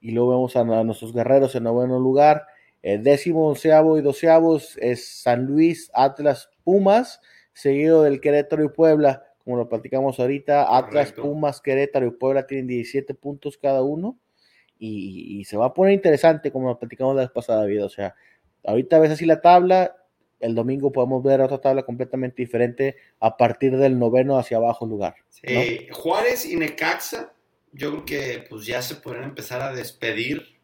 y 0.00 0.12
luego 0.12 0.30
vemos 0.30 0.56
a, 0.56 0.64
nuestros 0.64 1.12
guerreros 1.12 1.54
en 1.54 1.64
noveno 1.64 1.98
lugar. 1.98 2.46
Décimo, 2.82 3.48
onceavo 3.48 3.98
y 3.98 4.02
doceavos 4.02 4.78
es 4.78 5.06
San 5.22 5.44
Luis, 5.44 5.90
Atlas, 5.92 6.48
Pumas, 6.64 7.20
seguido 7.52 8.02
del 8.02 8.20
Querétaro 8.20 8.64
y 8.64 8.68
Puebla. 8.68 9.24
Como 9.44 9.56
lo 9.56 9.68
platicamos 9.68 10.20
ahorita, 10.20 10.76
Atlas, 10.76 11.12
Pumas, 11.12 11.60
Querétaro 11.60 12.06
y 12.06 12.10
Puebla 12.10 12.46
tienen 12.46 12.66
17 12.66 13.14
puntos 13.14 13.58
cada 13.58 13.82
uno. 13.82 14.18
Y, 14.82 15.44
se 15.44 15.58
va 15.58 15.66
a 15.66 15.74
poner 15.74 15.92
interesante, 15.92 16.50
como 16.50 16.78
platicamos 16.78 17.14
la 17.14 17.22
vez 17.22 17.30
pasada, 17.30 17.66
vida. 17.66 17.84
O 17.84 17.90
sea, 17.90 18.14
ahorita 18.64 18.98
ves 18.98 19.10
así 19.10 19.26
la 19.26 19.40
tabla. 19.40 19.96
El 20.38 20.54
domingo 20.54 20.90
podemos 20.90 21.22
ver 21.22 21.42
otra 21.42 21.58
tabla 21.58 21.82
completamente 21.82 22.40
diferente 22.40 22.96
a 23.20 23.36
partir 23.36 23.76
del 23.76 23.98
noveno 23.98 24.38
hacia 24.38 24.56
abajo 24.56 24.86
lugar. 24.86 25.16
Juárez 25.92 26.46
y 26.46 26.56
Necaxa 26.56 27.32
yo 27.72 27.90
creo 27.90 28.04
que 28.04 28.46
pues 28.48 28.66
ya 28.66 28.82
se 28.82 28.96
pueden 28.96 29.22
empezar 29.22 29.62
a 29.62 29.72
despedir 29.72 30.58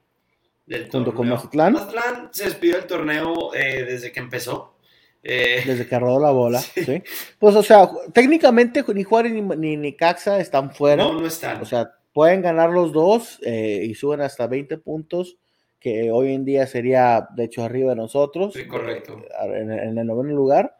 del 0.67 0.91
Junto 0.91 1.15
con 1.15 1.29
Mazatlán. 1.29 1.75
Mazatlán 1.75 2.29
se 2.33 2.45
despidió 2.45 2.77
del 2.77 2.87
torneo 2.87 3.55
eh, 3.55 3.85
desde 3.85 4.11
que 4.11 4.21
empezó. 4.21 4.75
Eh, 5.23 5.63
desde 5.67 5.89
que 5.89 5.99
rodó 5.99 6.21
la 6.21 6.31
bola, 6.31 6.61
sí. 6.75 7.03
Pues, 7.39 7.57
o 7.57 7.63
sea, 7.63 7.89
técnicamente 8.13 8.85
ni 8.95 9.03
Juárez 9.03 9.33
ni, 9.33 9.77
ni, 9.77 9.97
Caxa 9.97 10.39
están 10.39 10.73
fuera. 10.73 11.03
No, 11.03 11.21
no 11.21 11.27
están. 11.27 11.61
O 11.61 11.65
sea, 11.65 11.96
pueden 12.17 12.41
ganar 12.41 12.71
los 12.71 12.95
dos 12.95 13.39
eh, 13.45 13.85
y 13.85 13.95
suben 13.95 14.23
hasta 14.23 14.47
20 14.47 14.79
puntos, 14.79 15.37
que 15.79 16.11
hoy 16.11 16.33
en 16.33 16.47
día 16.47 16.67
sería, 16.67 17.29
de 17.37 17.45
hecho, 17.45 17.63
arriba 17.63 17.91
de 17.91 17.97
nosotros. 17.97 18.55
Sí, 18.55 18.67
correcto. 18.67 19.23
en, 19.45 19.71
en 19.71 19.99
el 19.99 20.07
noveno 20.07 20.35
lugar 20.35 20.75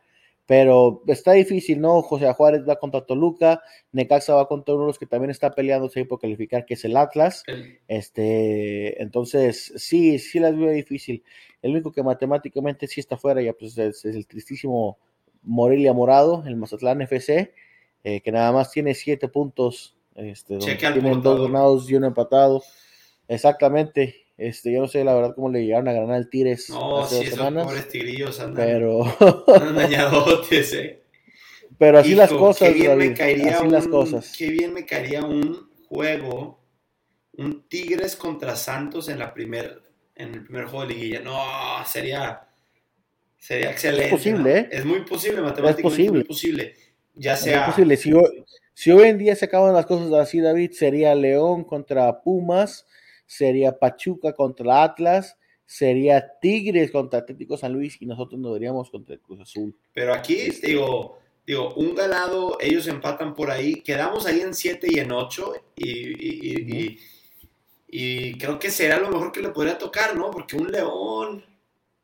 pero 0.47 1.03
está 1.09 1.33
difícil, 1.33 1.81
¿no? 1.81 2.03
José 2.03 2.33
Juárez 2.33 2.63
va 2.67 2.79
contra 2.79 3.05
Toluca, 3.05 3.63
Necaxa 3.91 4.35
va 4.35 4.47
contra 4.47 4.75
uno 4.75 4.85
de 4.85 4.89
los 4.91 4.99
que 4.99 5.07
también 5.07 5.31
está 5.31 5.51
peleándose 5.51 6.05
por 6.05 6.21
calificar, 6.21 6.65
que 6.65 6.75
es 6.75 6.85
el 6.85 6.97
Atlas. 6.97 7.43
Este, 7.89 9.03
entonces, 9.03 9.73
sí, 9.77 10.21
sí 10.21 10.39
las 10.39 10.57
veo 10.57 10.71
difícil. 10.71 11.25
El 11.63 11.73
único 11.73 11.91
que 11.91 12.05
matemáticamente 12.05 12.87
sí 12.87 13.01
está 13.01 13.17
fuera 13.17 13.43
ya 13.43 13.55
pues 13.55 13.77
es, 13.77 14.05
el 14.05 14.25
tristísimo 14.29 14.99
Morelia 15.43 15.93
Morado, 15.93 16.45
el 16.47 16.55
Mazatlán 16.55 17.03
FC, 17.03 17.53
eh, 18.05 18.21
que 18.21 18.31
nada 18.31 18.53
más 18.53 18.71
tiene 18.71 18.95
siete 18.95 19.27
puntos, 19.27 19.96
este, 20.17 20.59
tienen 20.59 21.23
dos 21.23 21.41
ganados 21.43 21.91
y 21.91 21.95
uno 21.95 22.07
empatado. 22.07 22.63
Exactamente. 23.29 24.27
Este, 24.37 24.73
yo 24.73 24.81
no 24.81 24.89
sé 24.89 25.03
la 25.03 25.15
verdad 25.15 25.35
cómo 25.35 25.51
le 25.51 25.65
llegaron 25.65 25.89
a 25.89 25.93
ganar 25.93 26.17
al 26.17 26.29
Tigres 26.29 26.69
no, 26.69 26.99
hace 26.99 27.17
dos 27.17 27.27
semanas. 27.27 27.65
pobres 27.65 27.89
tigrillos 27.89 28.39
andan, 28.39 28.67
pero 28.67 29.17
dañadotes, 29.75 30.75
eh. 30.75 31.03
Pero 31.79 31.99
así 31.99 32.15
las 32.15 32.33
cosas, 32.33 32.69
qué 32.69 32.75
bien 32.75 32.97
me 32.97 33.13
caería 33.13 33.61
un, 33.61 33.71
las 33.71 33.87
cosas. 33.87 34.35
Qué 34.37 34.49
bien 34.49 34.73
me 34.73 34.87
caería 34.87 35.23
un 35.23 35.69
juego, 35.87 36.65
un 37.33 37.69
Tigres 37.69 38.17
contra 38.17 38.57
Santos 38.57 39.11
en 39.11 39.19
la 39.19 39.35
primer, 39.35 39.83
en 40.15 40.33
el 40.33 40.45
primer 40.45 40.65
juego 40.65 40.87
de 40.87 40.95
liguilla. 40.95 41.21
No, 41.21 41.39
sería, 41.85 42.49
sería 43.37 43.73
excelente. 43.73 44.07
Es 44.07 44.11
posible, 44.11 44.59
¿eh? 44.59 44.69
Es 44.71 44.87
muy 44.87 45.01
posible, 45.01 45.43
matemáticamente 45.43 45.81
es 45.81 45.83
posible. 45.83 46.11
muy 46.13 46.25
posible. 46.25 46.75
Ya 47.15 47.37
sea. 47.37 47.61
Es 47.61 47.67
posible. 47.67 47.97
Si, 47.99 48.13
si 48.77 48.91
hoy 48.91 49.09
en 49.09 49.17
día 49.17 49.35
se 49.35 49.47
acaban 49.47 49.73
las 49.73 49.87
cosas 49.87 50.13
así, 50.13 50.41
David, 50.41 50.73
sería 50.73 51.15
León 51.15 51.65
contra 51.65 52.21
Pumas 52.21 52.85
sería 53.27 53.79
Pachuca 53.79 54.33
contra 54.33 54.85
Atlas, 54.85 55.37
sería 55.67 56.39
Tigres 56.41 56.91
contra 56.91 57.21
Atlético 57.21 57.57
San 57.57 57.73
Luis 57.73 58.01
y 58.01 58.07
nosotros 58.07 58.41
nos 58.41 58.53
veríamos 58.53 58.91
contra 58.91 59.15
el 59.15 59.21
Cruz 59.21 59.41
Azul. 59.41 59.77
Pero 59.93 60.15
aquí, 60.15 60.37
digo, 60.63 61.19
digo, 61.47 61.75
un 61.75 61.95
ganado, 61.95 62.57
ellos 62.61 62.87
empatan 62.87 63.35
por 63.35 63.51
ahí, 63.51 63.83
quedamos 63.83 64.27
ahí 64.27 64.41
en 64.41 64.55
7 64.55 64.87
y 64.91 64.99
en 65.01 65.13
8 65.13 65.55
y, 65.77 66.99
y, 67.89 68.39
creo 68.39 68.59
que 68.59 68.71
será 68.71 68.99
lo 68.99 69.11
mejor 69.11 69.33
que 69.33 69.41
le 69.41 69.49
podría 69.49 69.79
tocar, 69.79 70.17
¿no? 70.17 70.31
Porque 70.31 70.57
un 70.57 70.71
León, 70.71 71.45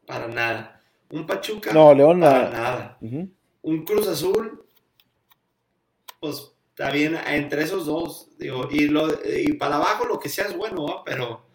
para 0.06 0.26
nada. 0.26 0.80
Un 1.10 1.26
Pachuca, 1.26 1.72
no, 1.72 1.94
León, 1.94 2.20
para 2.20 2.50
nada. 2.50 2.98
Un 3.62 3.84
Cruz 3.84 4.08
Azul, 4.08 4.64
pues 6.18 6.51
Está 6.82 6.94
bien, 6.94 7.16
entre 7.28 7.62
esos 7.62 7.86
dos, 7.86 8.36
digo, 8.40 8.68
y, 8.68 8.88
lo, 8.88 9.06
y 9.24 9.52
para 9.52 9.76
abajo 9.76 10.04
lo 10.04 10.18
que 10.18 10.28
sea 10.28 10.46
es 10.46 10.56
bueno, 10.56 11.04
pero 11.06 11.46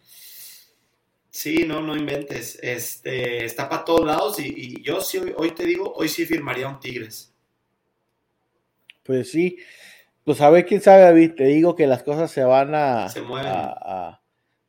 sí, 1.29 1.65
no, 1.67 1.81
no 1.81 1.97
inventes. 1.97 2.57
Este, 2.63 3.43
está 3.43 3.67
para 3.67 3.83
todos 3.83 4.05
lados 4.05 4.39
y, 4.39 4.81
yo 4.81 5.01
sí, 5.01 5.19
hoy 5.35 5.51
te 5.51 5.65
digo, 5.65 5.91
hoy 5.97 6.07
sí 6.07 6.25
firmaría 6.25 6.69
un 6.69 6.79
Tigres. 6.79 7.35
Pues 9.03 9.29
sí, 9.29 9.57
pues 10.23 10.39
a 10.39 10.49
ver 10.49 10.65
quién 10.65 10.79
sabe, 10.79 11.01
David, 11.01 11.33
te 11.35 11.43
digo 11.43 11.75
que 11.75 11.87
las 11.87 12.03
cosas 12.03 12.31
se 12.31 12.45
van 12.45 12.73
a... 12.73 13.09
Se 13.09 13.19
mueven. 13.19 13.51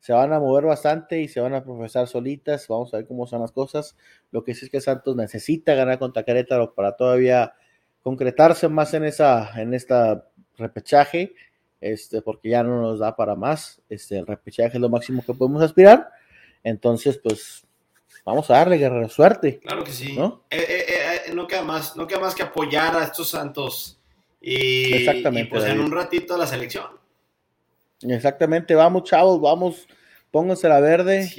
se 0.01 0.11
van 0.11 0.33
a 0.33 0.41
mover 0.41 0.65
bastante 0.65 1.21
y 1.21 1.29
se 1.29 1.39
van 1.39 1.53
a 1.53 1.63
profesar 1.63 2.09
solitas, 2.09 2.67
vamos 2.67 2.93
a 2.93 2.97
ver 2.97 3.07
cómo 3.07 3.27
son 3.27 3.39
las 3.39 3.53
cosas. 3.53 3.95
Lo 4.31 4.43
que 4.43 4.53
sí 4.55 4.65
es 4.65 4.71
que 4.71 4.81
Santos 4.81 5.15
necesita 5.15 5.73
ganar 5.73 5.99
contra 5.99 6.23
Querétaro 6.23 6.75
para 6.75 6.97
todavía 6.97 7.53
concretarse 8.01 8.67
más 8.69 8.93
en 8.93 9.03
esa 9.03 9.51
en 9.61 9.73
esta 9.73 10.28
repechaje, 10.59 11.33
este, 11.81 12.21
porque 12.21 12.49
ya 12.49 12.61
no 12.61 12.81
nos 12.81 12.99
da 12.99 13.15
para 13.15 13.35
más. 13.35 13.81
Este, 13.89 14.19
el 14.19 14.27
repechaje 14.27 14.77
es 14.77 14.81
lo 14.81 14.89
máximo 14.89 15.23
que 15.25 15.33
podemos 15.33 15.63
aspirar. 15.63 16.09
Entonces, 16.63 17.17
pues, 17.17 17.65
vamos 18.25 18.49
a 18.51 18.53
darle 18.53 18.77
guerra 18.77 19.09
suerte. 19.09 19.59
Claro 19.59 19.83
que 19.83 19.91
sí. 19.91 20.15
¿no? 20.15 20.43
Eh, 20.49 20.65
eh, 20.69 20.85
eh, 21.27 21.33
no, 21.33 21.47
queda 21.47 21.63
más, 21.63 21.95
no 21.95 22.05
queda 22.05 22.19
más 22.19 22.35
que 22.35 22.43
apoyar 22.43 22.95
a 22.95 23.03
estos 23.03 23.29
santos 23.29 23.99
y, 24.41 24.93
Exactamente, 24.93 25.49
pues 25.49 25.65
en 25.65 25.79
un 25.79 25.91
ratito 25.91 26.37
la 26.37 26.47
selección. 26.47 26.87
Exactamente, 28.01 28.75
vamos 28.75 29.03
chavos, 29.03 29.41
vamos, 29.41 29.87
pónganse 30.31 30.69
la 30.69 30.79
verde, 30.79 31.29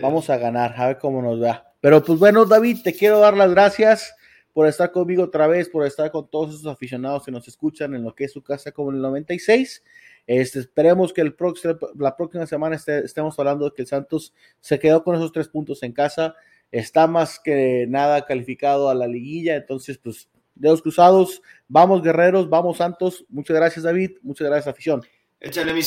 vamos 0.00 0.30
a 0.30 0.38
ganar, 0.38 0.74
a 0.76 0.86
ver 0.86 0.98
cómo 0.98 1.20
nos 1.20 1.42
va. 1.42 1.74
Pero 1.80 2.02
pues 2.02 2.18
bueno, 2.18 2.46
David, 2.46 2.78
te 2.82 2.94
quiero 2.94 3.18
dar 3.18 3.36
las 3.36 3.50
gracias 3.50 4.14
por 4.52 4.66
estar 4.66 4.90
conmigo 4.90 5.24
otra 5.24 5.46
vez, 5.46 5.68
por 5.68 5.86
estar 5.86 6.10
con 6.10 6.28
todos 6.28 6.54
esos 6.54 6.66
aficionados 6.66 7.24
que 7.24 7.30
nos 7.30 7.46
escuchan 7.48 7.94
en 7.94 8.02
lo 8.02 8.14
que 8.14 8.24
es 8.24 8.32
su 8.32 8.42
casa 8.42 8.72
como 8.72 8.90
en 8.90 8.96
el 8.96 9.02
96. 9.02 9.82
Este, 10.26 10.60
esperemos 10.60 11.12
que 11.12 11.20
el 11.20 11.34
próximo, 11.34 11.76
la 11.98 12.16
próxima 12.16 12.46
semana 12.46 12.76
estemos 12.76 13.38
hablando 13.38 13.66
de 13.66 13.74
que 13.74 13.82
el 13.82 13.88
Santos 13.88 14.34
se 14.60 14.78
quedó 14.78 15.02
con 15.02 15.16
esos 15.16 15.32
tres 15.32 15.48
puntos 15.48 15.82
en 15.82 15.92
casa, 15.92 16.34
está 16.70 17.06
más 17.06 17.40
que 17.40 17.86
nada 17.88 18.24
calificado 18.26 18.90
a 18.90 18.94
la 18.94 19.06
liguilla, 19.06 19.56
entonces 19.56 19.98
pues 19.98 20.28
dedos 20.54 20.82
cruzados, 20.82 21.42
vamos 21.68 22.02
guerreros, 22.02 22.48
vamos 22.48 22.76
Santos, 22.76 23.24
muchas 23.28 23.56
gracias 23.56 23.84
David, 23.84 24.12
muchas 24.22 24.46
gracias 24.46 24.68
afición. 24.68 25.02
Échale 25.40 25.72
mi. 25.72 25.82